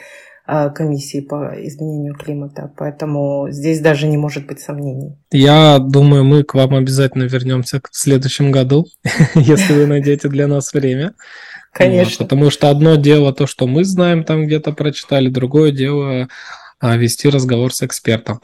э, 0.48 0.70
комиссии 0.72 1.22
по 1.22 1.54
изменению 1.58 2.16
климата. 2.16 2.72
Поэтому 2.78 3.48
здесь 3.52 3.80
даже 3.80 4.08
не 4.08 4.18
может 4.18 4.48
быть 4.48 4.60
сомнений. 4.60 5.18
Я 5.32 5.80
думаю, 5.80 6.24
мы 6.24 6.44
к 6.44 6.54
вам 6.56 6.76
обязательно 6.76 7.24
вернемся 7.24 7.80
в 7.80 7.96
следующем 7.96 8.52
году, 8.52 8.88
если 9.36 9.74
вы 9.74 9.86
найдете 9.86 10.30
для 10.30 10.48
нас 10.48 10.74
время. 10.74 11.14
Конечно. 11.78 12.26
Потому 12.26 12.50
что 12.50 12.70
одно 12.70 12.96
дело 12.96 13.34
то, 13.34 13.46
что 13.46 13.68
мы 13.68 13.84
знаем, 13.84 14.24
там 14.24 14.46
где-то 14.46 14.72
прочитали, 14.72 15.30
другое 15.30 15.72
дело 15.72 16.28
вести 16.82 17.30
разговор 17.30 17.74
с 17.74 17.82
экспертом. 17.84 18.42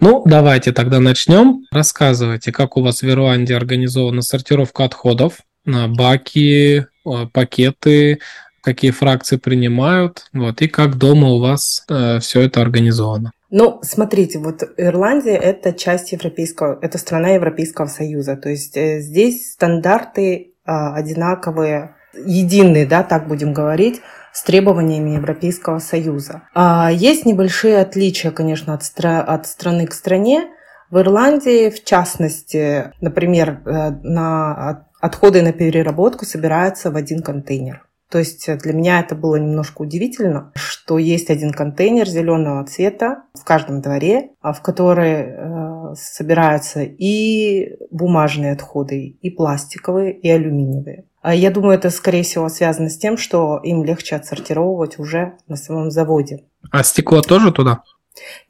Ну, 0.00 0.22
давайте 0.24 0.72
тогда 0.72 1.00
начнем. 1.00 1.66
Рассказывайте, 1.70 2.52
как 2.52 2.76
у 2.76 2.82
вас 2.82 3.02
в 3.02 3.08
Ирландии 3.08 3.54
организована 3.54 4.22
сортировка 4.22 4.84
отходов, 4.84 5.38
баки, 5.64 6.86
пакеты, 7.32 8.18
какие 8.62 8.92
фракции 8.92 9.36
принимают, 9.36 10.26
вот, 10.32 10.62
и 10.62 10.68
как 10.68 10.96
дома 10.96 11.28
у 11.30 11.40
вас 11.40 11.84
э, 11.88 12.20
все 12.20 12.42
это 12.42 12.62
организовано. 12.62 13.32
Ну, 13.50 13.80
смотрите, 13.82 14.38
вот 14.38 14.62
Ирландия– 14.76 15.36
это 15.42 15.72
часть 15.72 16.12
Европейского, 16.12 16.78
это 16.80 16.96
страна 16.96 17.30
Европейского 17.30 17.86
Союза, 17.86 18.36
то 18.36 18.48
есть 18.48 18.76
э, 18.76 19.00
здесь 19.00 19.52
стандарты 19.52 20.52
э, 20.64 20.70
одинаковые, 20.72 21.96
единые, 22.14 22.86
да, 22.86 23.02
так 23.02 23.28
будем 23.28 23.52
говорить, 23.52 24.00
с 24.32 24.42
требованиями 24.42 25.10
Европейского 25.10 25.78
Союза. 25.78 26.42
А 26.54 26.90
есть 26.90 27.26
небольшие 27.26 27.80
отличия, 27.80 28.30
конечно, 28.30 28.74
от, 28.74 28.82
стра- 28.82 29.20
от 29.22 29.46
страны 29.46 29.86
к 29.86 29.92
стране. 29.92 30.48
В 30.90 30.98
Ирландии, 30.98 31.70
в 31.70 31.84
частности, 31.84 32.92
например, 33.00 33.62
э, 33.64 33.90
на 34.02 34.86
отходы 35.00 35.42
на 35.42 35.52
переработку 35.52 36.24
собираются 36.24 36.90
в 36.90 36.96
один 36.96 37.22
контейнер. 37.22 37.86
То 38.12 38.18
есть 38.18 38.46
для 38.58 38.74
меня 38.74 39.00
это 39.00 39.14
было 39.14 39.36
немножко 39.36 39.80
удивительно, 39.80 40.52
что 40.54 40.98
есть 40.98 41.30
один 41.30 41.50
контейнер 41.50 42.06
зеленого 42.06 42.62
цвета 42.66 43.22
в 43.32 43.42
каждом 43.42 43.80
дворе, 43.80 44.32
а 44.42 44.52
в 44.52 44.60
который 44.60 45.22
э, 45.22 45.94
собираются 45.96 46.82
и 46.82 47.78
бумажные 47.90 48.52
отходы, 48.52 49.16
и 49.22 49.30
пластиковые, 49.30 50.12
и 50.12 50.28
алюминиевые. 50.28 51.06
А 51.22 51.34
я 51.34 51.50
думаю, 51.50 51.78
это, 51.78 51.90
скорее 51.90 52.24
всего, 52.24 52.48
связано 52.48 52.90
с 52.90 52.98
тем, 52.98 53.16
что 53.16 53.60
им 53.62 53.84
легче 53.84 54.16
отсортировывать 54.16 54.98
уже 54.98 55.34
на 55.46 55.56
самом 55.56 55.90
заводе. 55.90 56.44
А 56.70 56.82
стекло 56.82 57.22
тоже 57.22 57.52
туда? 57.52 57.82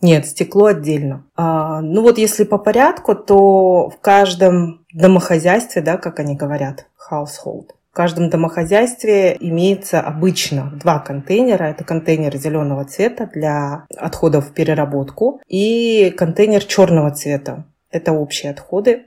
Нет, 0.01 0.27
стекло 0.27 0.67
отдельно. 0.67 1.25
А, 1.37 1.81
ну 1.83 2.03
вот 2.03 2.19
если 2.19 2.45
по 2.45 2.59
порядку, 2.59 3.15
то 3.15 3.91
в 3.91 4.01
каждом 4.01 4.85
домохозяйстве, 4.93 5.83
да, 5.83 5.99
как 5.99 6.19
они 6.19 6.35
говорят, 6.35 6.87
household, 7.11 7.69
в 7.93 7.95
каждом 7.95 8.31
домохозяйстве 8.31 9.37
имеется 9.39 10.01
обычно 10.01 10.73
два 10.75 10.99
контейнера. 10.99 11.65
Это 11.65 11.85
контейнер 11.85 12.35
зеленого 12.39 12.87
цвета 12.87 13.29
для 13.33 13.85
отходов 13.97 14.49
в 14.49 14.53
переработку 14.55 15.43
и 15.47 16.13
контейнер 16.17 16.65
черного 16.65 17.11
цвета 17.11 17.67
это 17.93 18.13
общие 18.13 18.51
отходы, 18.51 19.05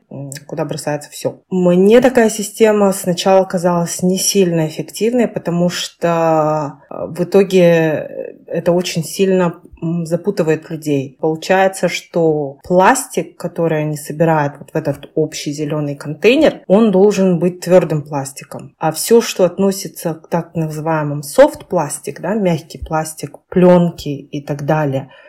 куда 0.48 0.64
бросается 0.66 1.10
все. 1.10 1.42
Мне 1.50 2.02
такая 2.02 2.30
система 2.30 2.92
сначала 2.94 3.44
казалась 3.46 4.02
не 4.04 4.18
сильно 4.18 4.68
эффективной, 4.68 5.28
потому 5.28 5.70
что 5.70 6.82
э, 6.90 7.08
в 7.08 7.24
итоге 7.24 8.36
это 8.48 8.72
очень 8.72 9.04
сильно 9.04 9.62
запутывает 10.04 10.70
людей. 10.70 11.18
Получается, 11.20 11.90
что 11.90 12.60
пластик, 12.64 13.38
который 13.38 13.82
они 13.82 13.98
собирают 13.98 14.56
вот 14.60 14.72
в 14.72 14.76
этот 14.76 15.10
общий 15.16 15.52
зеленый 15.52 15.96
контейнер, 15.96 16.62
он 16.68 16.92
должен 16.92 17.40
быть 17.40 17.60
твердым 17.60 18.04
пластиком. 18.04 18.76
А 18.78 18.92
все, 18.92 19.22
что 19.22 19.46
относится 19.46 20.14
к 20.14 20.28
так 20.30 20.56
называемому 20.56 21.24
софт 21.24 21.66
пластик, 21.66 22.22
да, 22.22 22.36
мягкий 22.36 22.78
пластик, 22.78 23.40
пленки 23.50 24.10
и 24.10 24.42
так 24.42 24.66
далее– 24.66 25.10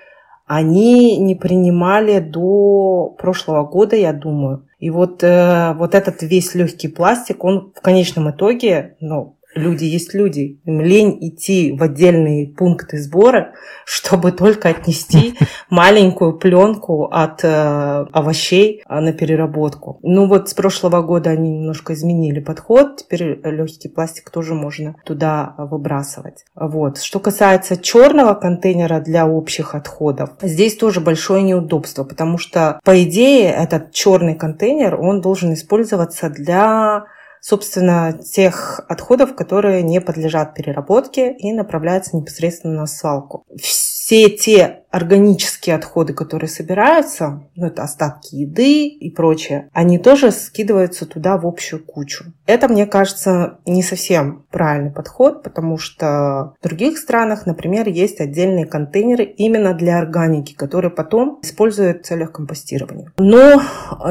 они 0.46 1.18
не 1.18 1.34
принимали 1.34 2.20
до 2.20 3.14
прошлого 3.18 3.64
года, 3.64 3.96
я 3.96 4.12
думаю. 4.12 4.66
И 4.78 4.90
вот, 4.90 5.24
э, 5.24 5.74
вот 5.74 5.94
этот 5.94 6.22
весь 6.22 6.54
легкий 6.54 6.88
пластик, 6.88 7.42
он 7.44 7.72
в 7.74 7.80
конечном 7.80 8.30
итоге, 8.30 8.96
ну, 9.00 9.35
люди 9.56 9.84
есть 9.84 10.14
люди. 10.14 10.60
Им 10.64 10.80
лень 10.80 11.18
идти 11.20 11.72
в 11.72 11.82
отдельные 11.82 12.48
пункты 12.48 12.98
сбора, 12.98 13.52
чтобы 13.84 14.32
только 14.32 14.68
отнести 14.68 15.34
маленькую 15.70 16.38
пленку 16.38 17.06
от 17.06 17.42
э, 17.42 18.06
овощей 18.12 18.82
э, 18.86 19.00
на 19.00 19.12
переработку. 19.12 19.98
Ну 20.02 20.28
вот 20.28 20.48
с 20.48 20.54
прошлого 20.54 21.02
года 21.02 21.30
они 21.30 21.50
немножко 21.50 21.94
изменили 21.94 22.40
подход. 22.40 22.98
Теперь 22.98 23.40
легкий 23.44 23.88
пластик 23.88 24.30
тоже 24.30 24.54
можно 24.54 24.96
туда 25.04 25.54
выбрасывать. 25.58 26.44
Вот. 26.54 26.98
Что 26.98 27.18
касается 27.20 27.76
черного 27.76 28.34
контейнера 28.34 29.00
для 29.00 29.26
общих 29.26 29.74
отходов, 29.74 30.30
здесь 30.42 30.76
тоже 30.76 31.00
большое 31.00 31.42
неудобство, 31.42 32.04
потому 32.04 32.38
что, 32.38 32.80
по 32.84 33.02
идее, 33.02 33.50
этот 33.50 33.92
черный 33.92 34.34
контейнер, 34.34 35.00
он 35.00 35.20
должен 35.20 35.52
использоваться 35.54 36.28
для 36.30 37.06
собственно, 37.40 38.12
тех 38.12 38.80
отходов, 38.88 39.34
которые 39.34 39.82
не 39.82 40.00
подлежат 40.00 40.54
переработке 40.54 41.32
и 41.32 41.52
направляются 41.52 42.16
непосредственно 42.16 42.80
на 42.80 42.86
свалку. 42.86 43.44
Все 43.60 43.95
те 44.08 44.84
органические 44.92 45.74
отходы, 45.76 46.14
которые 46.14 46.48
собираются, 46.48 47.42
ну, 47.56 47.66
это 47.66 47.82
остатки 47.82 48.36
еды 48.36 48.86
и 48.86 49.10
прочее, 49.10 49.68
они 49.72 49.98
тоже 49.98 50.30
скидываются 50.30 51.06
туда 51.06 51.36
в 51.36 51.46
общую 51.46 51.84
кучу. 51.84 52.26
Это, 52.46 52.68
мне 52.68 52.86
кажется, 52.86 53.58
не 53.66 53.82
совсем 53.82 54.44
правильный 54.50 54.92
подход, 54.92 55.42
потому 55.42 55.76
что 55.76 56.54
в 56.60 56.62
других 56.62 56.98
странах, 56.98 57.46
например, 57.46 57.88
есть 57.88 58.20
отдельные 58.20 58.64
контейнеры 58.64 59.24
именно 59.24 59.74
для 59.74 59.98
органики, 59.98 60.54
которые 60.54 60.92
потом 60.92 61.40
используют 61.42 62.02
в 62.02 62.06
целях 62.06 62.32
компостирования. 62.32 63.12
Но 63.18 63.60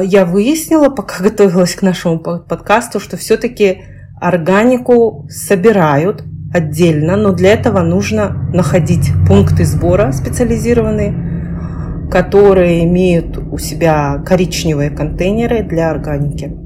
я 0.02 0.26
выяснила, 0.26 0.90
пока 0.90 1.20
готовилась 1.24 1.74
к 1.74 1.82
нашему 1.82 2.20
подкасту, 2.20 3.00
что 3.00 3.16
все-таки 3.16 3.82
органику 4.20 5.26
собирают 5.30 6.22
отдельно, 6.56 7.16
но 7.16 7.32
для 7.32 7.52
этого 7.52 7.80
нужно 7.80 8.50
находить 8.52 9.10
пункты 9.26 9.64
сбора 9.64 10.12
специализированные, 10.12 12.08
которые 12.10 12.84
имеют 12.84 13.38
у 13.38 13.58
себя 13.58 14.22
коричневые 14.26 14.90
контейнеры 14.90 15.62
для 15.62 15.90
органики. 15.90 16.56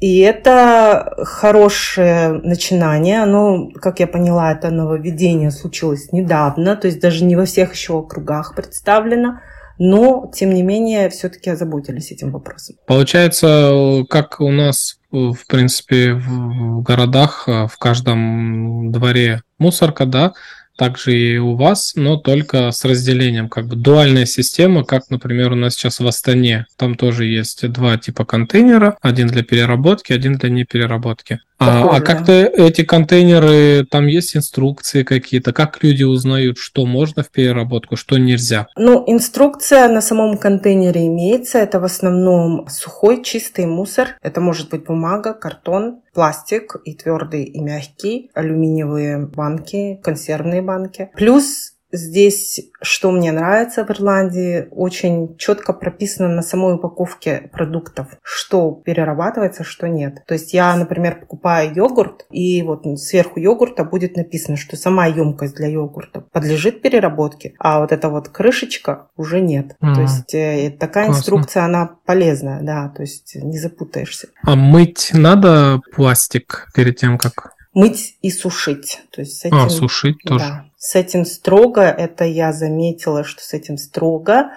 И 0.00 0.18
это 0.18 1.14
хорошее 1.18 2.40
начинание. 2.42 3.22
Оно, 3.22 3.68
как 3.80 4.00
я 4.00 4.06
поняла, 4.06 4.52
это 4.52 4.70
нововведение 4.70 5.50
случилось 5.50 6.12
недавно, 6.12 6.74
то 6.76 6.88
есть 6.88 7.00
даже 7.00 7.24
не 7.24 7.36
во 7.36 7.44
всех 7.44 7.72
еще 7.72 7.92
округах 7.94 8.54
представлено 8.56 9.38
но, 9.78 10.30
тем 10.32 10.54
не 10.54 10.62
менее, 10.62 11.10
все-таки 11.10 11.50
озаботились 11.50 12.12
этим 12.12 12.30
вопросом. 12.30 12.76
Получается, 12.86 14.04
как 14.08 14.40
у 14.40 14.50
нас, 14.50 14.98
в 15.12 15.46
принципе, 15.46 16.14
в 16.14 16.82
городах, 16.82 17.44
в 17.46 17.72
каждом 17.78 18.90
дворе 18.90 19.42
мусорка, 19.58 20.06
да, 20.06 20.32
также 20.76 21.16
и 21.16 21.38
у 21.38 21.54
вас, 21.54 21.92
но 21.96 22.16
только 22.16 22.70
с 22.70 22.84
разделением, 22.84 23.48
как 23.48 23.66
бы 23.66 23.76
дуальная 23.76 24.24
система, 24.24 24.84
как, 24.84 25.10
например, 25.10 25.52
у 25.52 25.54
нас 25.54 25.74
сейчас 25.74 26.00
в 26.00 26.06
Астане. 26.06 26.66
Там 26.76 26.94
тоже 26.96 27.26
есть 27.26 27.70
два 27.70 27.98
типа 27.98 28.24
контейнера, 28.24 28.96
один 29.00 29.28
для 29.28 29.44
переработки, 29.44 30.12
один 30.12 30.38
для 30.38 30.48
непереработки. 30.48 31.40
А, 31.68 31.96
а 31.96 32.00
как-то 32.00 32.32
эти 32.32 32.82
контейнеры, 32.84 33.86
там 33.90 34.06
есть 34.06 34.36
инструкции 34.36 35.02
какие-то? 35.02 35.52
Как 35.52 35.82
люди 35.82 36.04
узнают, 36.04 36.58
что 36.58 36.86
можно 36.86 37.22
в 37.22 37.30
переработку, 37.30 37.96
что 37.96 38.18
нельзя? 38.18 38.68
Ну, 38.76 39.04
инструкция 39.06 39.88
на 39.88 40.00
самом 40.00 40.38
контейнере 40.38 41.06
имеется. 41.06 41.58
Это 41.58 41.80
в 41.80 41.84
основном 41.84 42.66
сухой, 42.68 43.22
чистый 43.22 43.66
мусор. 43.66 44.16
Это 44.22 44.40
может 44.40 44.70
быть 44.70 44.84
бумага, 44.84 45.34
картон, 45.34 46.00
пластик 46.14 46.76
и 46.84 46.94
твердый, 46.94 47.44
и 47.44 47.60
мягкий, 47.60 48.30
алюминиевые 48.34 49.26
банки, 49.26 50.00
консервные 50.02 50.62
банки. 50.62 51.10
Плюс 51.14 51.71
здесь, 51.92 52.60
что 52.80 53.10
мне 53.10 53.30
нравится 53.32 53.84
в 53.84 53.90
Ирландии, 53.90 54.66
очень 54.70 55.36
четко 55.36 55.72
прописано 55.72 56.28
на 56.28 56.42
самой 56.42 56.74
упаковке 56.74 57.50
продуктов, 57.52 58.08
что 58.22 58.72
перерабатывается, 58.72 59.62
что 59.62 59.88
нет. 59.88 60.22
То 60.26 60.34
есть 60.34 60.54
я, 60.54 60.74
например, 60.74 61.20
покупаю 61.20 61.74
йогурт, 61.74 62.26
и 62.30 62.62
вот 62.62 62.84
сверху 62.98 63.38
йогурта 63.38 63.84
будет 63.84 64.16
написано, 64.16 64.56
что 64.56 64.76
сама 64.76 65.06
емкость 65.06 65.54
для 65.56 65.68
йогурта 65.68 66.22
подлежит 66.32 66.82
переработке, 66.82 67.54
а 67.58 67.80
вот 67.80 67.92
эта 67.92 68.08
вот 68.08 68.28
крышечка 68.28 69.08
уже 69.16 69.40
нет. 69.40 69.76
Mm. 69.82 69.94
То 69.94 70.00
есть 70.00 70.34
э, 70.34 70.76
такая 70.78 71.06
Классно. 71.06 71.20
инструкция, 71.20 71.64
она 71.64 71.96
полезная, 72.06 72.62
да, 72.62 72.88
то 72.88 73.02
есть 73.02 73.34
не 73.36 73.58
запутаешься. 73.58 74.28
А 74.42 74.56
мыть 74.56 75.10
надо 75.12 75.80
пластик 75.94 76.68
перед 76.74 76.96
тем, 76.96 77.18
как 77.18 77.54
мыть 77.74 78.16
и 78.22 78.30
сушить. 78.30 79.00
То 79.10 79.20
есть 79.22 79.38
с 79.38 79.44
а, 79.44 79.48
этим, 79.48 79.56
а, 79.58 79.70
сушить 79.70 80.18
да, 80.24 80.28
тоже. 80.30 80.71
С 80.84 80.96
этим 80.96 81.24
строго, 81.24 81.82
это 81.82 82.24
я 82.24 82.52
заметила, 82.52 83.22
что 83.22 83.40
с 83.40 83.54
этим 83.54 83.78
строго, 83.78 84.50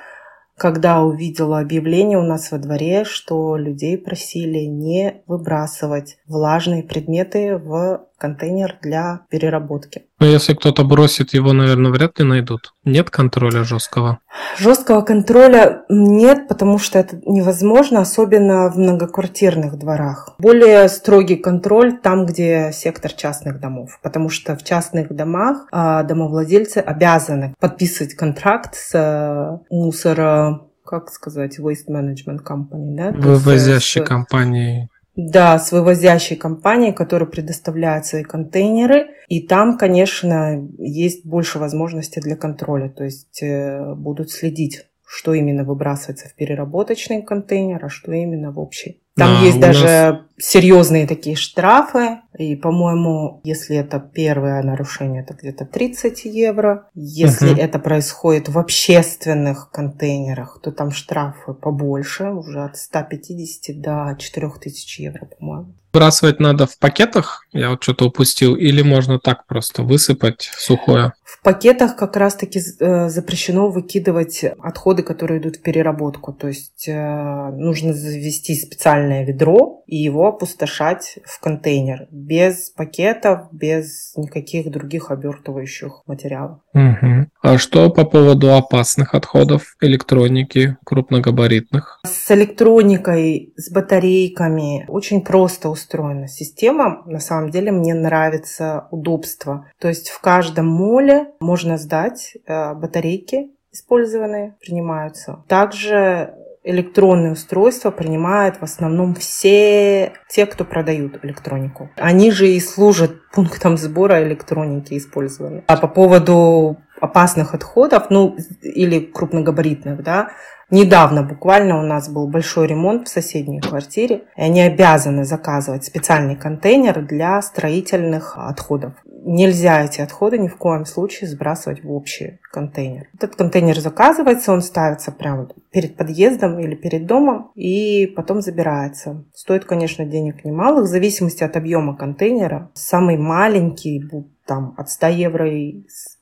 когда 0.57 1.03
увидела 1.03 1.59
объявление 1.59 2.17
у 2.17 2.23
нас 2.23 2.51
во 2.51 2.57
дворе, 2.57 3.03
что 3.03 3.55
людей 3.57 3.95
просили 3.95 4.65
не 4.65 5.21
выбрасывать 5.27 6.17
влажные 6.25 6.81
предметы 6.81 7.57
в 7.57 8.07
контейнер 8.17 8.77
для 8.81 9.21
переработки. 9.29 10.03
Но 10.19 10.25
если 10.27 10.53
кто-то 10.53 10.83
бросит 10.83 11.33
его, 11.33 11.53
наверное, 11.53 11.91
вряд 11.91 12.19
ли 12.19 12.25
найдут. 12.25 12.73
Нет 12.85 13.09
контроля 13.09 13.63
жесткого? 13.63 14.19
Жесткого 14.57 15.01
контроля 15.01 15.83
нет, 15.89 16.47
потому 16.47 16.77
что 16.79 16.99
это 16.99 17.19
невозможно, 17.25 18.01
особенно 18.01 18.69
в 18.71 18.77
многоквартирных 18.77 19.77
дворах. 19.77 20.35
Более 20.39 20.87
строгий 20.89 21.35
контроль 21.35 21.97
там, 21.97 22.25
где 22.25 22.71
сектор 22.73 23.11
частных 23.11 23.59
домов, 23.59 23.99
потому 24.01 24.29
что 24.29 24.55
в 24.55 24.63
частных 24.63 25.13
домах 25.13 25.67
а, 25.71 26.03
домовладельцы 26.03 26.77
обязаны 26.77 27.55
подписывать 27.59 28.15
контракт 28.15 28.75
с 28.75 28.91
э, 28.93 29.57
мусора 29.69 30.61
как 30.85 31.09
сказать, 31.09 31.59
waste 31.59 31.89
management 31.89 32.43
company, 32.47 32.95
да? 32.95 33.11
Вывозящей 33.11 34.03
компанией. 34.03 34.89
Да, 35.15 35.57
с 35.59 35.71
вывозящей 35.71 36.35
компанией, 36.35 36.91
которая 36.91 37.29
предоставляет 37.29 38.05
свои 38.05 38.23
контейнеры. 38.23 39.07
И 39.29 39.47
там, 39.47 39.77
конечно, 39.77 40.67
есть 40.77 41.25
больше 41.25 41.57
возможностей 41.57 42.19
для 42.19 42.35
контроля. 42.35 42.89
То 42.89 43.05
есть 43.05 43.41
э, 43.41 43.93
будут 43.95 44.31
следить, 44.31 44.87
что 45.15 45.33
именно 45.33 45.63
выбрасывается 45.63 46.27
в 46.27 46.35
переработочный 46.35 47.21
контейнер, 47.21 47.85
а 47.85 47.89
что 47.89 48.11
именно 48.11 48.51
в 48.51 48.59
общий. 48.59 49.01
Там 49.15 49.35
да, 49.35 49.45
есть 49.45 49.59
даже 49.61 49.85
нас... 49.85 50.19
серьезные 50.37 51.07
такие 51.07 51.37
штрафы. 51.37 52.19
И, 52.37 52.57
по-моему, 52.57 53.39
если 53.45 53.77
это 53.77 53.97
первое 53.99 54.61
нарушение, 54.61 55.23
это 55.23 55.35
где-то 55.35 55.65
30 55.65 56.25
евро. 56.25 56.89
Если 56.95 57.53
угу. 57.53 57.61
это 57.61 57.79
происходит 57.79 58.49
в 58.49 58.59
общественных 58.59 59.71
контейнерах, 59.71 60.59
то 60.61 60.73
там 60.73 60.91
штрафы 60.91 61.53
побольше, 61.53 62.31
уже 62.31 62.61
от 62.61 62.75
150 62.75 63.79
до 63.79 64.17
4000 64.19 65.01
евро, 65.01 65.25
по-моему. 65.27 65.75
Выбрасывать 65.93 66.41
надо 66.41 66.67
в 66.67 66.77
пакетах, 66.77 67.47
я 67.53 67.69
вот 67.69 67.81
что-то 67.81 68.07
упустил, 68.07 68.57
или 68.57 68.81
можно 68.81 69.17
так 69.17 69.47
просто 69.47 69.81
высыпать 69.81 70.51
сухое? 70.57 71.13
В 71.25 71.41
пакетах 71.41 71.95
как 71.95 72.15
раз-таки 72.17 72.59
э, 72.59 73.09
запрещено 73.09 73.69
выкидывать 73.69 74.43
отходы, 74.43 75.01
которые 75.01 75.41
идут 75.41 75.55
в 75.55 75.61
переработку. 75.63 76.31
То 76.33 76.49
есть 76.49 76.87
э, 76.87 77.49
нужно 77.51 77.95
завести 77.95 78.53
специальное 78.53 79.25
ведро 79.25 79.83
и 79.87 79.95
его 79.95 80.27
опустошать 80.27 81.17
в 81.25 81.39
контейнер. 81.39 82.07
Без 82.11 82.69
пакетов, 82.69 83.47
без 83.51 84.13
никаких 84.15 84.69
других 84.69 85.09
обертывающих 85.09 86.03
материалов. 86.05 86.59
Угу. 86.75 87.27
А 87.41 87.57
что 87.57 87.89
по 87.89 88.05
поводу 88.05 88.53
опасных 88.53 89.15
отходов 89.15 89.77
электроники 89.81 90.77
крупногабаритных? 90.85 92.01
С 92.05 92.29
электроникой, 92.29 93.51
с 93.57 93.71
батарейками 93.71 94.85
очень 94.87 95.21
просто 95.21 95.69
устроена 95.69 96.27
система. 96.27 97.01
На 97.07 97.19
самом 97.19 97.49
деле 97.49 97.71
мне 97.71 97.95
нравится 97.95 98.87
удобство. 98.91 99.65
То 99.79 99.87
есть 99.87 100.09
в 100.09 100.21
каждом 100.21 100.67
моле 100.67 101.14
можно 101.39 101.77
сдать 101.77 102.37
э, 102.45 102.73
батарейки 102.73 103.51
использованные, 103.71 104.55
принимаются. 104.61 105.43
Также 105.47 106.33
электронные 106.63 107.33
устройства 107.33 107.91
принимают 107.91 108.57
в 108.57 108.63
основном 108.63 109.13
все 109.15 110.13
те, 110.29 110.45
кто 110.45 110.65
продают 110.65 111.23
электронику. 111.23 111.89
Они 111.95 112.31
же 112.31 112.47
и 112.47 112.59
служат 112.59 113.29
пунктом 113.31 113.77
сбора 113.77 114.23
электроники 114.23 114.97
использования. 114.97 115.63
А 115.67 115.77
по 115.77 115.87
поводу 115.87 116.77
опасных 116.99 117.53
отходов, 117.53 118.09
ну, 118.09 118.35
или 118.61 118.99
крупногабаритных, 118.99 120.01
да, 120.01 120.29
Недавно 120.71 121.21
буквально 121.21 121.79
у 121.79 121.83
нас 121.83 122.09
был 122.09 122.27
большой 122.27 122.67
ремонт 122.67 123.07
в 123.07 123.11
соседней 123.11 123.61
квартире, 123.61 124.23
и 124.35 124.41
они 124.41 124.61
обязаны 124.61 125.23
заказывать 125.23 125.85
специальный 125.85 126.35
контейнер 126.35 127.05
для 127.05 127.39
строительных 127.41 128.37
отходов. 128.37 128.93
Нельзя 129.27 129.83
эти 129.83 130.01
отходы 130.01 130.37
ни 130.37 130.47
в 130.47 130.57
коем 130.57 130.85
случае 130.85 131.29
сбрасывать 131.29 131.83
в 131.83 131.91
общий 131.91 132.39
контейнер. 132.51 133.07
Этот 133.15 133.35
контейнер 133.35 133.79
заказывается, 133.79 134.51
он 134.51 134.61
ставится 134.61 135.11
прямо 135.11 135.49
перед 135.71 135.97
подъездом 135.97 136.59
или 136.59 136.75
перед 136.75 137.05
домом 137.05 137.51
и 137.55 138.07
потом 138.15 138.41
забирается. 138.41 139.23
Стоит, 139.33 139.65
конечно, 139.65 140.05
денег 140.05 140.45
немалых, 140.45 140.85
в 140.85 140.91
зависимости 140.91 141.43
от 141.43 141.57
объема 141.57 141.95
контейнера. 141.95 142.69
Самый 142.73 143.17
маленький 143.17 144.03
там 144.45 144.75
от 144.77 144.89
100 144.89 145.07
евро 145.07 145.49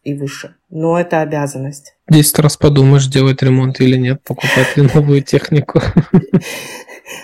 и, 0.04 0.14
выше. 0.14 0.56
Но 0.70 1.00
это 1.00 1.22
обязанность. 1.22 1.96
Десять 2.10 2.40
раз 2.40 2.58
подумаешь, 2.58 3.08
делать 3.08 3.42
ремонт 3.42 3.80
или 3.80 3.96
нет, 3.96 4.22
покупать 4.24 4.76
ли 4.76 4.90
новую 4.94 5.22
технику. 5.22 5.82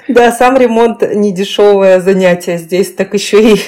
Да, 0.08 0.32
сам 0.32 0.58
ремонт 0.58 1.02
не 1.16 1.34
дешевое 1.34 2.02
занятие 2.02 2.58
здесь, 2.58 2.94
так 2.94 3.14
еще 3.14 3.54
и 3.54 3.60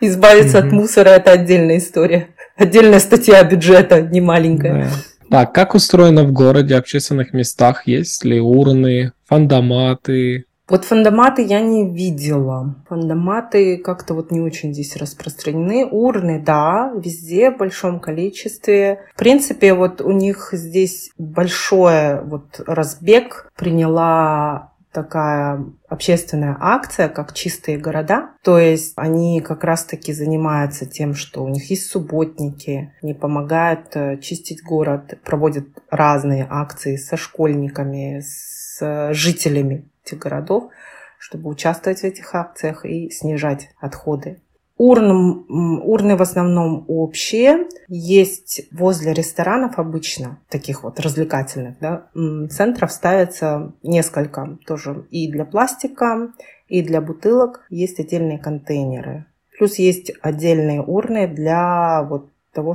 избавиться 0.00 0.58
от 0.58 0.72
мусора 0.72 1.10
это 1.10 1.32
отдельная 1.32 1.78
история. 1.78 2.28
Отдельная 2.56 3.00
статья 3.00 3.42
бюджета, 3.42 4.02
не 4.02 4.20
маленькая. 4.20 4.90
Так, 5.30 5.52
как 5.52 5.74
устроено 5.74 6.24
в 6.24 6.32
городе, 6.32 6.76
общественных 6.76 7.32
местах? 7.32 7.86
Есть 7.86 8.24
ли 8.24 8.40
урны, 8.40 9.12
фандоматы, 9.26 10.44
вот 10.70 10.84
фандоматы 10.84 11.42
я 11.42 11.60
не 11.60 11.90
видела. 11.90 12.76
Фандоматы 12.88 13.76
как-то 13.76 14.14
вот 14.14 14.30
не 14.30 14.40
очень 14.40 14.72
здесь 14.72 14.96
распространены. 14.96 15.84
Урны, 15.84 16.40
да, 16.40 16.92
везде 16.96 17.50
в 17.50 17.58
большом 17.58 17.98
количестве. 17.98 19.00
В 19.14 19.18
принципе, 19.18 19.74
вот 19.74 20.00
у 20.00 20.12
них 20.12 20.50
здесь 20.52 21.10
большой 21.18 22.22
вот 22.22 22.60
разбег 22.66 23.50
приняла 23.56 24.70
такая 24.92 25.64
общественная 25.88 26.56
акция, 26.58 27.08
как 27.08 27.32
«Чистые 27.32 27.78
города». 27.78 28.30
То 28.42 28.58
есть 28.58 28.92
они 28.96 29.40
как 29.40 29.64
раз-таки 29.64 30.12
занимаются 30.12 30.86
тем, 30.86 31.14
что 31.14 31.44
у 31.44 31.48
них 31.48 31.70
есть 31.70 31.86
субботники, 31.86 32.92
они 33.02 33.14
помогают 33.14 33.94
э, 33.94 34.18
чистить 34.18 34.62
город, 34.62 35.18
проводят 35.24 35.66
разные 35.90 36.46
акции 36.48 36.96
со 36.96 37.16
школьниками, 37.16 38.20
с 38.20 39.12
жителями 39.12 39.89
этих 40.10 40.18
городов, 40.18 40.70
чтобы 41.18 41.50
участвовать 41.50 42.00
в 42.00 42.04
этих 42.04 42.34
акциях 42.34 42.84
и 42.84 43.10
снижать 43.10 43.70
отходы. 43.78 44.40
Урны, 44.76 45.44
урны 45.82 46.16
в 46.16 46.22
основном 46.22 46.86
общие. 46.88 47.68
Есть 47.88 48.62
возле 48.72 49.12
ресторанов 49.12 49.78
обычно, 49.78 50.38
таких 50.48 50.84
вот 50.84 50.98
развлекательных, 51.00 51.78
да, 51.80 52.06
центров 52.48 52.90
ставится 52.90 53.74
несколько 53.82 54.56
тоже 54.66 55.04
и 55.10 55.30
для 55.30 55.44
пластика, 55.44 56.32
и 56.68 56.80
для 56.80 57.02
бутылок. 57.02 57.66
Есть 57.68 58.00
отдельные 58.00 58.38
контейнеры. 58.38 59.26
Плюс 59.58 59.74
есть 59.74 60.12
отдельные 60.22 60.80
урны 60.80 61.28
для 61.28 62.02
вот 62.02 62.30
того, 62.54 62.74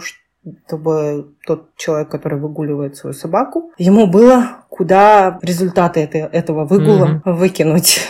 чтобы 0.68 1.34
тот 1.46 1.76
человек, 1.76 2.10
который 2.10 2.40
выгуливает 2.40 2.96
свою 2.96 3.14
собаку, 3.14 3.72
ему 3.78 4.08
было 4.08 4.66
куда 4.70 5.40
результаты 5.42 6.02
этого 6.02 6.66
выгула 6.66 7.22
mm-hmm. 7.26 7.34
выкинуть. 7.34 8.02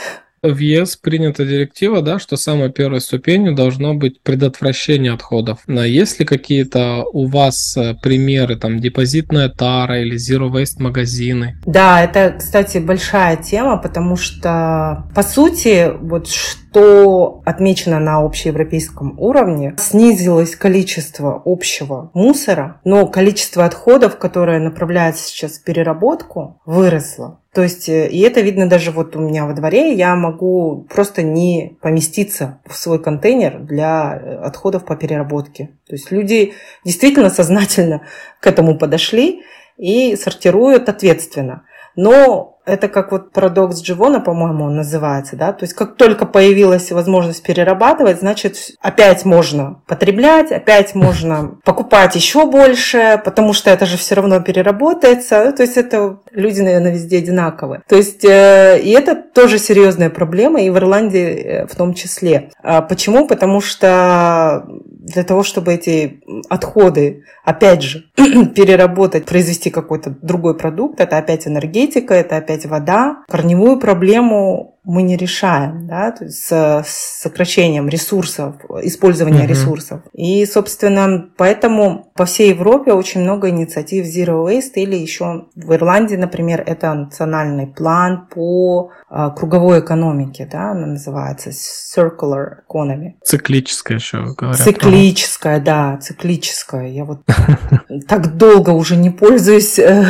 В 0.53 0.57
ЕС 0.57 0.95
принята 0.97 1.45
директива, 1.45 2.01
да, 2.01 2.19
что 2.19 2.37
самой 2.37 2.71
первой 2.71 3.01
ступенью 3.01 3.55
должно 3.55 3.93
быть 3.93 4.21
предотвращение 4.21 5.13
отходов. 5.13 5.59
Но 5.67 5.83
есть 5.83 6.19
ли 6.19 6.25
какие-то 6.25 7.03
у 7.11 7.27
вас 7.27 7.75
э, 7.77 7.95
примеры, 8.01 8.55
там, 8.55 8.79
депозитная 8.79 9.49
тара 9.49 10.01
или 10.01 10.17
Zero 10.17 10.51
Waste 10.51 10.81
магазины? 10.81 11.57
Да, 11.65 12.03
это, 12.03 12.35
кстати, 12.37 12.77
большая 12.77 13.37
тема, 13.37 13.77
потому 13.77 14.15
что, 14.15 15.05
по 15.15 15.23
сути, 15.23 15.91
вот 15.99 16.27
что 16.27 17.41
отмечено 17.45 17.99
на 17.99 18.17
общеевропейском 18.17 19.17
уровне, 19.17 19.75
снизилось 19.77 20.55
количество 20.55 21.41
общего 21.45 22.11
мусора, 22.13 22.81
но 22.83 23.07
количество 23.07 23.65
отходов, 23.65 24.17
которое 24.17 24.59
направляется 24.59 25.25
сейчас 25.25 25.53
в 25.53 25.63
переработку, 25.63 26.61
выросло. 26.65 27.39
То 27.55 27.63
есть, 27.63 27.87
э, 27.87 28.09
и 28.09 28.19
это 28.19 28.41
видно 28.41 28.67
даже 28.67 28.91
вот 28.91 29.15
у 29.15 29.19
меня 29.21 29.45
во 29.45 29.53
дворе, 29.53 29.93
я 29.93 30.13
могу 30.17 30.85
просто 30.93 31.23
не 31.23 31.77
поместиться 31.79 32.59
в 32.65 32.75
свой 32.75 33.01
контейнер 33.01 33.59
для 33.59 34.19
э, 34.21 34.35
отходов 34.43 34.83
по 34.83 34.97
переработке. 34.97 35.69
То 35.87 35.95
есть 35.95 36.11
люди 36.11 36.53
действительно 36.83 37.29
сознательно 37.29 38.01
к 38.41 38.47
этому 38.47 38.77
подошли 38.77 39.43
и 39.77 40.17
сортируют 40.17 40.89
ответственно. 40.89 41.63
Но 41.95 42.54
это 42.65 42.87
как 42.87 43.11
вот 43.11 43.31
парадокс 43.31 43.81
Дживона, 43.81 44.19
по-моему, 44.19 44.65
он 44.65 44.75
называется, 44.75 45.35
да, 45.35 45.53
то 45.53 45.63
есть 45.63 45.73
как 45.73 45.95
только 45.95 46.25
появилась 46.25 46.91
возможность 46.91 47.43
перерабатывать, 47.43 48.19
значит, 48.19 48.57
опять 48.81 49.25
можно 49.25 49.81
потреблять, 49.87 50.51
опять 50.51 50.95
можно 50.95 51.57
покупать 51.63 52.15
еще 52.15 52.45
больше, 52.45 53.21
потому 53.23 53.53
что 53.53 53.69
это 53.69 53.85
же 53.85 53.97
все 53.97 54.15
равно 54.15 54.39
переработается, 54.39 55.51
то 55.51 55.63
есть 55.63 55.77
это 55.77 56.19
люди, 56.31 56.61
наверное, 56.61 56.91
везде 56.91 57.17
одинаковые. 57.19 57.81
То 57.87 57.95
есть, 57.95 58.25
э, 58.25 58.79
и 58.81 58.91
это 58.91 59.15
тоже 59.15 59.57
серьезная 59.57 60.09
проблема, 60.09 60.61
и 60.61 60.69
в 60.69 60.77
Ирландии 60.77 61.33
э, 61.33 61.67
в 61.67 61.75
том 61.75 61.93
числе. 61.93 62.49
А 62.61 62.81
почему? 62.81 63.27
Потому 63.27 63.61
что 63.61 64.65
для 65.05 65.23
того, 65.23 65.43
чтобы 65.43 65.73
эти 65.73 66.19
отходы, 66.49 67.23
опять 67.43 67.83
же, 67.83 68.05
переработать, 68.15 69.25
произвести 69.25 69.69
какой-то 69.69 70.15
другой 70.21 70.57
продукт, 70.57 70.99
это 70.99 71.17
опять 71.19 71.47
энергетика, 71.47 72.15
это 72.15 72.37
опять 72.37 72.65
вода. 72.65 73.23
Корневую 73.29 73.79
проблему 73.79 74.74
мы 74.85 75.03
не 75.03 75.17
решаем, 75.17 75.87
да, 75.87 76.11
то 76.11 76.25
есть 76.25 76.45
с 76.45 76.83
сокращением 77.21 77.89
ресурсов, 77.89 78.55
использования 78.83 79.43
uh-huh. 79.43 79.47
ресурсов. 79.47 80.01
И, 80.13 80.45
собственно, 80.45 81.29
поэтому 81.37 82.11
по 82.15 82.25
всей 82.25 82.49
Европе 82.49 82.93
очень 82.93 83.21
много 83.21 83.49
инициатив 83.49 84.05
Zero 84.05 84.45
Waste 84.45 84.75
или 84.75 84.95
еще 84.95 85.45
в 85.55 85.73
Ирландии, 85.73 86.15
например, 86.15 86.63
это 86.65 86.93
национальный 86.93 87.67
план 87.67 88.27
по 88.33 88.91
а, 89.09 89.29
круговой 89.29 89.79
экономике, 89.79 90.47
да, 90.51 90.71
она 90.71 90.87
называется 90.87 91.49
Circular 91.51 92.63
Economy. 92.69 93.13
Циклическая 93.23 93.97
еще 93.97 94.33
говорят. 94.37 94.59
Циклическая, 94.59 95.59
да, 95.59 95.97
циклическая. 96.01 96.87
Я 96.87 97.05
вот 97.05 97.21
так 98.07 98.37
долго 98.37 98.71
уже 98.71 98.95
не 98.95 99.09
пользуюсь 99.09 99.79
э, 99.79 100.05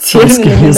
терминами 0.00 0.72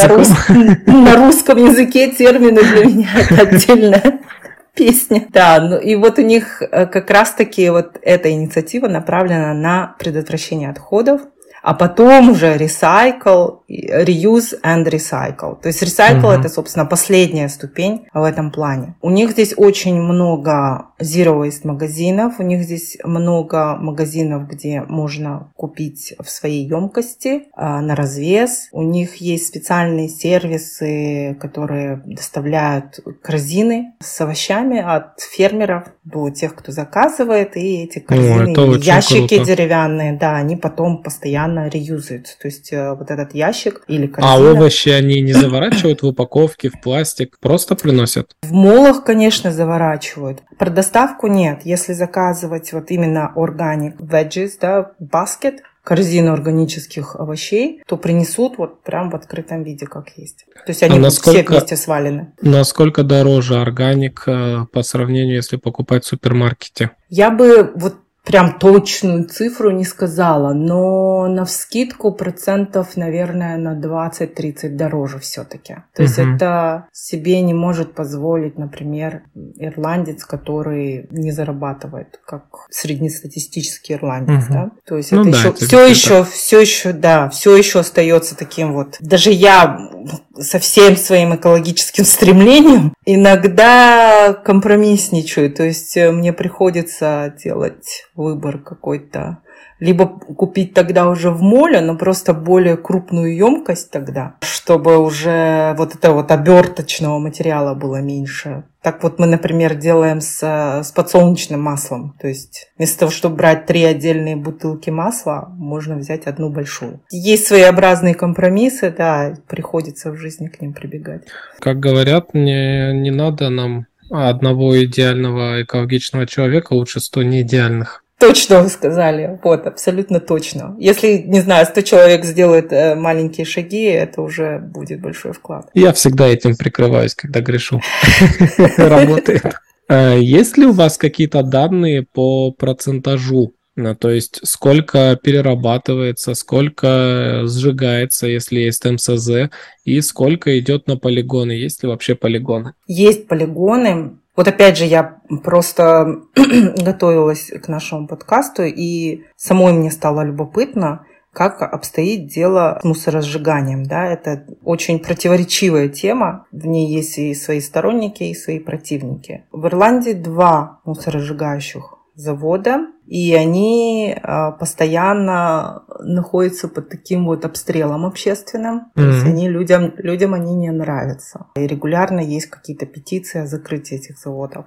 на 0.87 1.17
русском, 1.17 1.59
языке 1.59 2.11
термины 2.11 2.63
для 2.63 2.85
меня 2.85 3.09
отдельная 3.43 4.21
песня. 4.75 5.27
Да, 5.31 5.61
ну 5.61 5.79
и 5.79 5.95
вот 5.95 6.19
у 6.19 6.23
них 6.23 6.63
э, 6.63 6.87
как 6.87 7.11
раз-таки 7.11 7.69
вот 7.71 7.99
эта 8.03 8.31
инициатива 8.31 8.89
направлена 8.89 9.55
на 9.55 9.95
предотвращение 9.99 10.71
отходов, 10.71 11.23
а 11.63 11.75
потом 11.75 12.31
уже 12.31 12.57
recycle, 12.57 13.61
reuse 13.69 14.61
and 14.63 14.85
recycle. 14.85 15.61
То 15.61 15.69
есть 15.69 15.83
recycle 15.83 16.23
uh-huh. 16.23 16.41
это, 16.41 16.49
собственно, 16.49 16.85
последняя 16.85 17.49
ступень 17.49 18.07
в 18.13 18.23
этом 18.23 18.51
плане. 18.51 18.97
У 19.01 19.11
них 19.11 19.31
здесь 19.31 19.55
очень 19.57 20.01
много 20.01 20.87
zero 21.01 21.43
waste 21.43 21.65
магазинов, 21.65 22.41
у 22.41 22.43
них 22.43 22.63
здесь 22.65 22.99
много 23.05 23.77
магазинов, 23.77 24.49
где 24.49 24.83
можно 24.83 25.53
купить 25.57 26.15
в 26.19 26.29
своей 26.29 26.67
емкости 26.67 27.45
а, 27.55 27.81
на 27.81 27.95
развес. 27.95 28.69
У 28.73 28.83
них 28.83 29.17
есть 29.17 29.47
специальные 29.47 30.09
сервисы, 30.09 31.37
которые 31.41 32.03
доставляют 32.05 33.01
корзины 33.23 33.95
с 34.01 34.21
овощами 34.21 34.79
от 34.79 35.21
фермеров 35.21 35.85
до 36.05 36.31
тех, 36.31 36.57
кто 36.57 36.73
заказывает, 36.73 37.57
и 37.57 37.85
эти 37.85 38.01
корзины, 38.01 38.55
О, 38.57 38.77
ящики 38.77 39.37
круто. 39.37 39.45
деревянные, 39.45 40.19
да, 40.19 40.37
они 40.37 40.57
потом 40.57 41.03
постоянно 41.03 41.69
реюзаются. 41.69 42.37
То 42.41 42.49
есть 42.49 42.73
э, 42.73 42.95
вот 42.95 43.11
этот 43.11 43.35
ящик 43.35 43.83
или 43.87 44.07
а 44.07 44.09
корзина... 44.09 44.35
А 44.35 44.41
овощи 44.41 44.89
они 44.89 45.21
не 45.21 45.33
заворачивают 45.33 46.03
в 46.03 46.07
упаковки, 46.07 46.69
в 46.69 46.81
пластик, 46.81 47.39
просто 47.41 47.77
приносят? 47.77 48.35
В 48.43 48.53
молах, 48.53 49.05
конечно, 49.05 49.53
заворачивают. 49.53 50.43
Про 50.59 50.71
доставку 50.71 51.29
нет. 51.29 51.61
Если 51.65 51.93
заказывать 51.93 52.73
вот 52.73 52.91
именно 52.91 53.33
organic 53.37 53.97
veggies, 53.99 54.53
да, 54.61 54.93
basket, 55.01 55.59
корзину 55.85 56.33
органических 56.33 57.17
овощей, 57.17 57.83
то 57.87 57.97
принесут 57.97 58.59
вот 58.59 58.83
прям 58.83 59.11
в 59.11 59.17
открытом 59.17 59.65
виде, 59.65 59.87
как 59.87 60.11
есть. 60.17 60.45
То 60.55 60.71
есть 60.71 60.83
они 60.83 60.99
а 60.99 61.01
насколько, 61.01 61.43
все 61.43 61.49
вместе 61.49 61.77
свалены. 61.77 62.33
Насколько 62.41 63.03
дороже 63.03 63.61
органик 63.61 64.23
э, 64.27 64.67
по 64.73 64.83
сравнению, 64.83 65.37
если 65.37 65.57
покупать 65.57 66.05
в 66.05 66.09
супермаркете? 66.09 66.91
Я 67.09 67.31
бы 67.31 67.73
вот 67.75 67.97
прям 68.25 68.59
точную 68.59 69.25
цифру 69.25 69.71
не 69.71 69.85
сказала, 69.85 70.53
но 70.53 71.27
на 71.27 71.45
вскидку 71.45 72.13
процентов, 72.13 72.97
наверное, 72.97 73.57
на 73.57 73.79
20-30 73.79 74.71
дороже 74.71 75.19
все-таки. 75.19 75.77
То 75.95 76.03
есть 76.03 76.19
это 76.19 76.87
себе 76.93 77.41
не 77.43 77.55
может 77.55 77.95
позволить, 77.95 78.59
например, 78.59 79.23
ирландец, 79.57 80.25
который 80.25 81.09
не 81.11 81.33
зарабатывает, 81.33 82.21
как 82.25 82.45
среднестатистический 82.71 83.95
ирландец, 83.95 84.45
угу. 84.45 84.53
да. 84.53 84.71
То 84.87 84.97
есть 84.97 85.13
ну, 85.13 85.23
это 85.23 85.31
да, 85.33 85.39
еще, 85.39 85.49
это 85.49 85.67
все 85.67 85.87
еще, 85.87 86.25
все 86.25 86.61
еще, 86.61 86.93
да, 86.93 87.29
все 87.29 87.57
еще 87.57 87.81
остается 87.81 88.37
таким 88.37 88.73
вот. 88.73 88.97
Даже 89.01 89.31
я 89.31 89.91
со 90.39 90.59
всем 90.59 90.97
своим 90.97 91.35
экологическим 91.35 92.05
стремлением 92.05 92.95
иногда 93.05 94.35
компромиссничаю. 94.35 95.53
То 95.53 95.65
есть 95.65 95.97
э, 95.97 96.11
мне 96.11 96.33
приходится 96.33 97.35
делать 97.43 98.05
выбор 98.15 98.59
какой-то. 98.59 99.39
Либо 99.81 100.07
купить 100.07 100.75
тогда 100.75 101.09
уже 101.09 101.31
в 101.31 101.43
моле, 101.43 101.81
но 101.81 101.97
просто 101.97 102.35
более 102.35 102.77
крупную 102.77 103.35
емкость 103.35 103.91
тогда, 103.91 104.37
чтобы 104.41 104.99
уже 104.99 105.75
вот 105.77 105.95
этого 105.95 106.17
вот 106.17 106.31
оберточного 106.31 107.19
материала 107.19 107.75
было 107.75 108.01
меньше. 108.01 108.65
Так 108.81 109.03
вот 109.03 109.19
мы, 109.19 109.27
например, 109.27 109.75
делаем 109.75 110.21
с, 110.21 110.43
с 110.43 110.93
подсолнечным 110.93 111.61
маслом. 111.61 112.17
То 112.21 112.29
есть 112.29 112.71
вместо 112.77 113.01
того, 113.01 113.13
чтобы 113.13 113.37
брать 113.37 113.67
три 113.67 113.85
отдельные 113.85 114.37
бутылки 114.37 114.91
масла, 114.91 115.49
можно 115.57 115.97
взять 115.97 116.27
одну 116.27 116.51
большую. 116.51 117.01
Есть 117.11 117.47
своеобразные 117.47 118.15
компромиссы, 118.15 118.95
да, 118.97 119.35
приходится 119.49 120.13
в 120.13 120.17
жизни 120.17 120.49
к 120.49 120.61
ним 120.61 120.75
прибегать. 120.75 121.23
Как 121.59 121.81
говорят, 121.81 122.35
не, 122.35 122.93
не 122.93 123.11
надо 123.11 123.49
нам 123.51 123.87
одного 124.11 124.83
идеального 124.85 125.63
экологичного 125.63 126.27
человека, 126.27 126.75
лучше 126.75 127.01
сто 127.01 127.23
неидеальных. 127.23 128.02
Точно 128.23 128.63
вы 128.63 128.69
сказали. 128.69 129.41
Вот, 129.43 129.67
абсолютно 129.67 130.21
точно. 130.21 130.77
Если, 130.79 131.25
не 131.27 131.41
знаю, 131.41 131.67
100 131.67 131.81
человек 131.83 132.25
сделает 132.25 132.73
э, 132.73 132.95
маленькие 132.95 133.45
шаги, 133.45 133.83
это 133.83 134.23
уже 134.23 134.59
будет 134.59 135.01
большой 135.01 135.33
вклад. 135.33 135.69
Я 135.75 135.93
всегда 135.93 136.29
этим 136.29 136.57
прикрываюсь, 136.57 137.15
когда 137.17 137.41
грешу. 137.41 137.81
Работает. 138.77 139.55
Есть 139.89 140.57
ли 140.57 140.67
у 140.67 140.73
вас 140.73 140.99
какие-то 140.99 141.43
данные 141.43 142.03
по 142.03 142.53
процентажу 142.53 143.53
ну, 143.75 143.95
то 143.95 144.11
есть 144.11 144.39
сколько 144.47 145.19
перерабатывается, 145.23 146.35
сколько 146.35 147.45
сжигается, 147.47 148.27
если 148.27 148.61
есть 148.61 148.85
МСЗ, 148.85 149.51
и 149.85 150.01
сколько 150.03 150.59
идет 150.59 150.87
на 150.87 150.99
полигоны. 150.99 151.53
Есть 151.53 151.83
ли 151.83 151.89
вообще 151.89 152.15
полигоны? 152.15 152.75
Есть 152.87 153.29
полигоны. 153.29 154.19
Вот 154.35 154.49
опять 154.49 154.79
же, 154.79 154.85
я 154.85 155.21
просто 155.45 156.23
готовилась 156.35 157.51
к 157.51 157.69
нашему 157.69 158.07
подкасту, 158.07 158.65
и 158.65 159.25
самой 159.37 159.73
мне 159.73 159.91
стало 159.91 160.23
любопытно, 160.23 161.07
как 161.33 161.63
обстоит 161.63 162.27
дело 162.29 162.79
с 162.81 162.85
мусоросжиганием. 162.85 163.85
Да? 163.85 164.07
Это 164.07 164.47
очень 164.65 164.99
противоречивая 164.99 165.89
тема. 165.89 166.47
В 166.53 166.67
ней 166.67 166.95
есть 166.95 167.19
и 167.19 167.35
свои 167.35 167.61
сторонники, 167.61 168.25
и 168.25 168.35
свои 168.35 168.59
противники. 168.59 169.45
В 169.51 169.67
Ирландии 169.67 170.13
два 170.13 170.81
мусоросжигающих 170.85 171.99
завода, 172.15 172.87
и 173.07 173.35
они 173.35 174.17
а, 174.23 174.53
постоянно 174.53 175.85
находятся 176.01 176.69
под 176.69 176.89
таким 176.89 177.27
вот 177.27 177.45
обстрелом 177.45 178.05
общественным. 178.05 178.77
Mm-hmm. 178.77 178.91
То 178.95 179.03
есть 179.03 179.25
они 179.25 179.49
людям, 179.49 179.93
людям 179.97 180.35
они 180.35 180.55
не 180.55 180.71
нравятся. 180.71 181.47
И 181.57 181.67
регулярно 181.67 182.21
есть 182.21 182.47
какие-то 182.47 182.87
петиции 182.87 183.41
о 183.41 183.47
закрытии 183.47 183.97
этих 183.97 184.19
заводов. 184.19 184.67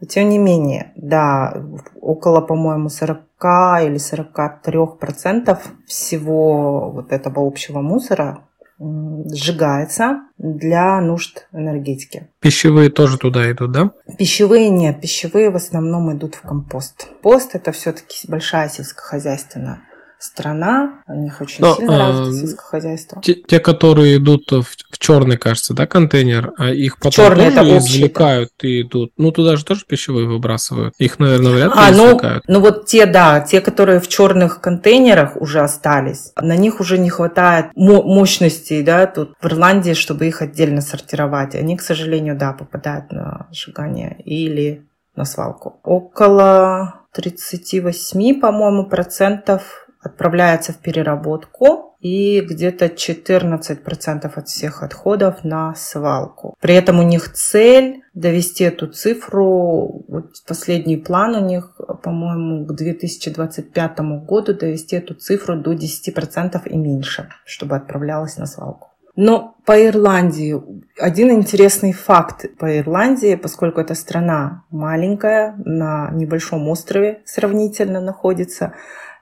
Но 0.00 0.06
тем 0.06 0.28
не 0.28 0.38
менее, 0.38 0.92
да, 0.96 1.64
около, 2.00 2.40
по-моему, 2.40 2.88
40 2.88 3.20
или 3.84 3.98
43 3.98 4.78
процентов 4.98 5.72
всего 5.86 6.90
вот 6.90 7.12
этого 7.12 7.46
общего 7.46 7.80
мусора 7.80 8.44
сжигается 9.32 10.22
для 10.38 11.00
нужд 11.00 11.46
энергетики. 11.52 12.28
Пищевые 12.40 12.90
тоже 12.90 13.18
туда 13.18 13.50
идут, 13.50 13.72
да? 13.72 13.90
Пищевые 14.18 14.68
нет, 14.68 15.00
пищевые 15.00 15.50
в 15.50 15.56
основном 15.56 16.16
идут 16.16 16.34
в 16.36 16.42
компост. 16.42 17.08
Пост 17.22 17.54
это 17.54 17.72
все-таки 17.72 18.28
большая 18.28 18.68
сельскохозяйственная 18.68 19.82
страна, 20.18 21.02
у 21.06 21.14
них 21.14 21.40
очень 21.40 21.62
Но, 21.62 21.74
сильно 21.74 21.94
а, 21.96 21.98
развито 21.98 22.38
сельское 22.38 22.64
хозяйство. 22.64 23.22
Те, 23.22 23.34
те, 23.34 23.60
которые 23.60 24.16
идут 24.16 24.50
в, 24.50 24.62
в 24.62 24.98
черный, 24.98 25.36
кажется, 25.36 25.74
да, 25.74 25.86
контейнер, 25.86 26.52
а 26.56 26.70
их 26.70 26.98
потом 26.98 27.12
черный 27.12 27.50
тоже 27.50 27.70
это 27.70 27.78
извлекают 27.78 28.50
и 28.62 28.82
идут. 28.82 29.12
Ну, 29.16 29.32
туда 29.32 29.56
же 29.56 29.64
тоже 29.64 29.84
пищевые 29.86 30.26
выбрасывают. 30.26 30.94
Их, 30.98 31.18
наверное, 31.18 31.52
вряд 31.52 31.74
ли 31.74 31.80
а, 31.80 31.90
ну, 31.90 32.06
извлекают. 32.06 32.44
Ну, 32.46 32.54
ну 32.54 32.60
вот 32.60 32.86
те, 32.86 33.06
да, 33.06 33.40
те, 33.40 33.60
которые 33.60 34.00
в 34.00 34.08
черных 34.08 34.60
контейнерах 34.60 35.36
уже 35.36 35.60
остались, 35.60 36.32
на 36.40 36.56
них 36.56 36.80
уже 36.80 36.98
не 36.98 37.10
хватает 37.10 37.66
мощностей, 37.74 38.82
да, 38.82 39.06
тут 39.06 39.34
в 39.40 39.46
Ирландии, 39.46 39.94
чтобы 39.94 40.26
их 40.26 40.42
отдельно 40.42 40.80
сортировать. 40.80 41.54
Они, 41.54 41.76
к 41.76 41.82
сожалению, 41.82 42.36
да, 42.36 42.52
попадают 42.52 43.12
на 43.12 43.48
сжигание 43.52 44.16
или 44.24 44.86
на 45.16 45.24
свалку. 45.24 45.80
Около 45.82 47.04
38, 47.12 48.40
по-моему, 48.40 48.86
процентов 48.86 49.83
отправляется 50.04 50.72
в 50.72 50.76
переработку 50.76 51.96
и 52.00 52.40
где-то 52.40 52.86
14% 52.86 54.30
от 54.34 54.48
всех 54.48 54.82
отходов 54.82 55.42
на 55.42 55.74
свалку. 55.74 56.54
При 56.60 56.74
этом 56.74 57.00
у 57.00 57.02
них 57.02 57.32
цель 57.32 58.02
довести 58.12 58.64
эту 58.64 58.88
цифру, 58.88 60.04
вот 60.06 60.32
последний 60.46 60.98
план 60.98 61.34
у 61.34 61.46
них, 61.46 61.76
по-моему, 62.02 62.66
к 62.66 62.74
2025 62.74 64.00
году 64.26 64.54
довести 64.54 64.96
эту 64.96 65.14
цифру 65.14 65.56
до 65.56 65.72
10% 65.72 66.60
и 66.68 66.76
меньше, 66.76 67.30
чтобы 67.44 67.76
отправлялась 67.76 68.36
на 68.36 68.46
свалку. 68.46 68.90
Но 69.16 69.56
по 69.64 69.86
Ирландии 69.86 70.60
один 70.98 71.30
интересный 71.30 71.92
факт 71.92 72.46
по 72.58 72.78
Ирландии, 72.78 73.36
поскольку 73.36 73.80
эта 73.80 73.94
страна 73.94 74.64
маленькая, 74.70 75.54
на 75.64 76.10
небольшом 76.10 76.68
острове 76.68 77.22
сравнительно 77.24 78.00
находится, 78.00 78.74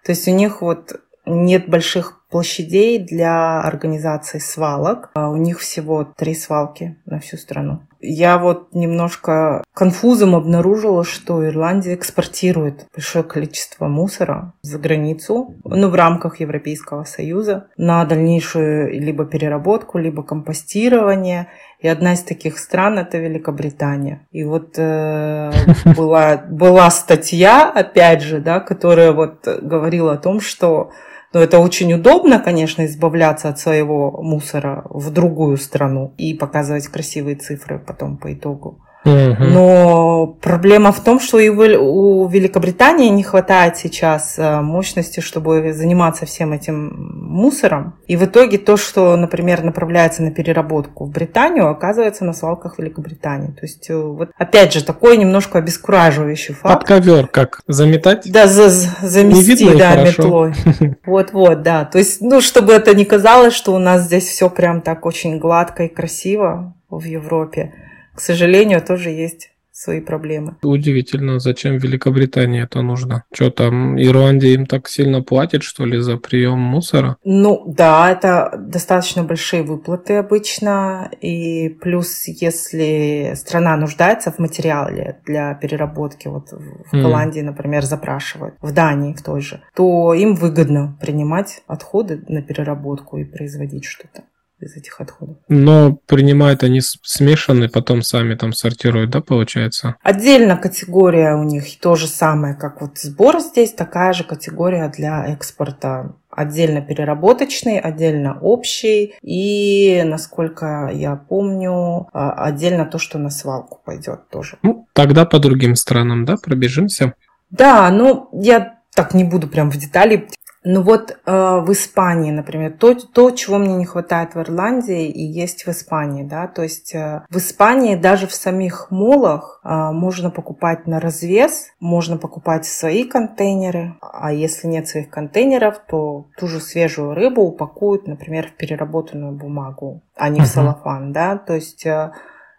то 0.05 0.11
есть 0.12 0.26
у 0.28 0.32
них 0.32 0.62
вот 0.62 1.00
нет 1.26 1.68
больших 1.68 2.22
площадей 2.33 2.99
для 2.99 3.61
организации 3.61 4.39
свалок. 4.39 5.11
А 5.14 5.30
у 5.30 5.37
них 5.37 5.61
всего 5.61 6.05
три 6.05 6.35
свалки 6.35 6.97
на 7.05 7.20
всю 7.20 7.37
страну. 7.37 7.83
Я 8.05 8.39
вот 8.39 8.74
немножко 8.74 9.62
конфузом 9.72 10.35
обнаружила, 10.35 11.05
что 11.05 11.47
Ирландия 11.47 11.95
экспортирует 11.95 12.87
большое 12.93 13.22
количество 13.22 13.87
мусора 13.87 14.55
за 14.62 14.78
границу, 14.80 15.55
ну, 15.64 15.89
в 15.89 15.95
рамках 15.95 16.41
Европейского 16.41 17.05
Союза, 17.05 17.68
на 17.76 18.05
дальнейшую 18.05 18.91
либо 19.01 19.24
переработку, 19.24 19.99
либо 19.99 20.24
компостирование. 20.24 21.47
И 21.78 21.87
одна 21.87 22.14
из 22.14 22.22
таких 22.22 22.59
стран 22.59 22.99
это 22.99 23.18
Великобритания. 23.18 24.26
И 24.33 24.43
вот 24.43 24.74
э, 24.78 25.53
была, 25.97 26.39
была 26.39 26.91
статья, 26.91 27.70
опять 27.70 28.22
же, 28.22 28.41
да, 28.41 28.59
которая 28.59 29.12
вот 29.12 29.47
говорила 29.47 30.14
о 30.14 30.18
том, 30.18 30.41
что 30.41 30.91
но 31.33 31.41
это 31.41 31.59
очень 31.59 31.93
удобно, 31.95 32.39
конечно, 32.39 32.85
избавляться 32.85 33.49
от 33.49 33.59
своего 33.59 34.22
мусора 34.22 34.85
в 34.91 35.11
другую 35.11 35.57
страну 35.57 36.14
и 36.18 36.35
показывать 36.35 36.89
красивые 36.89 37.37
цифры 37.37 37.78
потом 37.78 38.18
по 38.18 38.33
итогу. 38.33 38.80
Но 39.05 40.36
проблема 40.40 40.92
в 40.92 41.03
том, 41.03 41.20
что 41.20 41.38
и 41.38 41.48
у 41.48 42.26
Великобритании 42.28 43.09
не 43.09 43.22
хватает 43.22 43.76
сейчас 43.76 44.38
э, 44.38 44.61
мощности, 44.61 45.20
чтобы 45.20 45.72
заниматься 45.72 46.26
всем 46.26 46.53
этим 46.53 47.12
мусором. 47.32 47.94
И 48.07 48.16
в 48.16 48.24
итоге 48.24 48.59
то, 48.59 48.76
что, 48.76 49.16
например, 49.16 49.64
направляется 49.64 50.22
на 50.22 50.30
переработку 50.30 51.07
в 51.07 51.11
Британию, 51.11 51.68
оказывается 51.68 52.24
на 52.24 52.32
свалках 52.32 52.78
Великобритании. 52.78 53.48
То 53.48 53.62
есть, 53.62 53.90
э, 53.90 53.96
вот 53.96 54.30
опять 54.38 54.72
же, 54.72 54.84
такой 54.84 55.16
немножко 55.16 55.59
обескураживающий 55.59 56.55
факт. 56.55 56.80
Под 56.80 56.88
ковер 56.88 57.26
как? 57.26 57.61
Заметать? 57.66 58.30
Да, 58.30 58.46
за, 58.46 58.68
замести, 58.68 59.76
да, 59.76 59.96
метлой. 59.96 60.55
Вот-вот, 61.07 61.62
да. 61.62 61.84
То 61.84 61.98
есть, 61.98 62.20
ну, 62.20 62.40
чтобы 62.40 62.72
это 62.72 62.94
не 62.94 63.05
казалось, 63.05 63.55
что 63.55 63.74
у 63.74 63.78
нас 63.78 64.03
здесь 64.03 64.28
все 64.28 64.48
прям 64.48 64.80
так 64.80 65.05
очень 65.07 65.38
гладко 65.38 65.84
и 65.84 65.88
красиво 65.88 66.74
в 66.88 67.05
Европе 67.05 67.72
к 68.15 68.21
сожалению, 68.21 68.83
тоже 68.83 69.11
есть 69.11 69.53
свои 69.83 70.01
проблемы. 70.01 70.57
Удивительно, 70.63 71.41
зачем 71.41 71.79
Великобритании 71.79 72.63
это 72.63 72.83
нужно? 72.83 73.25
Что 73.33 73.51
там, 73.51 74.01
Ирландия 74.01 74.55
им 74.55 74.67
так 74.67 74.89
сильно 74.89 75.23
платит, 75.23 75.63
что 75.63 75.85
ли, 75.85 75.99
за 75.99 76.19
прием 76.19 76.59
мусора? 76.59 77.17
Ну, 77.25 77.65
да, 77.67 78.11
это 78.11 78.55
достаточно 78.59 79.25
большие 79.25 79.63
выплаты 79.63 80.15
обычно. 80.15 81.11
И 81.21 81.71
плюс, 81.81 82.29
если 82.29 83.33
страна 83.35 83.77
нуждается 83.77 84.31
в 84.31 84.39
материале 84.39 85.21
для 85.27 85.55
переработки, 85.55 86.29
вот 86.29 86.53
в 86.53 86.93
Голландии, 86.93 87.41
mm. 87.41 87.47
например, 87.47 87.83
запрашивают, 87.83 88.55
в 88.61 88.73
Дании 88.73 89.15
в 89.15 89.23
той 89.23 89.41
же, 89.41 89.63
то 89.75 90.15
им 90.15 90.35
выгодно 90.35 90.97
принимать 91.01 91.63
отходы 91.67 92.23
на 92.29 92.43
переработку 92.43 93.17
и 93.17 93.25
производить 93.25 93.85
что-то 93.85 94.23
из 94.63 94.77
этих 94.77 95.01
отходов. 95.01 95.37
Но 95.49 95.99
принимают 96.07 96.63
они 96.63 96.81
смешанные, 96.81 97.69
потом 97.69 98.03
сами 98.03 98.35
там 98.35 98.53
сортируют, 98.53 99.11
да, 99.11 99.21
получается? 99.21 99.97
Отдельно 100.03 100.57
категория 100.57 101.35
у 101.35 101.43
них 101.43 101.65
то 101.81 101.95
же 101.95 102.07
самое, 102.07 102.55
как 102.55 102.81
вот 102.81 102.99
сбор 102.99 103.41
здесь, 103.41 103.73
такая 103.73 104.13
же 104.13 104.25
категория 104.25 104.89
для 104.89 105.27
экспорта. 105.27 106.15
Отдельно 106.31 106.81
переработочный, 106.81 107.79
отдельно 107.79 108.39
общий 108.41 109.15
и, 109.21 110.03
насколько 110.03 110.91
я 110.93 111.15
помню, 111.17 112.09
а, 112.15 112.47
отдельно 112.47 112.87
то, 112.87 112.99
что 112.99 113.19
на 113.19 113.29
свалку 113.29 113.81
пойдет 113.85 114.29
тоже. 114.31 114.57
Ну, 114.63 114.87
тогда 114.95 115.27
по 115.27 115.39
другим 115.39 115.77
странам, 115.77 116.25
да, 116.25 116.37
пробежимся? 116.43 117.13
Да, 117.51 117.91
ну, 117.91 118.31
я 118.33 118.79
так 118.95 119.13
не 119.13 119.25
буду 119.25 119.47
прям 119.47 119.71
в 119.71 119.77
детали 119.77 120.29
ну 120.65 120.83
вот 120.83 121.11
э, 121.11 121.61
в 121.61 121.73
Испании, 121.73 122.31
например, 122.31 122.73
то, 122.79 122.95
то, 122.95 123.31
чего 123.33 123.59
мне 123.59 123.75
не 123.75 123.85
хватает 123.85 124.35
в 124.35 124.41
Ирландии 124.41 125.09
и 125.09 125.23
есть 125.23 125.67
в 125.67 125.69
Испании, 125.69 126.23
да, 126.23 126.47
то 126.47 126.63
есть 126.63 126.95
э, 126.95 127.25
в 127.29 127.37
Испании 127.37 127.97
даже 127.97 128.29
в 128.29 128.35
самих 128.35 128.91
молах 128.91 129.61
э, 129.65 129.69
можно 129.69 130.31
покупать 130.31 130.87
на 130.87 131.01
развес, 131.01 131.69
можно 131.81 132.17
покупать 132.17 132.65
свои 132.65 133.05
контейнеры, 133.05 133.97
а 134.01 134.33
если 134.33 134.69
нет 134.69 134.87
своих 134.87 135.11
контейнеров, 135.11 135.81
то 135.89 136.27
ту 136.39 136.47
же 136.47 136.61
свежую 136.61 137.15
рыбу 137.15 137.43
упакуют, 137.43 138.07
например, 138.07 138.47
в 138.47 138.57
переработанную 138.57 139.33
бумагу, 139.33 140.03
а 140.17 140.29
не 140.29 140.41
uh-huh. 140.41 140.45
в 140.45 140.47
салофан, 140.47 141.13
да, 141.13 141.39
то 141.39 141.55
есть 141.55 141.85
э, 141.87 142.13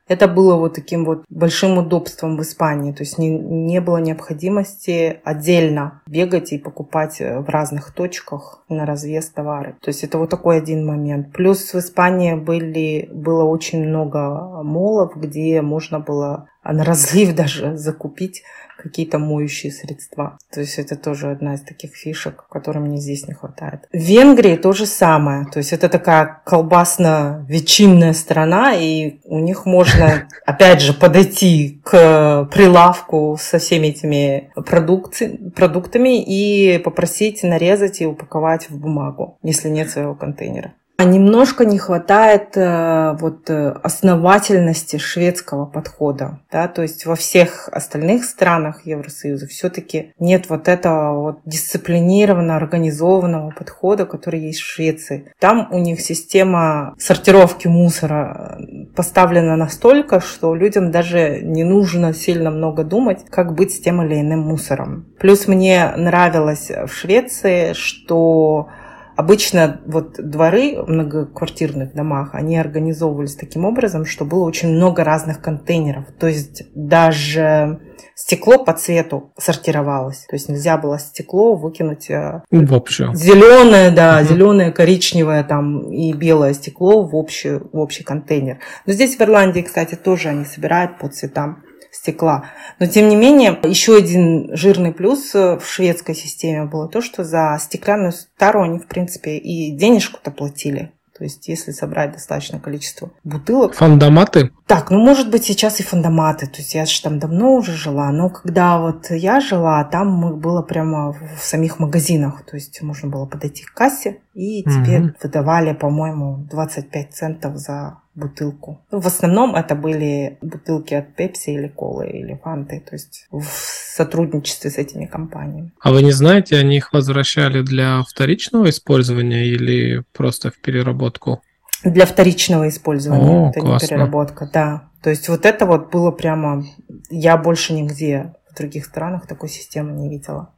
это 0.07 0.27
было 0.27 0.55
вот 0.55 0.75
таким 0.75 1.05
вот 1.05 1.23
большим 1.29 1.77
удобством 1.77 2.37
в 2.37 2.41
Испании. 2.41 2.91
То 2.91 3.03
есть 3.03 3.17
не, 3.17 3.29
не 3.29 3.79
было 3.79 3.97
необходимости 3.97 5.21
отдельно 5.23 6.01
бегать 6.05 6.51
и 6.51 6.57
покупать 6.57 7.21
э, 7.21 7.39
в 7.39 7.47
разных 7.49 7.93
точках 7.93 8.63
на 8.67 8.85
развес 8.85 9.29
товары. 9.29 9.77
То 9.81 9.89
есть 9.89 10.03
это 10.03 10.17
вот 10.17 10.29
такой 10.29 10.57
один 10.57 10.85
момент. 10.85 11.31
Плюс 11.31 11.73
в 11.73 11.79
Испании 11.79 12.35
были, 12.35 13.09
было 13.13 13.43
очень 13.43 13.87
много 13.87 14.61
молов, 14.63 15.15
где 15.15 15.61
можно 15.61 15.99
было 15.99 16.47
на 16.63 16.83
разлив 16.83 17.35
даже 17.35 17.77
закупить 17.77 18.43
какие-то 18.83 19.17
моющие 19.17 19.71
средства. 19.71 20.37
То 20.51 20.59
есть 20.59 20.77
это 20.77 20.95
тоже 20.95 21.31
одна 21.31 21.55
из 21.55 21.61
таких 21.61 21.95
фишек, 21.95 22.45
которой 22.49 22.79
мне 22.79 22.97
здесь 22.97 23.27
не 23.27 23.33
хватает. 23.33 23.87
В 23.93 23.97
Венгрии 23.97 24.57
то 24.57 24.73
же 24.73 24.85
самое. 24.85 25.45
То 25.45 25.59
есть 25.59 25.71
это 25.71 25.87
такая 25.87 26.41
колбасно-ветчинная 26.45 28.13
страна, 28.13 28.73
и 28.75 29.19
у 29.23 29.39
них 29.39 29.65
можно, 29.65 30.27
опять 30.45 30.81
же, 30.81 30.93
подойти 30.93 31.81
к 31.83 32.49
прилавку 32.51 33.37
со 33.39 33.57
всеми 33.57 33.87
этими 33.87 34.51
продукти- 34.55 35.51
продуктами 35.55 36.21
и 36.21 36.77
попросить 36.79 37.43
нарезать 37.43 38.01
и 38.01 38.05
упаковать 38.05 38.69
в 38.69 38.77
бумагу, 38.77 39.37
если 39.41 39.69
нет 39.69 39.89
своего 39.89 40.15
контейнера. 40.15 40.73
А 40.95 41.05
немножко 41.05 41.65
не 41.65 41.79
хватает 41.79 42.55
э, 42.55 43.17
вот 43.19 43.49
э, 43.49 43.69
основательности 43.81 44.97
шведского 44.97 45.65
подхода, 45.65 46.39
да, 46.51 46.67
то 46.67 46.83
есть 46.83 47.07
во 47.07 47.15
всех 47.15 47.67
остальных 47.71 48.23
странах 48.23 48.85
Евросоюза 48.85 49.47
все-таки 49.47 50.13
нет 50.19 50.49
вот 50.49 50.67
этого 50.67 51.19
вот 51.19 51.39
дисциплинированного, 51.45 52.57
организованного 52.57 53.49
подхода, 53.49 54.05
который 54.05 54.41
есть 54.41 54.59
в 54.59 54.71
Швеции. 54.71 55.33
Там 55.39 55.67
у 55.71 55.79
них 55.79 55.99
система 55.99 56.93
сортировки 56.99 57.67
мусора 57.67 58.59
э, 58.59 58.85
поставлена 58.95 59.55
настолько, 59.55 60.19
что 60.19 60.53
людям 60.53 60.91
даже 60.91 61.41
не 61.41 61.63
нужно 61.63 62.13
сильно 62.13 62.51
много 62.51 62.83
думать, 62.83 63.25
как 63.31 63.55
быть 63.55 63.73
с 63.73 63.79
тем 63.79 64.03
или 64.03 64.21
иным 64.21 64.41
мусором. 64.41 65.07
Плюс 65.19 65.47
мне 65.47 65.91
нравилось 65.97 66.69
в 66.69 66.93
Швеции, 66.93 67.73
что 67.73 68.67
Обычно 69.15 69.81
вот 69.85 70.15
дворы 70.17 70.81
в 70.81 70.89
многоквартирных 70.89 71.93
домах, 71.93 72.29
они 72.33 72.57
организовывались 72.57 73.35
таким 73.35 73.65
образом, 73.65 74.05
что 74.05 74.25
было 74.25 74.43
очень 74.43 74.69
много 74.69 75.03
разных 75.03 75.41
контейнеров. 75.41 76.05
То 76.19 76.27
есть 76.27 76.63
даже 76.73 77.79
стекло 78.15 78.63
по 78.63 78.73
цвету 78.73 79.33
сортировалось. 79.37 80.25
То 80.29 80.35
есть 80.35 80.49
нельзя 80.49 80.77
было 80.77 80.99
стекло 80.99 81.55
выкинуть 81.55 82.09
э, 82.09 82.41
вообще. 82.51 83.11
Зеленое, 83.13 83.91
да, 83.91 84.19
угу. 84.19 84.33
зеленое, 84.33 84.71
коричневое 84.71 85.43
там 85.43 85.91
и 85.91 86.13
белое 86.13 86.53
стекло 86.53 87.03
в 87.03 87.15
общий, 87.15 87.59
в 87.59 87.77
общий 87.77 88.03
контейнер. 88.03 88.59
Но 88.85 88.93
здесь 88.93 89.15
в 89.15 89.21
Ирландии, 89.21 89.61
кстати, 89.61 89.95
тоже 89.95 90.29
они 90.29 90.45
собирают 90.45 90.97
по 90.99 91.07
цветам 91.07 91.63
стекла. 91.93 92.45
Но 92.79 92.87
тем 92.87 93.07
не 93.07 93.15
менее, 93.15 93.57
еще 93.63 93.95
один 93.95 94.49
жирный 94.55 94.91
плюс 94.91 95.33
в 95.33 95.61
шведской 95.63 96.15
системе 96.15 96.65
было 96.65 96.89
то, 96.89 97.01
что 97.01 97.23
за 97.23 97.57
стеклянную 97.61 98.13
тару 98.37 98.63
они, 98.63 98.79
в 98.79 98.87
принципе, 98.87 99.37
и 99.37 99.71
денежку-то 99.71 100.31
платили. 100.31 100.91
То 101.17 101.23
есть, 101.23 101.47
если 101.47 101.71
собрать 101.71 102.13
достаточное 102.13 102.59
количество 102.59 103.11
бутылок... 103.23 103.75
Фандоматы? 103.75 104.51
Так, 104.65 104.89
ну, 104.89 104.97
может 104.97 105.29
быть, 105.29 105.45
сейчас 105.45 105.79
и 105.79 105.83
фандоматы. 105.83 106.47
То 106.47 106.57
есть, 106.57 106.73
я 106.73 106.85
же 106.85 107.01
там 107.03 107.19
давно 107.19 107.53
уже 107.53 107.73
жила. 107.73 108.11
Но 108.11 108.31
когда 108.31 108.79
вот 108.79 109.11
я 109.11 109.39
жила, 109.39 109.83
там 109.83 110.39
было 110.39 110.63
прямо 110.63 111.13
в 111.13 111.43
самих 111.43 111.77
магазинах. 111.77 112.43
То 112.45 112.55
есть, 112.55 112.81
можно 112.81 113.09
было 113.09 113.27
подойти 113.27 113.63
к 113.63 113.73
кассе, 113.73 114.21
и 114.33 114.63
тебе 114.63 114.99
угу. 114.99 115.13
выдавали, 115.21 115.73
по-моему, 115.73 116.47
25 116.49 117.13
центов 117.13 117.57
за 117.57 117.99
бутылку. 118.15 118.81
Ну, 118.91 118.99
в 118.99 119.07
основном 119.07 119.55
это 119.55 119.75
были 119.75 120.37
бутылки 120.41 120.93
от 120.93 121.15
Пепси 121.15 121.51
или 121.51 121.67
Колы 121.67 122.07
или 122.07 122.39
Фанты, 122.43 122.79
то 122.79 122.95
есть 122.95 123.27
в 123.31 123.43
сотрудничестве 123.43 124.69
с 124.69 124.77
этими 124.77 125.05
компаниями. 125.05 125.71
А 125.81 125.91
вы 125.91 126.03
не 126.03 126.11
знаете, 126.11 126.57
они 126.57 126.77
их 126.77 126.93
возвращали 126.93 127.61
для 127.61 128.03
вторичного 128.03 128.69
использования 128.69 129.45
или 129.45 130.03
просто 130.13 130.51
в 130.51 130.59
переработку? 130.59 131.41
Для 131.83 132.05
вторичного 132.05 132.69
использования, 132.69 133.47
О, 133.47 133.49
это 133.49 133.59
классно. 133.59 133.85
не 133.85 133.89
переработка, 133.89 134.49
да. 134.51 134.89
То 135.01 135.09
есть 135.09 135.27
вот 135.27 135.45
это 135.45 135.65
вот 135.65 135.91
было 135.91 136.11
прямо... 136.11 136.63
Я 137.09 137.35
больше 137.35 137.73
нигде 137.73 138.33
в 138.49 138.55
других 138.55 138.85
странах 138.85 139.27
такой 139.27 139.49
системы 139.49 139.91
не 139.91 140.09
видела. 140.09 140.52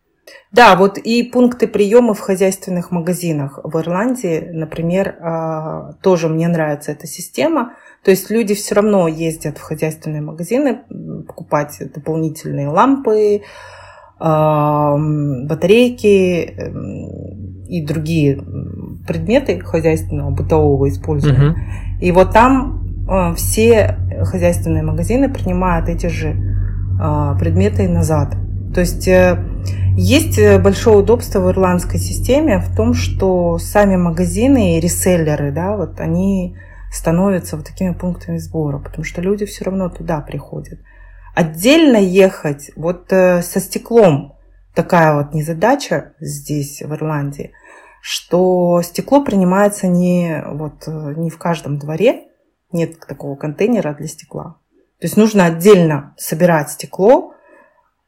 Да, 0.51 0.75
вот 0.75 0.97
и 0.97 1.23
пункты 1.23 1.67
приема 1.67 2.13
в 2.13 2.19
хозяйственных 2.19 2.91
магазинах. 2.91 3.59
В 3.63 3.77
Ирландии, 3.77 4.49
например, 4.51 5.15
а, 5.21 5.93
тоже 6.01 6.29
мне 6.29 6.47
нравится 6.47 6.91
эта 6.91 7.07
система. 7.07 7.73
То 8.03 8.11
есть 8.11 8.29
люди 8.29 8.53
все 8.53 8.75
равно 8.75 9.07
ездят 9.07 9.57
в 9.57 9.61
хозяйственные 9.61 10.21
магазины 10.21 10.81
покупать 11.27 11.77
дополнительные 11.93 12.69
лампы, 12.69 13.41
а, 14.17 14.95
батарейки 14.97 16.45
эм, 16.45 17.65
и 17.67 17.85
другие 17.85 18.41
предметы 19.05 19.59
хозяйственного 19.59 20.31
бытового 20.31 20.87
использования. 20.87 21.49
Угу. 21.49 21.57
И 22.01 22.11
вот 22.11 22.31
там 22.31 23.05
а, 23.09 23.33
все 23.33 23.97
хозяйственные 24.23 24.83
магазины 24.83 25.29
принимают 25.29 25.89
эти 25.89 26.07
же 26.07 26.35
предметы 27.37 27.89
назад. 27.89 28.37
То 28.75 28.81
есть 28.81 29.07
э, 29.07 29.41
есть 29.95 30.37
э, 30.37 30.59
большое 30.59 30.97
удобство 30.97 31.39
в 31.39 31.49
ирландской 31.49 31.97
системе 31.97 32.59
в 32.59 32.75
том, 32.75 32.93
что 32.93 33.57
сами 33.57 33.95
магазины 33.95 34.75
и 34.75 34.81
реселлеры, 34.81 35.53
да, 35.53 35.77
вот 35.77 36.01
они 36.01 36.57
становятся 36.91 37.55
вот 37.55 37.65
такими 37.65 37.93
пунктами 37.93 38.37
сбора, 38.37 38.79
потому 38.79 39.05
что 39.05 39.21
люди 39.21 39.45
все 39.45 39.63
равно 39.63 39.87
туда 39.87 40.19
приходят. 40.19 40.79
Отдельно 41.35 41.95
ехать 41.95 42.71
вот 42.75 43.13
э, 43.13 43.41
со 43.43 43.61
стеклом 43.61 44.35
такая 44.73 45.15
вот 45.15 45.33
незадача 45.33 46.11
здесь, 46.19 46.81
в 46.81 46.93
Ирландии, 46.93 47.53
что 48.01 48.81
стекло 48.83 49.23
принимается 49.23 49.87
не, 49.87 50.43
вот, 50.45 50.85
не 50.87 51.29
в 51.29 51.37
каждом 51.37 51.79
дворе, 51.79 52.25
нет 52.73 52.99
такого 52.99 53.37
контейнера 53.37 53.93
для 53.93 54.07
стекла. 54.07 54.57
То 54.99 55.07
есть 55.07 55.15
нужно 55.15 55.45
отдельно 55.45 56.13
собирать 56.17 56.71
стекло, 56.71 57.34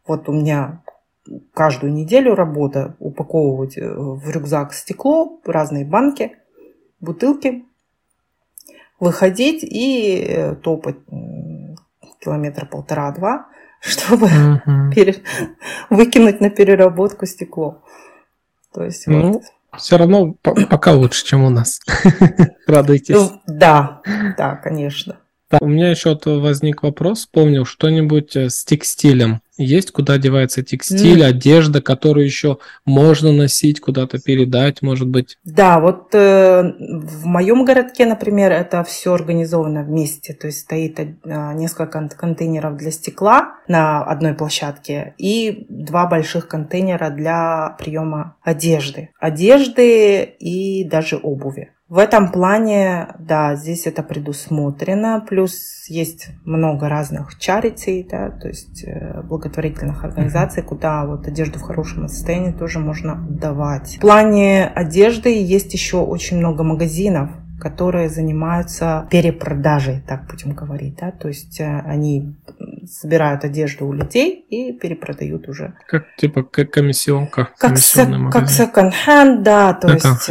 вот 0.07 0.29
у 0.29 0.33
меня 0.33 0.81
каждую 1.53 1.93
неделю 1.93 2.35
работа 2.35 2.95
упаковывать 2.99 3.77
э, 3.77 3.87
в 3.87 4.29
рюкзак 4.29 4.73
стекло, 4.73 5.39
разные 5.45 5.85
банки, 5.85 6.37
бутылки, 6.99 7.65
выходить 8.99 9.63
и 9.63 10.25
э, 10.27 10.55
топать 10.55 10.97
километра 12.19 12.65
полтора-два, 12.65 13.47
чтобы 13.81 14.27
угу. 14.27 14.93
пере... 14.93 15.15
выкинуть 15.89 16.41
на 16.41 16.49
переработку 16.49 17.25
стекло. 17.25 17.83
То 18.73 18.83
есть 18.83 19.07
ну, 19.07 19.33
вот. 19.33 19.43
Все 19.77 19.97
равно 19.97 20.33
пока 20.69 20.93
лучше, 20.93 21.25
чем 21.25 21.43
у 21.43 21.49
нас. 21.49 21.81
Радуйтесь. 22.67 23.15
Ну, 23.15 23.41
да, 23.45 24.01
да, 24.37 24.55
конечно. 24.55 25.17
Так, 25.49 25.61
у 25.61 25.67
меня 25.67 25.89
еще 25.89 26.17
возник 26.25 26.83
вопрос. 26.83 27.19
Вспомнил 27.19 27.65
что-нибудь 27.65 28.35
э, 28.35 28.49
с 28.49 28.65
текстилем. 28.65 29.41
Есть 29.57 29.91
куда 29.91 30.17
девается 30.17 30.63
текстиль, 30.63 31.21
mm. 31.21 31.25
одежда, 31.25 31.81
которую 31.81 32.25
еще 32.25 32.59
можно 32.85 33.31
носить, 33.31 33.79
куда-то 33.79 34.19
передать, 34.19 34.81
может 34.81 35.07
быть? 35.07 35.37
Да, 35.43 35.79
вот 35.79 36.13
э, 36.13 36.61
в 36.61 37.25
моем 37.25 37.65
городке, 37.65 38.05
например, 38.05 38.51
это 38.51 38.83
все 38.83 39.13
организовано 39.13 39.83
вместе. 39.83 40.33
То 40.33 40.47
есть 40.47 40.59
стоит 40.59 40.99
э, 40.99 41.07
несколько 41.23 42.07
контейнеров 42.07 42.77
для 42.77 42.91
стекла 42.91 43.55
на 43.67 44.03
одной 44.03 44.33
площадке 44.33 45.15
и 45.17 45.65
два 45.69 46.07
больших 46.07 46.47
контейнера 46.47 47.09
для 47.09 47.75
приема 47.79 48.37
одежды. 48.41 49.09
Одежды 49.19 50.23
и 50.23 50.83
даже 50.83 51.17
обуви. 51.17 51.71
В 51.89 51.99
этом 51.99 52.33
плане, 52.33 53.15
да, 53.17 53.55
здесь 53.55 53.87
это 53.87 54.03
предусмотрено. 54.03 55.23
Плюс 55.27 55.85
есть 55.87 56.27
много 56.43 56.89
разных 56.89 57.37
чаритей, 57.39 58.05
да, 58.09 58.29
то 58.29 58.49
есть 58.49 58.83
э, 58.85 59.21
благотворительных 59.21 60.03
организаций, 60.03 60.63
куда 60.63 61.05
вот 61.05 61.27
одежду 61.27 61.59
в 61.59 61.61
хорошем 61.61 62.09
состоянии 62.09 62.51
тоже 62.51 62.79
можно 62.79 63.15
давать. 63.29 63.95
В 63.95 63.99
плане 64.01 64.65
одежды 64.65 65.41
есть 65.41 65.71
еще 65.73 65.97
очень 66.01 66.39
много 66.39 66.63
магазинов, 66.63 67.29
которые 67.57 68.09
занимаются 68.09 69.07
перепродажей, 69.09 70.01
так 70.05 70.27
будем 70.29 70.51
говорить, 70.51 70.97
да, 70.99 71.11
то 71.11 71.29
есть 71.29 71.61
э, 71.61 71.83
они 71.85 72.35
собирают 72.85 73.45
одежду 73.45 73.87
у 73.87 73.93
людей 73.93 74.45
и 74.49 74.73
перепродают 74.73 75.47
уже. 75.47 75.73
Как 75.87 76.03
типа 76.17 76.43
как 76.43 76.69
комиссионка. 76.69 77.47
Как, 77.57 77.77
се- 77.77 78.05
как 78.29 78.49
second-hand, 78.49 79.43
да, 79.43 79.73
то 79.73 79.87
second 79.87 79.93
есть... 79.93 80.29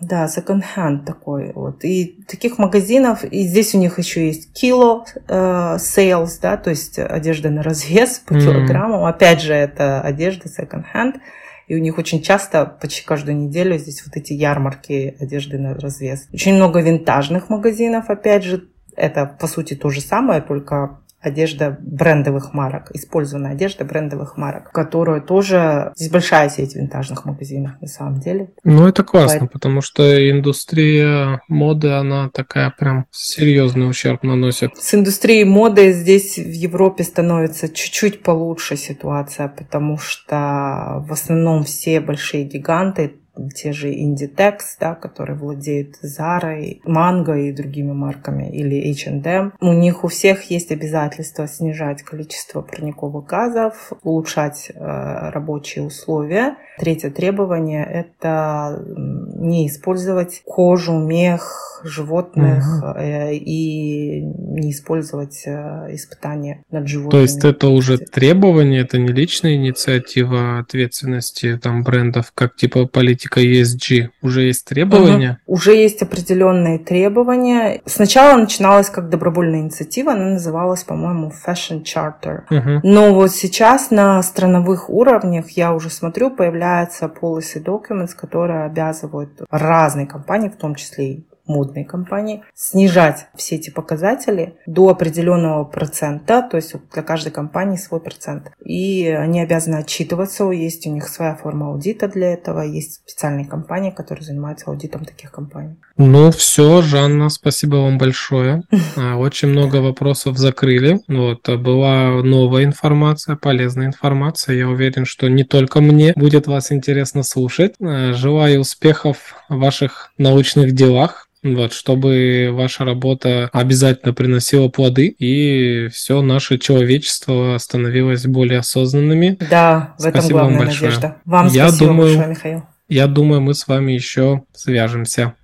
Да, 0.00 0.26
second-hand 0.26 1.04
такой 1.04 1.52
вот. 1.52 1.84
И 1.84 2.22
таких 2.28 2.58
магазинов, 2.58 3.24
и 3.24 3.42
здесь 3.42 3.74
у 3.74 3.78
них 3.78 3.98
еще 3.98 4.26
есть 4.26 4.52
кило 4.52 5.04
э, 5.26 5.76
sales, 5.78 6.38
да, 6.40 6.56
то 6.56 6.70
есть 6.70 6.98
одежда 6.98 7.50
на 7.50 7.62
развес 7.62 8.20
по 8.20 8.32
mm-hmm. 8.32 8.40
килограмму. 8.40 9.06
Опять 9.06 9.40
же, 9.40 9.54
это 9.54 10.00
одежда 10.00 10.48
second-hand. 10.48 11.20
И 11.66 11.74
у 11.74 11.78
них 11.78 11.98
очень 11.98 12.22
часто, 12.22 12.64
почти 12.64 13.04
каждую 13.04 13.36
неделю 13.36 13.76
здесь 13.76 14.02
вот 14.06 14.16
эти 14.16 14.32
ярмарки 14.32 15.16
одежды 15.20 15.58
на 15.58 15.74
развес. 15.74 16.26
Очень 16.32 16.54
много 16.54 16.80
винтажных 16.80 17.50
магазинов, 17.50 18.08
опять 18.08 18.42
же, 18.44 18.68
это 18.96 19.26
по 19.26 19.46
сути 19.46 19.74
то 19.74 19.90
же 19.90 20.00
самое, 20.00 20.40
только 20.40 21.00
одежда 21.20 21.76
брендовых 21.80 22.54
марок, 22.54 22.90
использованная 22.94 23.52
одежда 23.52 23.84
брендовых 23.84 24.36
марок, 24.36 24.70
которая 24.72 25.20
тоже... 25.20 25.92
Здесь 25.96 26.10
большая 26.10 26.48
сеть 26.48 26.76
винтажных 26.76 27.24
магазинов 27.24 27.72
на 27.80 27.88
самом 27.88 28.20
деле. 28.20 28.50
Ну, 28.64 28.86
это 28.86 29.02
классно, 29.02 29.40
Поэтому... 29.40 29.48
потому 29.48 29.80
что 29.80 30.30
индустрия 30.30 31.40
моды, 31.48 31.90
она 31.90 32.30
такая 32.30 32.72
прям 32.76 33.06
серьезный 33.10 33.88
ущерб 33.88 34.22
наносит. 34.22 34.76
С 34.76 34.94
индустрией 34.94 35.44
моды 35.44 35.92
здесь 35.92 36.38
в 36.38 36.50
Европе 36.50 37.02
становится 37.04 37.68
чуть-чуть 37.68 38.22
получше 38.22 38.76
ситуация, 38.76 39.48
потому 39.48 39.98
что 39.98 41.04
в 41.06 41.12
основном 41.12 41.64
все 41.64 42.00
большие 42.00 42.44
гиганты 42.44 43.14
те 43.54 43.72
же 43.72 43.92
Inditex, 43.92 44.58
да, 44.80 44.94
которые 44.94 45.36
владеют 45.36 45.96
Zara, 46.02 46.80
Mango 46.84 47.38
и 47.38 47.52
другими 47.52 47.92
марками, 47.92 48.50
или 48.50 48.90
H&M. 48.90 49.52
У 49.60 49.72
них 49.72 50.04
у 50.04 50.08
всех 50.08 50.50
есть 50.50 50.72
обязательство 50.72 51.46
снижать 51.46 52.02
количество 52.02 52.62
парниковых 52.62 53.26
газов, 53.26 53.92
улучшать 54.02 54.70
э, 54.74 54.74
рабочие 54.78 55.84
условия. 55.84 56.56
Третье 56.78 57.10
требование– 57.10 57.84
это 57.92 58.82
не 58.86 59.66
использовать 59.66 60.42
кожу, 60.44 60.98
мех 60.98 61.68
животных 61.84 62.64
угу. 62.82 62.98
э, 62.98 63.34
и 63.34 64.20
не 64.20 64.72
использовать 64.72 65.42
э, 65.46 65.88
испытания 65.90 66.64
над 66.70 66.88
животными. 66.88 67.10
То 67.10 67.20
есть 67.20 67.44
это 67.44 67.68
уже 67.68 67.98
требование, 67.98 68.82
это 68.82 68.98
не 68.98 69.08
личная 69.08 69.54
инициатива 69.54 70.58
ответственности 70.58 71.56
там 71.56 71.82
брендов, 71.82 72.32
как 72.34 72.56
типа 72.56 72.86
политика 72.86 73.27
политика 73.28 73.40
ESG? 73.40 74.10
Уже 74.22 74.42
есть 74.42 74.64
требования? 74.64 75.40
Угу. 75.46 75.54
Уже 75.54 75.74
есть 75.74 76.02
определенные 76.02 76.78
требования. 76.78 77.80
Сначала 77.86 78.38
начиналась 78.38 78.90
как 78.90 79.08
добровольная 79.08 79.60
инициатива, 79.60 80.12
она 80.12 80.30
называлась, 80.30 80.84
по-моему, 80.84 81.32
Fashion 81.46 81.82
Charter. 81.82 82.42
Угу. 82.50 82.80
Но 82.82 83.14
вот 83.14 83.32
сейчас 83.32 83.90
на 83.90 84.22
страновых 84.22 84.90
уровнях, 84.90 85.50
я 85.50 85.72
уже 85.74 85.90
смотрю, 85.90 86.30
появляются 86.30 87.06
policy 87.06 87.62
documents, 87.62 88.14
которые 88.16 88.64
обязывают 88.64 89.30
разные 89.50 90.06
компании, 90.06 90.48
в 90.48 90.56
том 90.56 90.74
числе 90.74 91.12
и 91.12 91.27
модные 91.48 91.84
компании, 91.84 92.42
снижать 92.54 93.26
все 93.34 93.56
эти 93.56 93.70
показатели 93.70 94.56
до 94.66 94.90
определенного 94.90 95.64
процента, 95.64 96.46
то 96.48 96.56
есть 96.56 96.74
для 96.92 97.02
каждой 97.02 97.32
компании 97.32 97.76
свой 97.76 98.00
процент. 98.00 98.50
И 98.64 99.08
они 99.08 99.40
обязаны 99.40 99.76
отчитываться, 99.76 100.50
есть 100.50 100.86
у 100.86 100.92
них 100.92 101.08
своя 101.08 101.34
форма 101.34 101.68
аудита 101.68 102.08
для 102.08 102.32
этого, 102.34 102.60
есть 102.60 103.00
специальные 103.06 103.46
компании, 103.46 103.90
которые 103.90 104.24
занимаются 104.24 104.70
аудитом 104.70 105.04
таких 105.04 105.30
компаний. 105.30 105.76
Ну 105.96 106.30
все, 106.30 106.82
Жанна, 106.82 107.28
спасибо 107.28 107.76
вам 107.76 107.98
большое. 107.98 108.62
А, 108.96 109.16
очень 109.16 109.48
много 109.48 109.76
вопросов 109.76 110.38
закрыли. 110.38 111.00
Вот, 111.08 111.48
была 111.48 112.22
новая 112.22 112.64
информация, 112.64 113.36
полезная 113.36 113.86
информация. 113.86 114.56
Я 114.56 114.68
уверен, 114.68 115.04
что 115.04 115.28
не 115.28 115.44
только 115.44 115.80
мне 115.80 116.12
будет 116.16 116.46
вас 116.46 116.72
интересно 116.72 117.22
слушать. 117.22 117.74
А, 117.80 118.12
желаю 118.12 118.60
успехов 118.60 119.34
в 119.48 119.58
ваших 119.58 120.12
научных 120.18 120.72
делах. 120.72 121.28
Вот, 121.54 121.72
чтобы 121.72 122.50
ваша 122.52 122.84
работа 122.84 123.50
обязательно 123.52 124.12
приносила 124.12 124.68
плоды, 124.68 125.06
и 125.06 125.88
все 125.88 126.22
наше 126.22 126.58
человечество 126.58 127.56
становилось 127.58 128.26
более 128.26 128.60
осознанными. 128.60 129.38
Да, 129.50 129.94
в 129.98 130.02
этом 130.02 130.20
спасибо 130.20 130.40
главная 130.40 130.58
вам 130.58 130.66
большое. 130.66 130.90
надежда. 130.90 131.16
Вам 131.24 131.46
я 131.48 131.68
спасибо 131.68 131.86
думаю, 131.86 132.08
большое, 132.08 132.28
Михаил. 132.28 132.62
Я 132.88 133.06
думаю, 133.06 133.40
мы 133.40 133.54
с 133.54 133.66
вами 133.68 133.92
еще 133.92 134.42
свяжемся. 134.54 135.34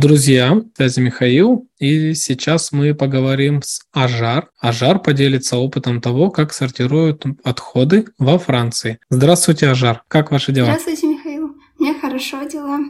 Друзья, 0.00 0.60
связи 0.76 1.00
Михаил, 1.00 1.70
и 1.78 2.12
сейчас 2.12 2.70
мы 2.70 2.94
поговорим 2.94 3.62
с 3.62 3.80
Ажар. 3.92 4.50
Ажар 4.60 4.98
поделится 4.98 5.56
опытом 5.56 6.02
того, 6.02 6.30
как 6.30 6.52
сортируют 6.52 7.24
отходы 7.42 8.04
во 8.18 8.38
Франции. 8.38 8.98
Здравствуйте, 9.08 9.68
Ажар. 9.68 10.02
Как 10.08 10.30
ваши 10.32 10.52
дела? 10.52 10.66
Здравствуйте, 10.66 11.06
Михаил. 11.06 11.56
Мне 11.78 11.94
хорошо 11.94 12.42
дела. 12.44 12.80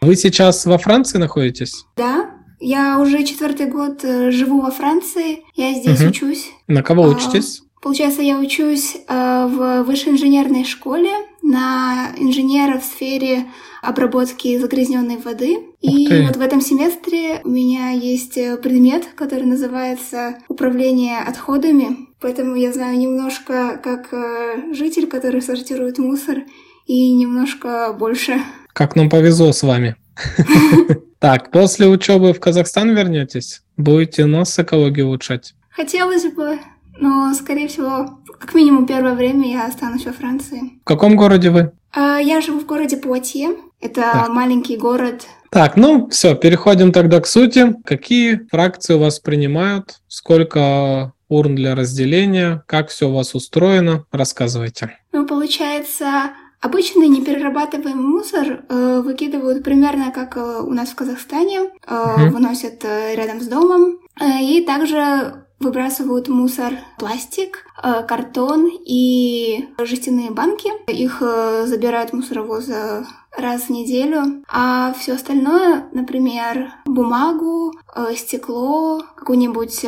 Вы 0.00 0.16
сейчас 0.16 0.64
во 0.64 0.78
Франции 0.78 1.18
находитесь? 1.18 1.84
Да, 1.98 2.30
я 2.60 2.98
уже 2.98 3.24
четвертый 3.24 3.66
год 3.66 4.02
э, 4.02 4.30
живу 4.30 4.62
во 4.62 4.70
Франции. 4.70 5.40
Я 5.54 5.74
здесь 5.74 6.00
угу. 6.00 6.08
учусь. 6.08 6.50
На 6.66 6.82
кого 6.82 7.02
учитесь? 7.02 7.60
Получается, 7.82 8.22
я 8.22 8.38
учусь 8.38 8.96
э, 8.96 9.46
в 9.50 9.82
высшей 9.82 10.12
инженерной 10.12 10.64
школе 10.64 11.10
на 11.42 12.12
инженера 12.16 12.78
в 12.80 12.84
сфере 12.84 13.44
обработки 13.82 14.56
загрязненной 14.56 15.18
воды. 15.18 15.58
И 15.84 16.22
вот 16.26 16.36
в 16.36 16.40
этом 16.40 16.62
семестре 16.62 17.40
у 17.44 17.50
меня 17.50 17.90
есть 17.90 18.38
э, 18.38 18.56
предмет, 18.56 19.04
который 19.14 19.44
называется 19.44 20.36
управление 20.48 21.18
отходами. 21.18 22.08
Поэтому 22.20 22.54
я 22.54 22.72
знаю 22.72 22.98
немножко 22.98 23.78
как 23.82 24.12
э, 24.12 24.72
житель, 24.72 25.06
который 25.06 25.42
сортирует 25.42 25.98
мусор, 25.98 26.38
и 26.86 27.12
немножко 27.12 27.94
больше. 27.98 28.40
Как 28.72 28.96
нам 28.96 29.10
повезло 29.10 29.52
с 29.52 29.62
вами. 29.62 29.96
Так, 31.24 31.50
после 31.50 31.88
учебы 31.88 32.34
в 32.34 32.40
Казахстан 32.40 32.94
вернетесь? 32.94 33.62
Будете 33.78 34.26
нас 34.26 34.52
с 34.52 34.58
экологией 34.58 35.06
улучшать? 35.06 35.54
Хотелось 35.70 36.30
бы, 36.30 36.58
но, 36.98 37.32
скорее 37.32 37.66
всего, 37.66 38.20
как 38.38 38.54
минимум 38.54 38.86
первое 38.86 39.14
время 39.14 39.50
я 39.50 39.66
останусь 39.66 40.04
во 40.04 40.12
Франции. 40.12 40.78
В 40.82 40.84
каком 40.84 41.16
городе 41.16 41.48
вы? 41.48 41.72
А, 41.92 42.18
я 42.18 42.42
живу 42.42 42.60
в 42.60 42.66
городе 42.66 42.98
Пуатье. 42.98 43.56
Это 43.80 44.26
маленький 44.28 44.76
город. 44.76 45.26
Так, 45.54 45.76
ну 45.76 46.08
все, 46.08 46.34
переходим 46.34 46.90
тогда 46.90 47.20
к 47.20 47.28
сути. 47.28 47.76
Какие 47.84 48.44
фракции 48.50 48.94
у 48.94 48.98
вас 48.98 49.20
принимают? 49.20 50.00
Сколько 50.08 51.12
урн 51.28 51.54
для 51.54 51.76
разделения? 51.76 52.64
Как 52.66 52.88
все 52.88 53.08
у 53.08 53.14
вас 53.14 53.36
устроено? 53.36 54.04
Рассказывайте. 54.10 54.98
Ну, 55.12 55.26
получается, 55.26 56.32
Обычный 56.60 57.08
неперерабатываемый 57.08 58.06
мусор 58.06 58.64
э, 58.70 59.02
выкидывают 59.04 59.62
примерно 59.62 60.10
как 60.10 60.38
э, 60.38 60.62
у 60.62 60.72
нас 60.72 60.88
в 60.88 60.94
Казахстане, 60.94 61.60
э, 61.60 61.94
угу. 61.94 62.36
выносят 62.36 62.82
э, 62.84 63.14
рядом 63.14 63.42
с 63.42 63.48
домом. 63.48 63.98
Э, 64.18 64.42
и 64.42 64.64
также 64.64 65.44
выбрасывают 65.60 66.28
мусор 66.28 66.72
пластик, 66.98 67.66
э, 67.82 68.02
картон 68.08 68.70
и 68.82 69.68
жестяные 69.78 70.30
банки. 70.30 70.70
Их 70.90 71.18
э, 71.20 71.64
забирают 71.66 72.14
мусоровозы 72.14 73.04
раз 73.36 73.62
в 73.62 73.70
неделю, 73.70 74.42
а 74.48 74.94
все 74.98 75.14
остальное, 75.14 75.88
например, 75.92 76.72
бумагу, 76.86 77.72
э, 77.94 78.14
стекло, 78.16 79.02
какую-нибудь 79.16 79.84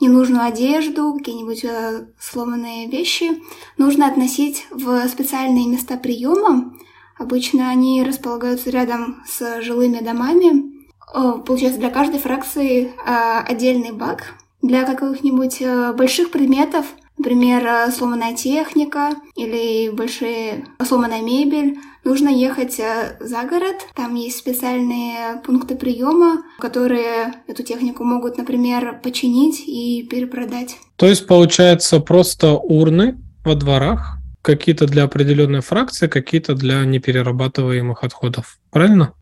ненужную 0.00 0.44
одежду, 0.44 1.14
какие-нибудь 1.14 1.64
сломанные 2.18 2.88
вещи, 2.88 3.42
нужно 3.76 4.06
относить 4.06 4.66
в 4.70 5.06
специальные 5.08 5.68
места 5.68 5.96
приема. 5.96 6.74
Обычно 7.18 7.70
они 7.70 8.02
располагаются 8.02 8.70
рядом 8.70 9.22
с 9.26 9.60
жилыми 9.62 9.98
домами. 9.98 10.72
Получается, 11.46 11.80
для 11.80 11.90
каждой 11.90 12.20
фракции 12.20 12.92
отдельный 13.04 13.92
бак, 13.92 14.34
для 14.62 14.84
каких-нибудь 14.84 15.58
э, 15.60 15.92
больших 15.92 16.30
предметов, 16.30 16.86
например, 17.18 17.66
э, 17.66 17.90
сломанная 17.90 18.34
техника 18.34 19.10
или 19.36 19.90
большие 19.90 20.64
сломанная 20.86 21.22
мебель, 21.22 21.78
нужно 22.04 22.28
ехать 22.28 22.80
э, 22.80 23.16
за 23.20 23.44
город. 23.44 23.76
Там 23.94 24.14
есть 24.14 24.38
специальные 24.38 25.40
пункты 25.44 25.76
приема, 25.76 26.42
которые 26.58 27.34
эту 27.46 27.62
технику 27.62 28.04
могут, 28.04 28.38
например, 28.38 29.00
починить 29.02 29.62
и 29.66 30.06
перепродать. 30.08 30.78
То 30.96 31.06
есть 31.06 31.26
получается 31.26 32.00
просто 32.00 32.54
урны 32.54 33.18
во 33.44 33.54
дворах, 33.54 34.18
какие-то 34.42 34.86
для 34.86 35.04
определенной 35.04 35.60
фракции, 35.60 36.06
какие-то 36.06 36.54
для 36.54 36.84
неперерабатываемых 36.84 38.02
отходов. 38.04 38.58
Правильно? 38.70 39.12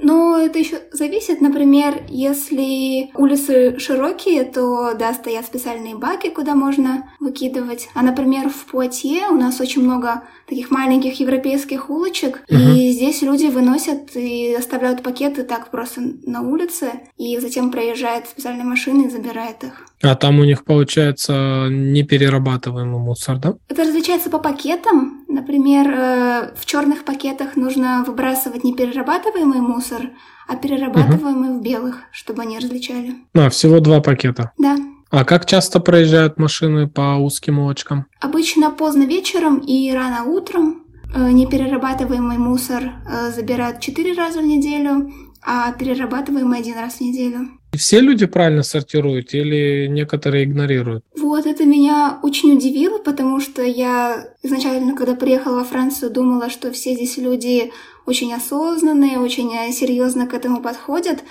Но 0.00 0.38
это 0.38 0.58
еще 0.58 0.80
зависит, 0.92 1.40
например, 1.40 2.02
если 2.08 3.10
улицы 3.14 3.78
широкие, 3.78 4.44
то 4.44 4.94
да, 4.94 5.14
стоят 5.14 5.46
специальные 5.46 5.96
баки, 5.96 6.30
куда 6.30 6.54
можно 6.54 7.10
выкидывать. 7.20 7.88
А, 7.94 8.02
например, 8.02 8.48
в 8.48 8.66
Пуатье 8.66 9.28
у 9.28 9.34
нас 9.34 9.60
очень 9.60 9.82
много 9.82 10.24
таких 10.46 10.70
маленьких 10.70 11.18
европейских 11.20 11.88
улочек, 11.90 12.42
угу. 12.48 12.58
и 12.58 12.90
здесь 12.90 13.22
люди 13.22 13.46
выносят 13.46 14.14
и 14.14 14.54
оставляют 14.54 15.02
пакеты 15.02 15.42
так 15.44 15.70
просто 15.70 16.02
на 16.26 16.42
улице, 16.42 16.92
и 17.16 17.38
затем 17.38 17.70
проезжает 17.70 18.26
специальная 18.26 18.64
машина 18.64 19.06
и 19.06 19.10
забирает 19.10 19.64
их. 19.64 19.86
А 20.02 20.14
там 20.16 20.40
у 20.40 20.44
них 20.44 20.64
получается 20.64 21.68
неперерабатываемый 21.70 23.00
мусор, 23.00 23.38
да? 23.38 23.54
Это 23.68 23.84
различается 23.84 24.30
по 24.30 24.38
пакетам. 24.38 25.24
Например, 25.28 25.88
э, 25.88 26.54
в 26.56 26.66
черных 26.66 27.04
пакетах 27.04 27.56
нужно 27.56 28.04
выбрасывать 28.06 28.64
неперерабатываемый 28.64 29.60
мусор, 29.60 30.10
а 30.46 30.56
перерабатываемый 30.56 31.50
угу. 31.50 31.58
в 31.58 31.62
белых, 31.62 32.02
чтобы 32.12 32.42
они 32.42 32.58
различали. 32.58 33.14
А, 33.34 33.48
всего 33.48 33.80
два 33.80 34.00
пакета. 34.00 34.52
Да. 34.58 34.76
А 35.10 35.24
как 35.24 35.46
часто 35.46 35.80
проезжают 35.80 36.38
машины 36.38 36.88
по 36.88 37.16
узким 37.16 37.60
улочкам? 37.60 38.06
Обычно 38.20 38.70
поздно 38.70 39.04
вечером 39.04 39.58
и 39.58 39.92
рано 39.92 40.24
утром. 40.24 40.82
Э, 41.14 41.30
неперерабатываемый 41.30 42.38
мусор 42.38 42.82
э, 43.08 43.30
забирают 43.30 43.80
четыре 43.80 44.14
раза 44.14 44.40
в 44.40 44.44
неделю, 44.44 45.12
а 45.44 45.72
перерабатываемый 45.72 46.58
один 46.58 46.78
раз 46.78 46.94
в 46.94 47.00
неделю. 47.00 47.48
Все 47.74 48.00
люди 48.00 48.26
правильно 48.26 48.62
сортируют 48.62 49.34
или 49.34 49.86
некоторые 49.88 50.44
игнорируют? 50.44 51.04
Вот 51.16 51.46
это 51.46 51.64
меня 51.64 52.18
очень 52.22 52.56
удивило, 52.56 52.98
потому 52.98 53.40
что 53.40 53.62
я 53.62 54.28
изначально, 54.42 54.94
когда 54.94 55.14
приехала 55.14 55.56
во 55.56 55.64
Францию, 55.64 56.10
думала, 56.10 56.50
что 56.50 56.70
все 56.72 56.94
здесь 56.94 57.18
люди 57.18 57.72
очень 58.06 58.32
осознанные, 58.32 59.18
очень 59.18 59.50
серьезно 59.72 60.26
к 60.26 60.34
этому 60.34 60.62
подходят. 60.62 61.24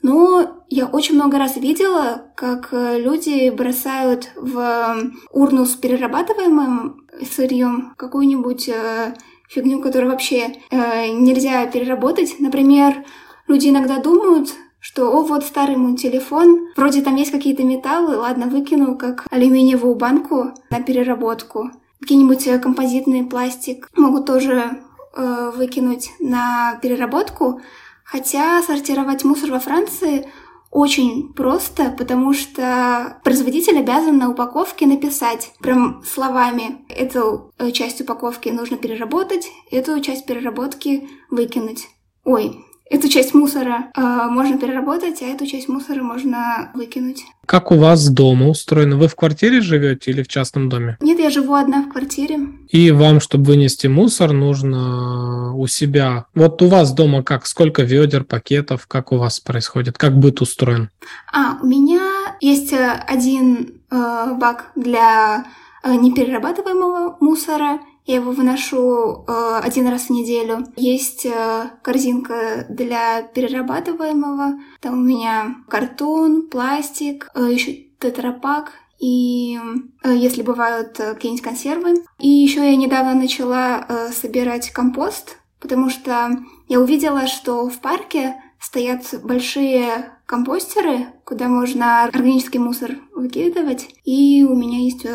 Но 0.00 0.62
я 0.68 0.86
очень 0.86 1.16
много 1.16 1.38
раз 1.38 1.56
видела, 1.56 2.30
как 2.36 2.68
люди 2.72 3.50
бросают 3.50 4.30
в 4.36 5.12
урну 5.32 5.66
с 5.66 5.74
перерабатываемым 5.74 7.08
сырьем 7.24 7.94
какую-нибудь 7.96 8.68
э, 8.68 9.14
фигню, 9.48 9.80
которую 9.80 10.12
вообще 10.12 10.54
э, 10.70 11.08
нельзя 11.08 11.66
переработать. 11.66 12.36
Например, 12.38 13.04
люди 13.48 13.68
иногда 13.68 13.98
думают, 13.98 14.54
что, 14.80 15.10
о, 15.10 15.22
вот 15.22 15.44
старый 15.44 15.76
мой 15.76 15.96
телефон, 15.96 16.68
вроде 16.76 17.02
там 17.02 17.16
есть 17.16 17.32
какие-то 17.32 17.64
металлы, 17.64 18.16
ладно, 18.16 18.46
выкину 18.46 18.96
как 18.96 19.26
алюминиевую 19.30 19.96
банку 19.96 20.52
на 20.70 20.80
переработку. 20.80 21.70
Какие-нибудь 22.00 22.46
э, 22.46 22.58
композитный 22.58 23.24
пластик 23.24 23.90
могут 23.96 24.26
тоже 24.26 24.80
э, 25.16 25.52
выкинуть 25.56 26.10
на 26.20 26.78
переработку. 26.80 27.60
Хотя 28.04 28.62
сортировать 28.62 29.24
мусор 29.24 29.50
во 29.50 29.58
Франции 29.58 30.26
очень 30.70 31.32
просто, 31.32 31.94
потому 31.96 32.32
что 32.32 33.18
производитель 33.24 33.78
обязан 33.78 34.18
на 34.18 34.30
упаковке 34.30 34.86
написать 34.86 35.52
прям 35.60 36.02
словами 36.04 36.84
эту 36.88 37.52
э, 37.58 37.70
часть 37.72 38.00
упаковки 38.00 38.50
нужно 38.50 38.76
переработать, 38.76 39.50
эту 39.70 39.98
часть 40.00 40.26
переработки 40.26 41.08
выкинуть. 41.30 41.88
Ой, 42.24 42.64
эту 42.90 43.08
часть 43.08 43.34
мусора 43.34 43.90
э, 43.96 44.00
можно 44.30 44.58
переработать, 44.58 45.22
а 45.22 45.26
эту 45.26 45.46
часть 45.46 45.68
мусора 45.68 46.02
можно 46.02 46.70
выкинуть. 46.74 47.24
Как 47.46 47.70
у 47.70 47.76
вас 47.76 48.08
дома 48.08 48.48
устроено? 48.48 48.96
Вы 48.96 49.08
в 49.08 49.14
квартире 49.14 49.60
живете 49.60 50.10
или 50.10 50.22
в 50.22 50.28
частном 50.28 50.68
доме? 50.68 50.96
Нет, 51.00 51.18
я 51.18 51.30
живу 51.30 51.54
одна 51.54 51.82
в 51.82 51.88
квартире. 51.88 52.38
И 52.68 52.90
вам, 52.90 53.20
чтобы 53.20 53.44
вынести 53.44 53.86
мусор, 53.86 54.32
нужно 54.32 55.54
у 55.54 55.66
себя. 55.66 56.26
Вот 56.34 56.60
у 56.62 56.68
вас 56.68 56.92
дома 56.92 57.22
как? 57.22 57.46
Сколько 57.46 57.82
ведер, 57.82 58.24
пакетов? 58.24 58.86
Как 58.86 59.12
у 59.12 59.16
вас 59.16 59.40
происходит? 59.40 59.98
Как 59.98 60.18
быт 60.18 60.40
устроен? 60.40 60.90
А, 61.32 61.58
у 61.62 61.66
меня 61.66 62.36
есть 62.40 62.72
э, 62.72 63.02
один 63.06 63.80
э, 63.90 64.34
бак 64.38 64.70
для 64.76 65.46
э, 65.82 65.94
неперерабатываемого 65.94 67.16
мусора 67.20 67.80
я 68.08 68.16
его 68.16 68.32
выношу 68.32 69.24
э, 69.28 69.60
один 69.62 69.86
раз 69.86 70.04
в 70.04 70.10
неделю. 70.10 70.66
Есть 70.76 71.26
э, 71.26 71.70
корзинка 71.82 72.66
для 72.70 73.22
перерабатываемого. 73.22 74.58
Там 74.80 74.94
у 74.94 75.02
меня 75.02 75.56
картон, 75.68 76.48
пластик, 76.48 77.30
э, 77.34 77.48
еще 77.52 77.84
тетрапак 77.98 78.72
и 78.98 79.58
э, 80.02 80.16
если 80.16 80.42
бывают 80.42 80.98
э, 80.98 81.14
какие-нибудь 81.14 81.44
консервы. 81.44 82.04
И 82.18 82.28
еще 82.28 82.60
я 82.60 82.76
недавно 82.76 83.14
начала 83.14 83.84
э, 83.86 84.10
собирать 84.12 84.70
компост, 84.70 85.36
потому 85.60 85.90
что 85.90 86.30
я 86.66 86.80
увидела, 86.80 87.26
что 87.26 87.68
в 87.68 87.78
парке 87.80 88.36
стоят 88.58 89.02
большие 89.22 90.14
компостеры, 90.24 91.08
куда 91.24 91.48
можно 91.48 92.04
органический 92.04 92.58
мусор 92.58 92.96
выкидывать. 93.14 93.88
И 94.04 94.44
у 94.48 94.54
меня 94.54 94.78
есть 94.78 95.06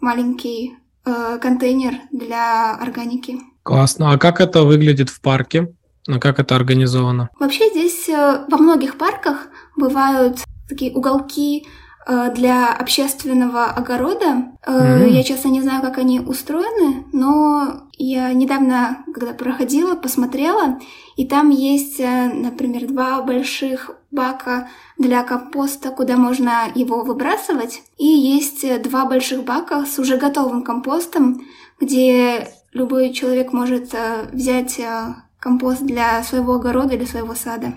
маленький 0.00 0.76
э, 1.04 1.38
контейнер 1.40 1.94
для 2.12 2.74
органики. 2.74 3.38
Классно. 3.62 4.12
А 4.12 4.18
как 4.18 4.40
это 4.40 4.62
выглядит 4.62 5.10
в 5.10 5.20
парке? 5.20 5.72
Ну, 6.06 6.18
как 6.18 6.40
это 6.40 6.56
организовано? 6.56 7.30
Вообще 7.38 7.68
здесь 7.70 8.08
э, 8.08 8.44
во 8.48 8.58
многих 8.58 8.98
парках 8.98 9.48
бывают 9.76 10.38
такие 10.68 10.92
уголки 10.92 11.66
э, 12.06 12.34
для 12.34 12.72
общественного 12.74 13.66
огорода. 13.66 14.52
Mm-hmm. 14.66 15.10
Я, 15.10 15.22
честно, 15.22 15.48
не 15.48 15.62
знаю, 15.62 15.82
как 15.82 15.98
они 15.98 16.20
устроены, 16.20 17.04
но 17.12 17.88
я 17.98 18.32
недавно, 18.32 19.04
когда 19.14 19.34
проходила, 19.34 19.94
посмотрела, 19.94 20.78
и 21.16 21.26
там 21.26 21.50
есть, 21.50 21.98
например, 21.98 22.88
два 22.88 23.22
больших 23.22 23.90
бака 24.10 24.68
для 24.98 25.22
компоста, 25.22 25.90
куда 25.90 26.16
можно 26.16 26.70
его 26.74 27.02
выбрасывать. 27.02 27.82
И 27.98 28.06
есть 28.06 28.82
два 28.82 29.06
больших 29.06 29.44
бака 29.44 29.84
с 29.86 29.98
уже 29.98 30.16
готовым 30.16 30.62
компостом, 30.62 31.42
где 31.80 32.48
любой 32.72 33.12
человек 33.12 33.52
может 33.52 33.94
э, 33.94 34.28
взять 34.32 34.78
э, 34.78 35.14
компост 35.38 35.82
для 35.82 36.22
своего 36.22 36.54
огорода 36.54 36.94
или 36.94 37.04
своего 37.04 37.34
сада. 37.34 37.74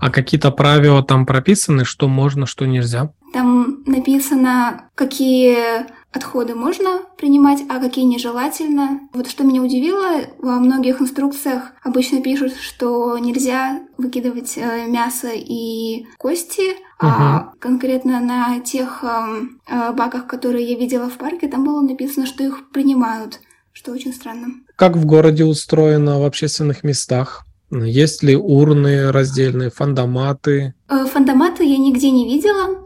А 0.00 0.10
какие-то 0.10 0.50
правила 0.50 1.02
там 1.02 1.24
прописаны, 1.24 1.84
что 1.84 2.06
можно, 2.06 2.46
что 2.46 2.66
нельзя? 2.66 3.12
Там 3.32 3.82
написано, 3.86 4.90
какие 4.94 5.86
отходы 6.16 6.54
можно 6.54 7.00
принимать, 7.16 7.60
а 7.68 7.78
какие 7.78 8.04
нежелательно. 8.04 9.00
Вот 9.12 9.28
что 9.28 9.44
меня 9.44 9.62
удивило, 9.62 10.22
во 10.38 10.58
многих 10.58 11.00
инструкциях 11.00 11.72
обычно 11.82 12.20
пишут, 12.22 12.54
что 12.60 13.16
нельзя 13.18 13.80
выкидывать 13.98 14.54
э, 14.56 14.86
мясо 14.88 15.28
и 15.32 16.06
кости, 16.18 16.70
угу. 16.70 16.76
а 17.00 17.52
конкретно 17.58 18.20
на 18.20 18.60
тех 18.60 19.04
эм, 19.04 19.60
э, 19.68 19.92
баках, 19.92 20.26
которые 20.26 20.66
я 20.66 20.78
видела 20.78 21.08
в 21.08 21.18
парке, 21.18 21.48
там 21.48 21.64
было 21.64 21.80
написано, 21.80 22.26
что 22.26 22.42
их 22.42 22.70
принимают, 22.70 23.40
что 23.72 23.92
очень 23.92 24.12
странно. 24.12 24.48
Как 24.76 24.96
в 24.96 25.04
городе 25.06 25.44
устроено 25.44 26.20
в 26.20 26.24
общественных 26.24 26.82
местах? 26.82 27.44
Есть 27.70 28.22
ли 28.22 28.36
урны 28.36 29.10
раздельные, 29.10 29.70
фандоматы? 29.70 30.74
Э, 30.88 31.04
фандоматы 31.04 31.64
я 31.64 31.76
нигде 31.78 32.10
не 32.10 32.26
видела. 32.32 32.85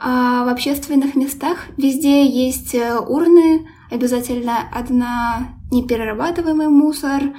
А 0.00 0.44
в 0.44 0.48
общественных 0.48 1.16
местах 1.16 1.66
везде 1.76 2.24
есть 2.24 2.74
э, 2.74 2.98
урны, 2.98 3.68
обязательно 3.90 4.60
одна 4.72 5.48
неперерабатываемый 5.72 6.68
мусор, 6.68 7.34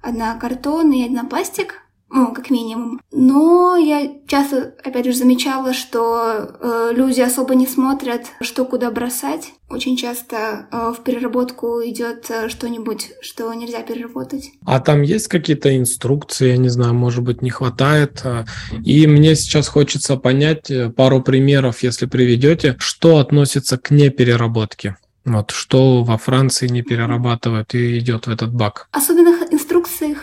одна 0.00 0.36
картон 0.36 0.92
и 0.92 1.04
одна 1.04 1.24
пластик, 1.24 1.83
ну, 2.14 2.32
как 2.32 2.48
минимум. 2.48 3.00
Но 3.10 3.76
я 3.76 4.08
часто, 4.28 4.74
опять 4.84 5.04
же, 5.04 5.14
замечала, 5.14 5.74
что 5.74 6.48
э, 6.60 6.90
люди 6.94 7.20
особо 7.20 7.56
не 7.56 7.66
смотрят, 7.66 8.26
что 8.40 8.64
куда 8.64 8.92
бросать. 8.92 9.52
Очень 9.68 9.96
часто 9.96 10.68
э, 10.70 10.92
в 10.96 11.02
переработку 11.02 11.80
идет 11.84 12.30
э, 12.30 12.48
что-нибудь, 12.48 13.10
что 13.20 13.52
нельзя 13.52 13.82
переработать. 13.82 14.52
А 14.64 14.78
там 14.78 15.02
есть 15.02 15.26
какие-то 15.26 15.76
инструкции, 15.76 16.50
я 16.50 16.56
не 16.56 16.68
знаю, 16.68 16.94
может 16.94 17.24
быть, 17.24 17.42
не 17.42 17.50
хватает. 17.50 18.20
Э, 18.22 18.44
и 18.84 19.08
мне 19.08 19.34
сейчас 19.34 19.66
хочется 19.66 20.16
понять 20.16 20.70
э, 20.70 20.90
пару 20.90 21.20
примеров, 21.20 21.82
если 21.82 22.06
приведете, 22.06 22.76
что 22.78 23.18
относится 23.18 23.76
к 23.76 23.90
непереработке. 23.90 24.96
Вот 25.24 25.50
что 25.50 26.04
во 26.04 26.16
Франции 26.16 26.68
не 26.68 26.82
перерабатывают 26.82 27.74
и 27.74 27.98
идет 27.98 28.28
в 28.28 28.30
этот 28.30 28.54
бак. 28.54 28.86
Особенных 28.92 29.52
инструкций, 29.52 30.16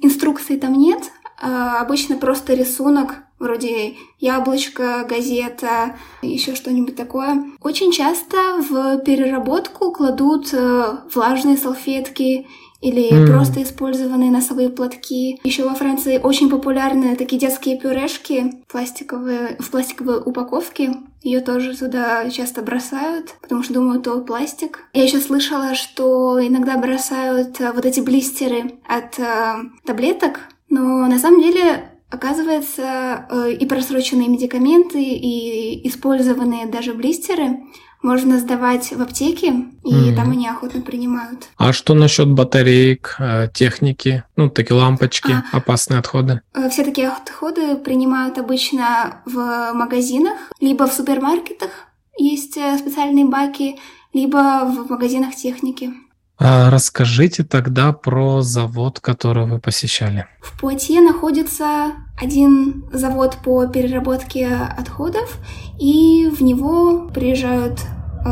инструкций 0.00 0.58
там 0.58 0.74
нет, 0.74 1.02
обычно 1.40 2.16
просто 2.16 2.54
рисунок, 2.54 3.16
вроде 3.38 3.94
яблочко, 4.20 5.04
газета, 5.08 5.96
еще 6.22 6.54
что-нибудь 6.54 6.96
такое. 6.96 7.44
Очень 7.60 7.92
часто 7.92 8.36
в 8.58 8.98
переработку 9.00 9.92
кладут 9.92 10.52
э, 10.52 10.98
влажные 11.12 11.56
салфетки 11.56 12.46
или 12.80 13.10
mm. 13.10 13.26
просто 13.26 13.62
использованные 13.62 14.30
носовые 14.30 14.68
платки. 14.68 15.40
Еще 15.42 15.64
во 15.64 15.74
Франции 15.74 16.18
очень 16.22 16.50
популярны 16.50 17.16
такие 17.16 17.40
детские 17.40 17.78
пюрешки 17.78 18.62
пластиковые, 18.68 19.56
в 19.58 19.70
пластиковой 19.70 20.20
упаковке. 20.24 20.94
Ее 21.22 21.40
тоже 21.40 21.74
туда 21.74 22.28
часто 22.28 22.60
бросают, 22.60 23.36
потому 23.40 23.62
что 23.62 23.72
думают, 23.72 24.04
то 24.04 24.20
пластик. 24.20 24.80
Я 24.92 25.04
еще 25.04 25.18
слышала, 25.18 25.74
что 25.74 26.38
иногда 26.46 26.76
бросают 26.76 27.58
э, 27.60 27.72
вот 27.72 27.86
эти 27.86 28.00
блистеры 28.00 28.72
от 28.86 29.18
э, 29.18 29.54
таблеток, 29.86 30.40
но 30.68 31.06
на 31.06 31.18
самом 31.18 31.42
деле 31.42 31.90
Оказывается, 32.14 33.26
э, 33.28 33.52
и 33.54 33.66
просроченные 33.66 34.28
медикаменты, 34.28 35.02
и 35.02 35.86
использованные 35.88 36.66
даже 36.66 36.94
блистеры 36.94 37.64
можно 38.02 38.38
сдавать 38.38 38.92
в 38.92 39.02
аптеке, 39.02 39.48
и 39.82 40.10
mm. 40.10 40.14
там 40.14 40.30
они 40.30 40.46
охотно 40.46 40.80
принимают. 40.82 41.48
А 41.56 41.72
что 41.72 41.94
насчет 41.94 42.30
батареек, 42.30 43.16
э, 43.18 43.48
техники, 43.52 44.22
ну, 44.36 44.48
такие 44.48 44.76
лампочки, 44.76 45.32
а, 45.32 45.56
опасные 45.56 45.98
отходы? 45.98 46.42
Э, 46.54 46.68
все 46.68 46.84
такие 46.84 47.08
отходы 47.08 47.76
принимают 47.76 48.38
обычно 48.38 49.22
в 49.24 49.72
магазинах, 49.72 50.38
либо 50.60 50.86
в 50.86 50.92
супермаркетах 50.92 51.70
есть 52.16 52.52
специальные 52.78 53.24
баки, 53.24 53.76
либо 54.12 54.64
в 54.66 54.88
магазинах 54.88 55.34
техники. 55.34 55.90
А 56.38 56.68
расскажите 56.70 57.44
тогда 57.44 57.92
про 57.92 58.42
завод, 58.42 59.00
который 59.00 59.46
вы 59.46 59.60
посещали. 59.60 60.26
В 60.40 60.58
Пуатье 60.58 61.00
находится 61.00 61.92
один 62.20 62.86
завод 62.92 63.38
по 63.44 63.66
переработке 63.66 64.48
отходов, 64.48 65.38
и 65.78 66.28
в 66.28 66.42
него 66.42 67.08
приезжают 67.08 67.80
э, 68.24 68.28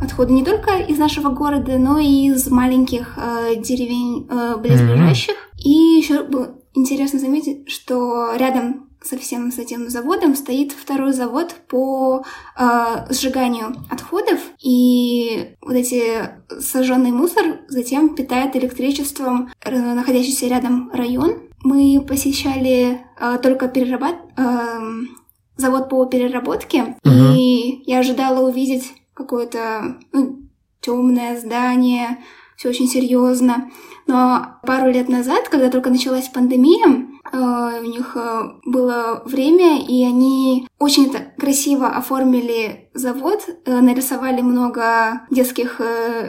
отходы 0.00 0.32
не 0.32 0.44
только 0.44 0.76
из 0.78 0.98
нашего 0.98 1.30
города, 1.30 1.78
но 1.78 1.98
и 1.98 2.28
из 2.28 2.48
маленьких 2.48 3.14
э, 3.16 3.56
деревень 3.56 4.28
э, 4.30 4.56
близлежащих. 4.58 5.34
Mm-hmm. 5.34 5.62
И 5.64 5.70
еще 5.98 6.26
интересно 6.74 7.18
заметить, 7.18 7.68
что 7.68 8.34
рядом 8.36 8.91
совсем 9.04 9.50
с 9.52 9.58
этим 9.58 9.88
заводом 9.88 10.34
стоит 10.34 10.72
второй 10.72 11.12
завод 11.12 11.54
по 11.68 12.24
э, 12.56 13.12
сжиганию 13.12 13.74
отходов, 13.90 14.40
и 14.62 15.54
вот 15.60 15.74
эти 15.74 16.30
сожженный 16.60 17.12
мусор 17.12 17.60
затем 17.68 18.14
питает 18.14 18.56
электричеством 18.56 19.50
находящийся 19.64 20.46
рядом 20.46 20.90
район. 20.92 21.38
Мы 21.62 22.00
посещали 22.00 23.00
э, 23.20 23.38
только 23.42 23.68
перерабат... 23.68 24.16
э, 24.36 24.80
завод 25.56 25.88
по 25.88 26.04
переработке, 26.06 26.96
uh-huh. 27.04 27.36
и 27.36 27.82
я 27.86 28.00
ожидала 28.00 28.48
увидеть 28.48 28.92
какое-то 29.14 29.98
ну, 30.12 30.40
темное 30.80 31.38
здание, 31.38 32.18
все 32.62 32.68
очень 32.68 32.86
серьезно. 32.86 33.70
Но 34.06 34.58
пару 34.64 34.90
лет 34.90 35.08
назад, 35.08 35.48
когда 35.48 35.68
только 35.68 35.90
началась 35.90 36.28
пандемия, 36.28 37.08
Э, 37.32 37.80
у 37.80 37.84
них 37.84 38.16
э, 38.16 38.42
было 38.66 39.22
время, 39.24 39.80
и 39.80 40.04
они 40.04 40.68
очень 40.78 41.12
красиво 41.38 41.88
оформили 41.88 42.90
завод, 42.94 43.40
э, 43.64 43.80
нарисовали 43.80 44.42
много 44.42 45.22
детских 45.30 45.80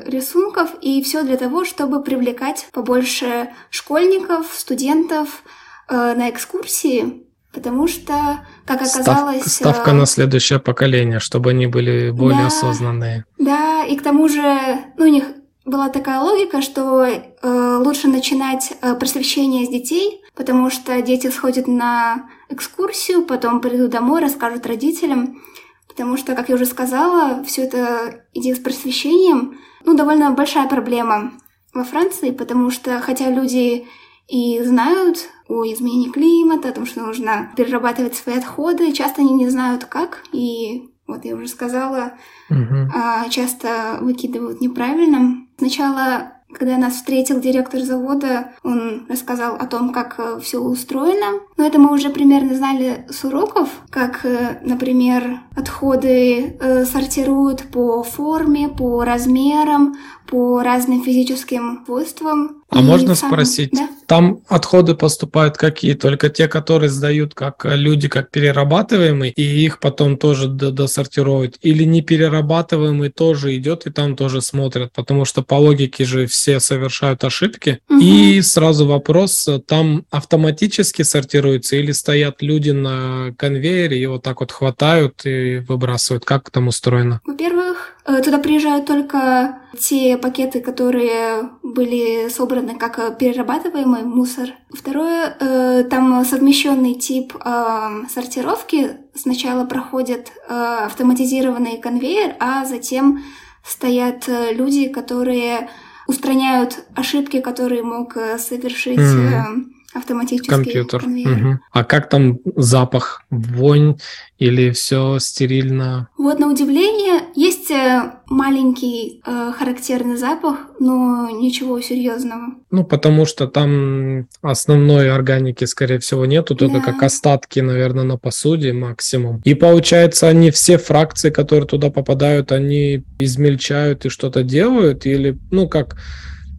рисунков, 0.05 0.71
и 0.81 1.01
все 1.03 1.23
для 1.23 1.38
того, 1.38 1.65
чтобы 1.65 2.03
привлекать 2.03 2.67
побольше 2.71 3.49
школьников, 3.69 4.47
студентов 4.53 5.43
на 5.89 6.29
экскурсии, 6.29 7.25
потому 7.51 7.88
что, 7.88 8.45
как 8.65 8.81
оказалось... 8.81 9.41
Став, 9.41 9.75
ставка 9.75 9.91
на 9.91 10.05
следующее 10.05 10.59
поколение, 10.59 11.19
чтобы 11.19 11.49
они 11.49 11.67
были 11.67 12.09
более 12.09 12.43
да, 12.43 12.47
осознанные. 12.47 13.25
Да, 13.38 13.84
и 13.84 13.97
к 13.97 14.01
тому 14.01 14.29
же, 14.29 14.79
ну, 14.97 15.05
у 15.05 15.09
них 15.09 15.25
была 15.66 15.89
такая 15.89 16.20
логика, 16.20 16.61
что 16.61 17.03
э, 17.05 17.78
лучше 17.78 18.07
начинать 18.07 18.74
э, 18.82 18.95
просвещение 18.95 19.66
с 19.66 19.70
детей, 19.70 20.22
потому 20.36 20.70
что 20.70 21.01
дети 21.01 21.30
сходят 21.30 21.68
на 21.68 22.30
экскурсию, 22.49 23.24
потом 23.24 23.61
придут 23.61 23.91
домой, 23.91 24.22
расскажут 24.22 24.66
родителям, 24.66 25.41
потому 25.88 26.18
что, 26.18 26.36
как 26.36 26.49
я 26.49 26.55
уже 26.55 26.66
сказала, 26.66 27.43
все 27.43 27.64
это 27.64 28.26
идея 28.34 28.55
с 28.55 28.59
просвещением, 28.59 29.59
ну, 29.86 29.95
довольно 29.95 30.32
большая 30.32 30.68
проблема 30.68 31.34
во 31.74 31.84
Франции, 31.84 32.32
потому 32.32 32.70
что, 32.70 32.99
хотя 32.99 33.30
люди 33.30 33.88
и 34.28 34.61
знают 34.64 35.30
о 35.47 35.66
изменении 35.66 36.09
климата, 36.09 36.70
о 36.70 36.74
том, 36.74 36.86
что 36.86 37.01
нужно 37.01 37.51
перерабатывать 37.55 38.16
свои 38.16 38.38
отходы, 38.38 38.91
часто 38.93 39.22
они 39.22 39.34
не 39.34 39.49
знают 39.49 39.86
как, 39.86 40.24
и 40.32 40.89
вот 41.08 41.26
я 41.26 41.36
уже 41.36 41.47
сказала, 41.47 42.14
угу. 42.49 42.91
часто 43.30 43.97
выкидывают 44.01 44.62
неправильно. 44.62 45.45
Сначала 45.58 46.34
когда 46.54 46.78
нас 46.78 46.93
встретил 46.93 47.39
директор 47.39 47.82
завода, 47.82 48.51
он 48.64 49.06
рассказал 49.10 49.56
о 49.56 49.66
том, 49.66 49.91
как 49.91 50.16
э, 50.20 50.39
все 50.39 50.60
устроено. 50.60 51.41
Но 51.58 51.66
это 51.66 51.80
мы 51.80 51.93
уже 51.93 52.10
примерно 52.10 52.56
знали 52.56 53.06
с 53.10 53.24
уроков, 53.24 53.70
как, 53.89 54.26
э, 54.26 54.60
например, 54.64 55.39
отходы 55.56 56.58
э, 56.60 56.86
сортируют 56.86 57.64
по 57.72 58.04
форме, 58.04 58.70
по 58.70 59.04
размерам, 59.04 59.95
по 60.28 60.64
разным 60.64 61.04
физическим 61.04 61.84
свойствам. 61.86 62.64
А 62.70 62.80
и 62.80 62.84
можно 62.84 63.14
сам... 63.14 63.30
спросить, 63.30 63.70
да? 63.72 63.88
там 64.08 64.39
отходы 64.47 64.95
поступают 64.95 65.58
какие? 65.58 65.93
Только 65.93 66.30
те, 66.30 66.47
которые 66.47 66.89
сдают 66.89 67.36
как 67.36 67.66
люди, 67.66 68.08
как 68.08 68.32
перерабатываемые, 68.32 69.32
и 69.32 69.43
их 69.43 69.80
потом 69.80 70.18
тоже 70.18 70.47
досортируют? 70.47 71.58
Или 71.62 71.84
не 71.84 72.01
перерабатываемый 72.01 73.10
тоже 73.10 73.56
идет 73.58 73.86
и 73.86 73.91
там 73.91 74.16
тоже 74.16 74.41
смотрят? 74.41 74.91
Потому 74.93 75.26
что 75.26 75.43
по 75.43 75.56
логике 75.56 76.04
же 76.04 76.26
все 76.26 76.60
совершают 76.60 77.24
ошибки. 77.24 77.80
Угу. 77.89 77.99
И 78.01 78.41
сразу 78.41 78.88
вопрос, 78.88 79.47
там 79.68 80.06
автоматически 80.10 81.04
сортируется 81.44 81.76
или 81.76 81.91
стоят 81.91 82.41
люди 82.41 82.72
на 82.72 83.34
конвейере 83.38 84.02
и 84.02 84.06
вот 84.06 84.24
так 84.24 84.39
вот 84.39 84.52
хватают 84.52 85.26
и 85.26 85.60
выбрасывают? 85.68 86.26
Как 86.26 86.50
там 86.50 86.68
устроено? 86.68 87.22
Во-первых, 87.26 87.96
э, 88.06 88.22
туда 88.22 88.38
приезжают 88.38 88.86
только 88.86 89.58
те 89.80 90.18
пакеты, 90.18 90.62
которые 90.62 91.50
были 91.64 92.30
собраны 92.30 92.78
как 92.78 93.18
перерабатываемый 93.18 94.04
мусор. 94.04 94.50
Второе, 94.72 95.36
э, 95.39 95.84
там 95.89 96.26
совмещенный 96.26 96.96
тип 96.96 97.34
э, 97.36 98.06
сортировки. 98.10 98.98
Сначала 99.16 99.66
проходит 99.66 100.32
автоматизированный 100.50 101.80
конвейер, 101.80 102.36
а 102.39 102.66
затем 102.66 103.24
стоят 103.64 104.28
люди, 104.28 104.88
которые 104.88 105.70
устраняют 106.08 106.86
ошибки, 106.96 107.39
которые 107.39 107.84
мог 107.84 108.18
совершить 108.38 108.98
mm 108.98 109.82
автоматический 109.94 110.50
компьютер. 110.50 111.04
Угу. 111.06 111.60
А 111.72 111.84
как 111.84 112.10
там 112.10 112.39
запах, 112.56 113.24
вонь 113.30 113.98
или 114.38 114.72
все 114.72 115.20
стерильно? 115.20 116.10
Вот 116.18 116.39
на 116.39 116.50
удивление 116.50 117.22
есть 117.36 117.72
э, 117.72 118.12
маленький 118.28 119.22
э, 119.26 119.52
характерный 119.58 120.18
запах, 120.18 120.58
но 120.80 121.30
ничего 121.30 121.80
серьезного. 121.82 122.56
Ну 122.72 122.84
потому 122.84 123.26
что 123.26 123.48
там 123.48 124.28
основной 124.41 125.12
органики, 125.12 125.66
скорее 125.66 126.00
всего, 126.00 126.26
нету, 126.26 126.56
только 126.56 126.80
да. 126.80 126.82
как 126.82 127.04
остатки, 127.04 127.60
наверное, 127.60 128.04
на 128.04 128.18
посуде 128.18 128.74
максимум. 128.74 129.41
И 129.46 129.54
получается, 129.54 130.28
они 130.28 130.52
все 130.52 130.78
фракции, 130.78 131.30
которые 131.30 131.68
туда 131.68 131.89
попадают, 131.89 132.52
они 132.52 133.04
измельчают 133.20 134.06
и 134.06 134.10
что-то 134.10 134.44
делают, 134.44 135.06
или 135.06 135.38
ну 135.52 135.68
как 135.68 135.98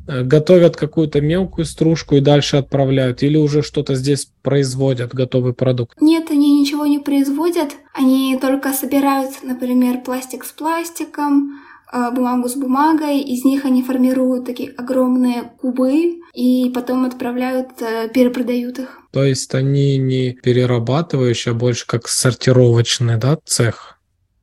готовят 0.07 0.77
какую-то 0.77 1.21
мелкую 1.21 1.65
стружку 1.65 2.17
и 2.17 2.21
дальше 2.21 2.57
отправляют, 2.57 3.23
или 3.23 3.37
уже 3.37 3.63
что-то 3.63 3.95
здесь 3.95 4.29
производят, 4.43 5.15
готовый 5.15 5.55
продукт? 5.55 6.01
Нет, 6.01 6.31
они 6.31 6.61
ничего 6.61 6.87
не 6.87 6.99
производят, 6.99 7.73
они 7.93 8.39
только 8.41 8.73
собирают, 8.73 9.43
например, 9.43 10.03
пластик 10.03 10.45
с 10.45 10.53
пластиком, 10.53 11.61
э, 11.93 12.11
бумагу 12.11 12.49
с 12.49 12.55
бумагой, 12.55 13.21
из 13.21 13.45
них 13.45 13.65
они 13.65 13.83
формируют 13.83 14.47
такие 14.47 14.71
огромные 14.71 15.53
кубы 15.61 16.21
и 16.35 16.71
потом 16.75 17.05
отправляют, 17.05 17.81
э, 17.81 18.09
перепродают 18.09 18.79
их. 18.79 19.01
То 19.13 19.25
есть 19.25 19.55
они 19.55 19.97
не 19.97 20.33
перерабатывающие, 20.33 21.53
а 21.53 21.55
больше 21.55 21.87
как 21.87 22.09
сортировочный, 22.09 23.17
да, 23.17 23.39
цех? 23.45 23.94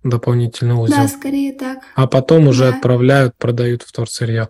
Дополнительный 0.04 0.76
узел. 0.76 0.97
Да, 0.97 1.08
скорее 1.08 1.54
так. 1.54 1.80
А 1.95 2.08
потом 2.08 2.47
уже 2.47 2.70
да. 2.70 2.76
отправляют, 2.76 3.36
продают 3.38 3.84
в 3.84 3.91
торсырье. 3.91 4.49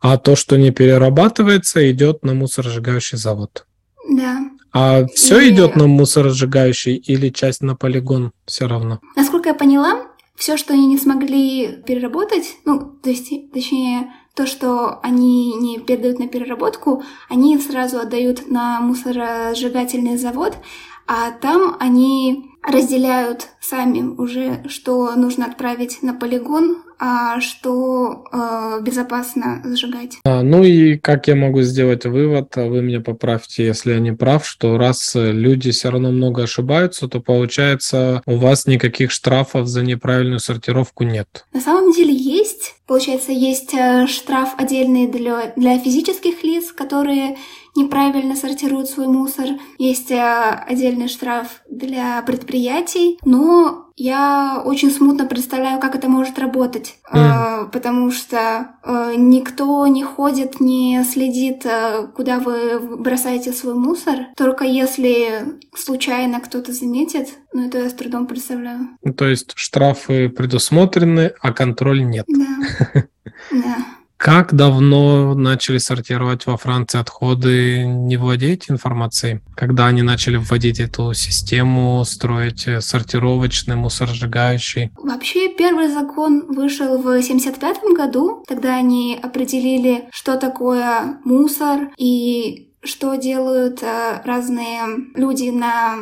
А 0.00 0.18
то, 0.18 0.36
что 0.36 0.56
не 0.56 0.70
перерабатывается, 0.70 1.90
идет 1.90 2.24
на 2.24 2.34
мусоросжигающий 2.34 3.18
завод. 3.18 3.66
Да. 4.10 4.40
А 4.72 5.06
все 5.06 5.40
и... 5.40 5.50
идет 5.50 5.76
на 5.76 5.86
мусоросжигающий 5.86 6.96
или 6.96 7.30
часть 7.30 7.62
на 7.62 7.76
полигон 7.76 8.32
все 8.46 8.66
равно? 8.66 9.00
Насколько 9.16 9.50
я 9.50 9.54
поняла, 9.54 10.06
все, 10.36 10.56
что 10.56 10.72
они 10.72 10.86
не 10.86 10.98
смогли 10.98 11.82
переработать, 11.86 12.56
ну, 12.64 12.80
то 13.02 13.10
есть, 13.10 13.30
точнее, 13.52 14.12
то, 14.34 14.46
что 14.46 15.00
они 15.02 15.54
не 15.56 15.80
передают 15.80 16.20
на 16.20 16.28
переработку, 16.28 17.02
они 17.28 17.58
сразу 17.58 17.98
отдают 17.98 18.48
на 18.48 18.80
мусоросжигательный 18.80 20.16
завод, 20.16 20.56
а 21.08 21.32
там 21.32 21.76
они 21.80 22.47
разделяют 22.68 23.48
сами 23.60 24.00
уже, 24.02 24.62
что 24.68 25.14
нужно 25.16 25.46
отправить 25.46 26.02
на 26.02 26.14
полигон, 26.14 26.82
что 27.40 28.24
э, 28.32 28.80
безопасно 28.82 29.62
сжигать. 29.64 30.18
А, 30.24 30.42
ну 30.42 30.64
и 30.64 30.96
как 30.96 31.28
я 31.28 31.36
могу 31.36 31.62
сделать 31.62 32.04
вывод, 32.04 32.56
а 32.56 32.66
вы 32.66 32.82
меня 32.82 33.00
поправьте, 33.00 33.64
если 33.64 33.92
я 33.92 34.00
не 34.00 34.12
прав, 34.12 34.46
что 34.46 34.76
раз 34.78 35.12
люди 35.14 35.70
все 35.70 35.90
равно 35.90 36.10
много 36.10 36.44
ошибаются, 36.44 37.08
то 37.08 37.20
получается 37.20 38.22
у 38.26 38.36
вас 38.36 38.66
никаких 38.66 39.10
штрафов 39.10 39.66
за 39.66 39.82
неправильную 39.82 40.40
сортировку 40.40 41.04
нет. 41.04 41.46
На 41.52 41.60
самом 41.60 41.92
деле 41.92 42.14
есть. 42.14 42.74
Получается, 42.86 43.32
есть 43.32 43.74
э, 43.74 44.06
штраф 44.06 44.54
отдельный 44.56 45.06
для, 45.06 45.52
для 45.56 45.78
физических 45.78 46.42
лиц, 46.42 46.72
которые 46.72 47.36
неправильно 47.76 48.34
сортируют 48.34 48.88
свой 48.88 49.08
мусор. 49.08 49.46
Есть 49.78 50.10
э, 50.10 50.64
отдельный 50.66 51.08
штраф 51.08 51.60
для 51.68 52.22
предприятий, 52.22 53.18
но 53.24 53.87
я 53.98 54.62
очень 54.64 54.90
смутно 54.90 55.26
представляю, 55.26 55.80
как 55.80 55.94
это 55.94 56.08
может 56.08 56.38
работать, 56.38 56.96
mm. 57.12 57.70
потому 57.70 58.10
что 58.10 58.68
э, 58.84 59.14
никто 59.16 59.86
не 59.86 60.04
ходит, 60.04 60.60
не 60.60 61.04
следит, 61.04 61.66
куда 62.14 62.38
вы 62.38 62.78
бросаете 62.96 63.52
свой 63.52 63.74
мусор. 63.74 64.26
Только 64.36 64.64
если 64.64 65.58
случайно 65.76 66.40
кто-то 66.40 66.72
заметит, 66.72 67.28
ну 67.52 67.66
это 67.66 67.78
я 67.78 67.90
с 67.90 67.94
трудом 67.94 68.26
представляю. 68.26 68.88
То 69.16 69.26
есть 69.26 69.52
штрафы 69.56 70.28
предусмотрены, 70.28 71.32
а 71.40 71.52
контроль 71.52 72.04
нет. 72.04 72.26
Да. 72.28 73.04
Да. 73.52 73.76
Как 74.18 74.52
давно 74.52 75.34
начали 75.34 75.78
сортировать 75.78 76.44
во 76.46 76.56
Франции 76.56 76.98
отходы? 76.98 77.84
Не 77.86 78.16
владеете 78.16 78.72
информацией? 78.72 79.40
Когда 79.54 79.86
они 79.86 80.02
начали 80.02 80.36
вводить 80.36 80.80
эту 80.80 81.14
систему, 81.14 82.04
строить 82.04 82.66
э, 82.66 82.80
сортировочный, 82.80 83.76
мусоросжигающий? 83.76 84.90
Вообще, 84.96 85.54
первый 85.54 85.86
закон 85.86 86.46
вышел 86.48 86.98
в 87.00 87.22
75 87.22 87.78
году. 87.96 88.42
Тогда 88.48 88.74
они 88.74 89.16
определили, 89.22 90.08
что 90.10 90.36
такое 90.36 91.20
мусор 91.24 91.90
и 91.96 92.72
что 92.82 93.14
делают 93.14 93.84
э, 93.84 94.20
разные 94.24 94.80
люди 95.14 95.50
на 95.50 95.94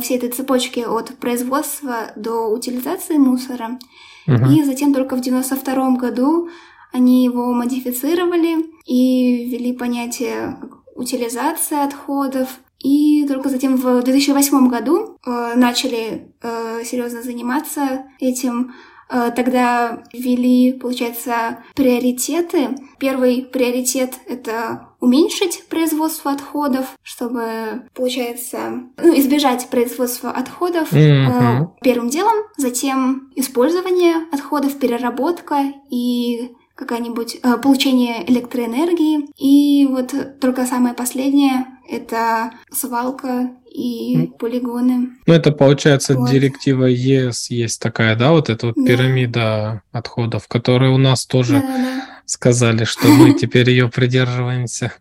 всей 0.00 0.16
этой 0.16 0.30
цепочке 0.30 0.86
от 0.86 1.18
производства 1.18 2.12
до 2.16 2.48
утилизации 2.48 3.18
мусора. 3.18 3.78
Угу. 4.26 4.50
И 4.50 4.64
затем 4.64 4.94
только 4.94 5.16
в 5.16 5.20
92 5.20 5.96
году 5.96 6.48
они 6.92 7.24
его 7.24 7.52
модифицировали 7.52 8.66
и 8.84 9.44
ввели 9.46 9.72
понятие 9.72 10.58
утилизация 10.94 11.84
отходов. 11.84 12.48
И 12.78 13.26
только 13.26 13.48
затем 13.48 13.76
в 13.76 14.02
2008 14.02 14.68
году 14.68 15.18
э, 15.24 15.52
начали 15.54 16.32
э, 16.42 16.82
серьезно 16.84 17.22
заниматься 17.22 18.04
этим. 18.18 18.72
Э, 19.10 19.30
тогда 19.36 20.02
ввели, 20.12 20.72
получается, 20.72 21.58
приоритеты. 21.74 22.70
Первый 22.98 23.42
приоритет— 23.42 24.14
это 24.26 24.88
уменьшить 25.00 25.64
производство 25.68 26.32
отходов, 26.32 26.96
чтобы, 27.02 27.82
получается, 27.94 28.84
ну, 28.96 29.18
избежать 29.18 29.68
производства 29.68 30.30
отходов 30.30 30.92
mm-hmm. 30.92 31.68
первым 31.82 32.08
делом, 32.08 32.36
затем 32.56 33.30
использование 33.34 34.26
отходов, 34.32 34.78
переработка 34.78 35.72
и 35.90 36.52
какая-нибудь 36.80 37.36
э, 37.42 37.56
получение 37.58 38.28
электроэнергии. 38.28 39.28
И 39.36 39.86
вот 39.86 40.14
только 40.40 40.66
самое 40.66 40.94
последнее— 40.94 41.66
это 41.88 42.52
свалка 42.72 43.50
и 43.70 44.32
полигоны. 44.38 45.10
Ну, 45.26 45.34
это 45.34 45.52
получается 45.52 46.14
вот. 46.16 46.30
директива 46.30 46.86
ЕС 46.86 47.50
есть 47.50 47.80
такая, 47.80 48.16
да, 48.16 48.32
вот 48.32 48.48
эта 48.48 48.68
вот 48.68 48.76
да. 48.76 48.84
пирамида 48.84 49.82
отходов, 49.92 50.48
которая 50.48 50.90
у 50.90 50.98
нас 50.98 51.26
тоже 51.26 51.60
Да-да-да. 51.60 52.06
сказали, 52.24 52.84
что 52.84 53.08
мы 53.08 53.34
теперь 53.34 53.70
ее 53.70 53.88
придерживаемся. 53.88 54.92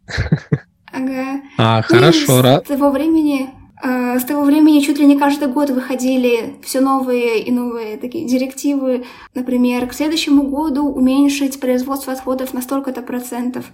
Ага. 0.92 1.42
А, 1.58 1.82
хорошо. 1.82 2.42
С 2.42 2.68
того 2.68 2.90
времени 2.90 3.50
с 3.82 4.24
того 4.26 4.44
времени 4.44 4.82
чуть 4.82 5.00
ли 5.00 5.06
не 5.06 5.18
каждый 5.18 5.48
год 5.48 5.70
выходили 5.70 6.56
все 6.64 6.82
новые 6.82 7.42
и 7.42 7.52
новые 7.52 7.98
такие 7.98 8.28
директивы. 8.28 9.06
Например, 9.34 9.88
к 9.88 9.94
следующему 9.94 10.44
году 10.44 10.86
уменьшить 10.86 11.60
производство 11.60 12.12
отходов 12.12 12.54
на 12.54 12.62
столько-то 12.62 13.02
процентов 13.02 13.66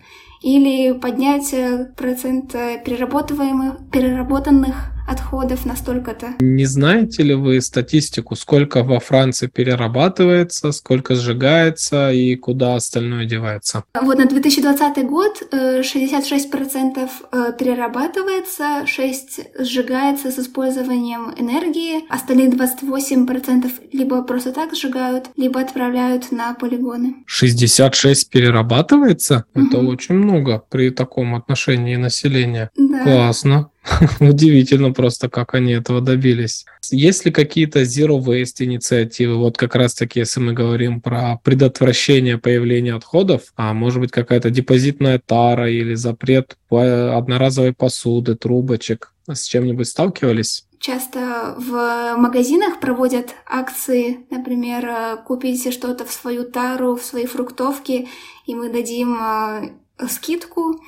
или 0.44 0.92
поднять 0.94 1.54
э, 1.54 1.92
процент 1.98 2.54
э, 2.54 2.82
переработываемых, 2.86 3.90
переработанных 3.92 4.95
отходов 5.08 5.66
на 5.66 5.76
столько-то. 5.76 6.34
Не 6.40 6.66
знаете 6.66 7.24
ли 7.24 7.34
вы 7.34 7.62
статистику, 7.62 8.36
сколько 8.36 8.84
во 8.84 9.00
Франции 9.00 9.48
перерабатывается, 9.48 10.72
сколько 10.72 11.16
сжигается 11.16 12.12
и 12.12 12.36
куда 12.36 12.76
остальное 12.76 13.26
девается? 13.26 13.84
Вот 14.00 14.18
на 14.18 14.26
2020 14.26 15.06
год 15.06 15.42
66% 15.52 17.10
перерабатывается, 17.58 18.86
6% 18.86 19.16
сжигается 19.60 20.32
с 20.32 20.40
использованием 20.40 21.34
энергии, 21.38 22.04
остальные 22.10 22.50
28% 22.50 23.72
либо 23.92 24.24
просто 24.24 24.52
так 24.52 24.76
сжигают, 24.76 25.30
либо 25.38 25.60
отправляют 25.60 26.32
на 26.32 26.54
полигоны. 26.54 27.24
66 27.26 28.30
перерабатывается? 28.30 29.46
Угу. 29.54 29.66
Это 29.66 29.78
очень 29.80 30.16
много 30.16 30.64
при 30.70 30.90
таком 30.90 31.36
отношении 31.36 31.96
населения. 31.96 32.70
Да. 32.76 33.04
Классно. 33.04 33.70
Удивительно 34.20 34.92
просто, 34.92 35.30
как 35.30 35.54
они 35.54 35.74
этого 35.74 36.02
добились. 36.02 36.66
Есть 36.92 37.26
ли 37.26 37.32
какие-то 37.32 37.82
zero 37.82 38.20
waste 38.20 38.64
инициативы? 38.64 39.36
Вот 39.36 39.58
как 39.58 39.76
раз 39.76 39.94
таки, 39.94 40.20
если 40.20 40.40
мы 40.40 40.54
говорим 40.54 41.02
про 41.02 41.40
предотвращение 41.44 42.38
появления 42.38 42.96
отходов, 42.96 43.54
а 43.56 43.74
может 43.74 44.00
быть 44.00 44.12
какая-то 44.12 44.50
депозитная 44.50 45.20
тара 45.20 45.70
или 45.70 45.94
запрет 45.94 46.58
одноразовой 46.70 47.74
посуды, 47.74 48.36
трубочек, 48.36 49.14
с 49.28 49.46
чем-нибудь 49.46 49.88
сталкивались? 49.88 50.66
Часто 50.80 51.56
в 51.58 52.16
магазинах 52.18 52.80
проводят 52.80 53.34
акции, 53.48 54.26
например, 54.30 55.18
купите 55.26 55.72
что-то 55.72 56.06
в 56.06 56.12
свою 56.12 56.44
тару, 56.44 56.96
в 56.96 57.04
свои 57.04 57.26
фруктовки, 57.26 58.08
и 58.46 58.56
мы 58.56 58.72
дадим 58.72 59.18
э, 59.20 59.70
скидку. 60.08 60.80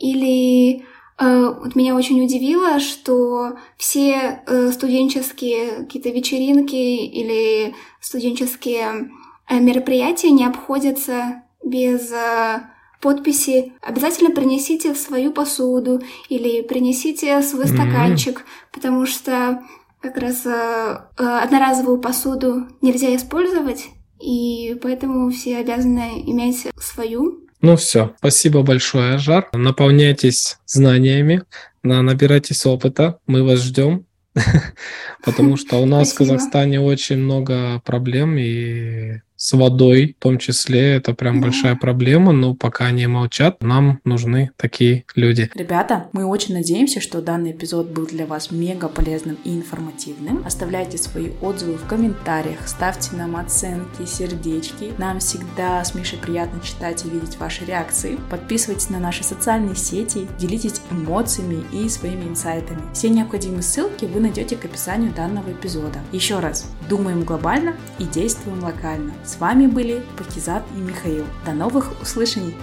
Или 0.00 0.82
Э, 0.82 0.97
меня 1.20 1.96
очень 1.96 2.22
удивило, 2.22 2.78
что 2.78 3.56
все 3.76 4.42
э, 4.46 4.70
студенческие 4.70 5.78
какие-то 5.78 6.10
вечеринки 6.10 6.74
или 6.74 7.74
студенческие 8.00 9.10
э, 9.48 9.58
мероприятия 9.58 10.30
не 10.30 10.44
обходятся 10.44 11.42
без 11.64 12.12
подписи 13.00 13.72
«Обязательно 13.80 14.30
принесите 14.30 14.94
свою 14.94 15.32
посуду» 15.32 16.00
или 16.28 16.62
«Принесите 16.62 17.42
свой 17.42 17.64
mm-hmm. 17.64 17.74
стаканчик», 17.74 18.44
потому 18.72 19.06
что 19.06 19.62
как 20.00 20.16
раз 20.16 20.46
одноразовую 21.16 21.98
посуду 21.98 22.68
нельзя 22.80 23.14
использовать, 23.16 23.88
и 24.20 24.78
поэтому 24.82 25.30
все 25.30 25.58
обязаны 25.58 26.22
иметь 26.26 26.68
свою. 26.76 27.47
Ну 27.60 27.76
все, 27.76 28.14
спасибо 28.18 28.62
большое, 28.62 29.18
Жар. 29.18 29.48
Наполняйтесь 29.52 30.58
знаниями, 30.66 31.42
набирайтесь 31.82 32.64
опыта, 32.66 33.18
мы 33.26 33.42
вас 33.42 33.60
ждем, 33.62 34.06
потому 35.24 35.56
что 35.56 35.78
у 35.78 35.86
нас 35.86 36.12
в 36.12 36.16
Казахстане 36.16 36.80
очень 36.80 37.18
много 37.18 37.80
проблем 37.84 38.36
и 38.38 39.20
с 39.38 39.52
водой, 39.56 40.16
в 40.18 40.22
том 40.22 40.36
числе, 40.36 40.96
это 40.96 41.14
прям 41.14 41.40
да. 41.40 41.46
большая 41.46 41.76
проблема, 41.76 42.32
но 42.32 42.54
пока 42.54 42.86
они 42.86 43.06
молчат, 43.06 43.62
нам 43.62 44.00
нужны 44.04 44.50
такие 44.56 45.04
люди. 45.14 45.48
Ребята, 45.54 46.08
мы 46.12 46.26
очень 46.26 46.54
надеемся, 46.54 47.00
что 47.00 47.22
данный 47.22 47.52
эпизод 47.52 47.86
был 47.86 48.04
для 48.04 48.26
вас 48.26 48.50
мега 48.50 48.88
полезным 48.88 49.38
и 49.44 49.54
информативным. 49.54 50.42
Оставляйте 50.44 50.98
свои 50.98 51.30
отзывы 51.40 51.74
в 51.74 51.86
комментариях, 51.86 52.66
ставьте 52.66 53.14
нам 53.14 53.36
оценки, 53.36 54.04
сердечки. 54.06 54.92
Нам 54.98 55.20
всегда 55.20 55.84
с 55.84 55.94
Мишей 55.94 56.18
приятно 56.18 56.60
читать 56.60 57.04
и 57.04 57.08
видеть 57.08 57.38
ваши 57.38 57.64
реакции. 57.64 58.18
Подписывайтесь 58.30 58.90
на 58.90 58.98
наши 58.98 59.22
социальные 59.22 59.76
сети, 59.76 60.26
делитесь 60.40 60.80
эмоциями 60.90 61.62
и 61.72 61.88
своими 61.88 62.24
инсайтами. 62.24 62.82
Все 62.92 63.08
необходимые 63.08 63.62
ссылки 63.62 64.04
вы 64.04 64.18
найдете 64.18 64.56
к 64.56 64.64
описанию 64.64 65.14
данного 65.14 65.52
эпизода. 65.52 66.00
Еще 66.10 66.40
раз, 66.40 66.68
думаем 66.88 67.22
глобально 67.22 67.76
и 68.00 68.04
действуем 68.04 68.64
локально. 68.64 69.12
С 69.28 69.38
вами 69.38 69.66
были 69.66 70.02
Пакизат 70.16 70.64
и 70.74 70.80
Михаил. 70.80 71.26
До 71.44 71.52
новых 71.52 71.92
услышаний! 72.00 72.54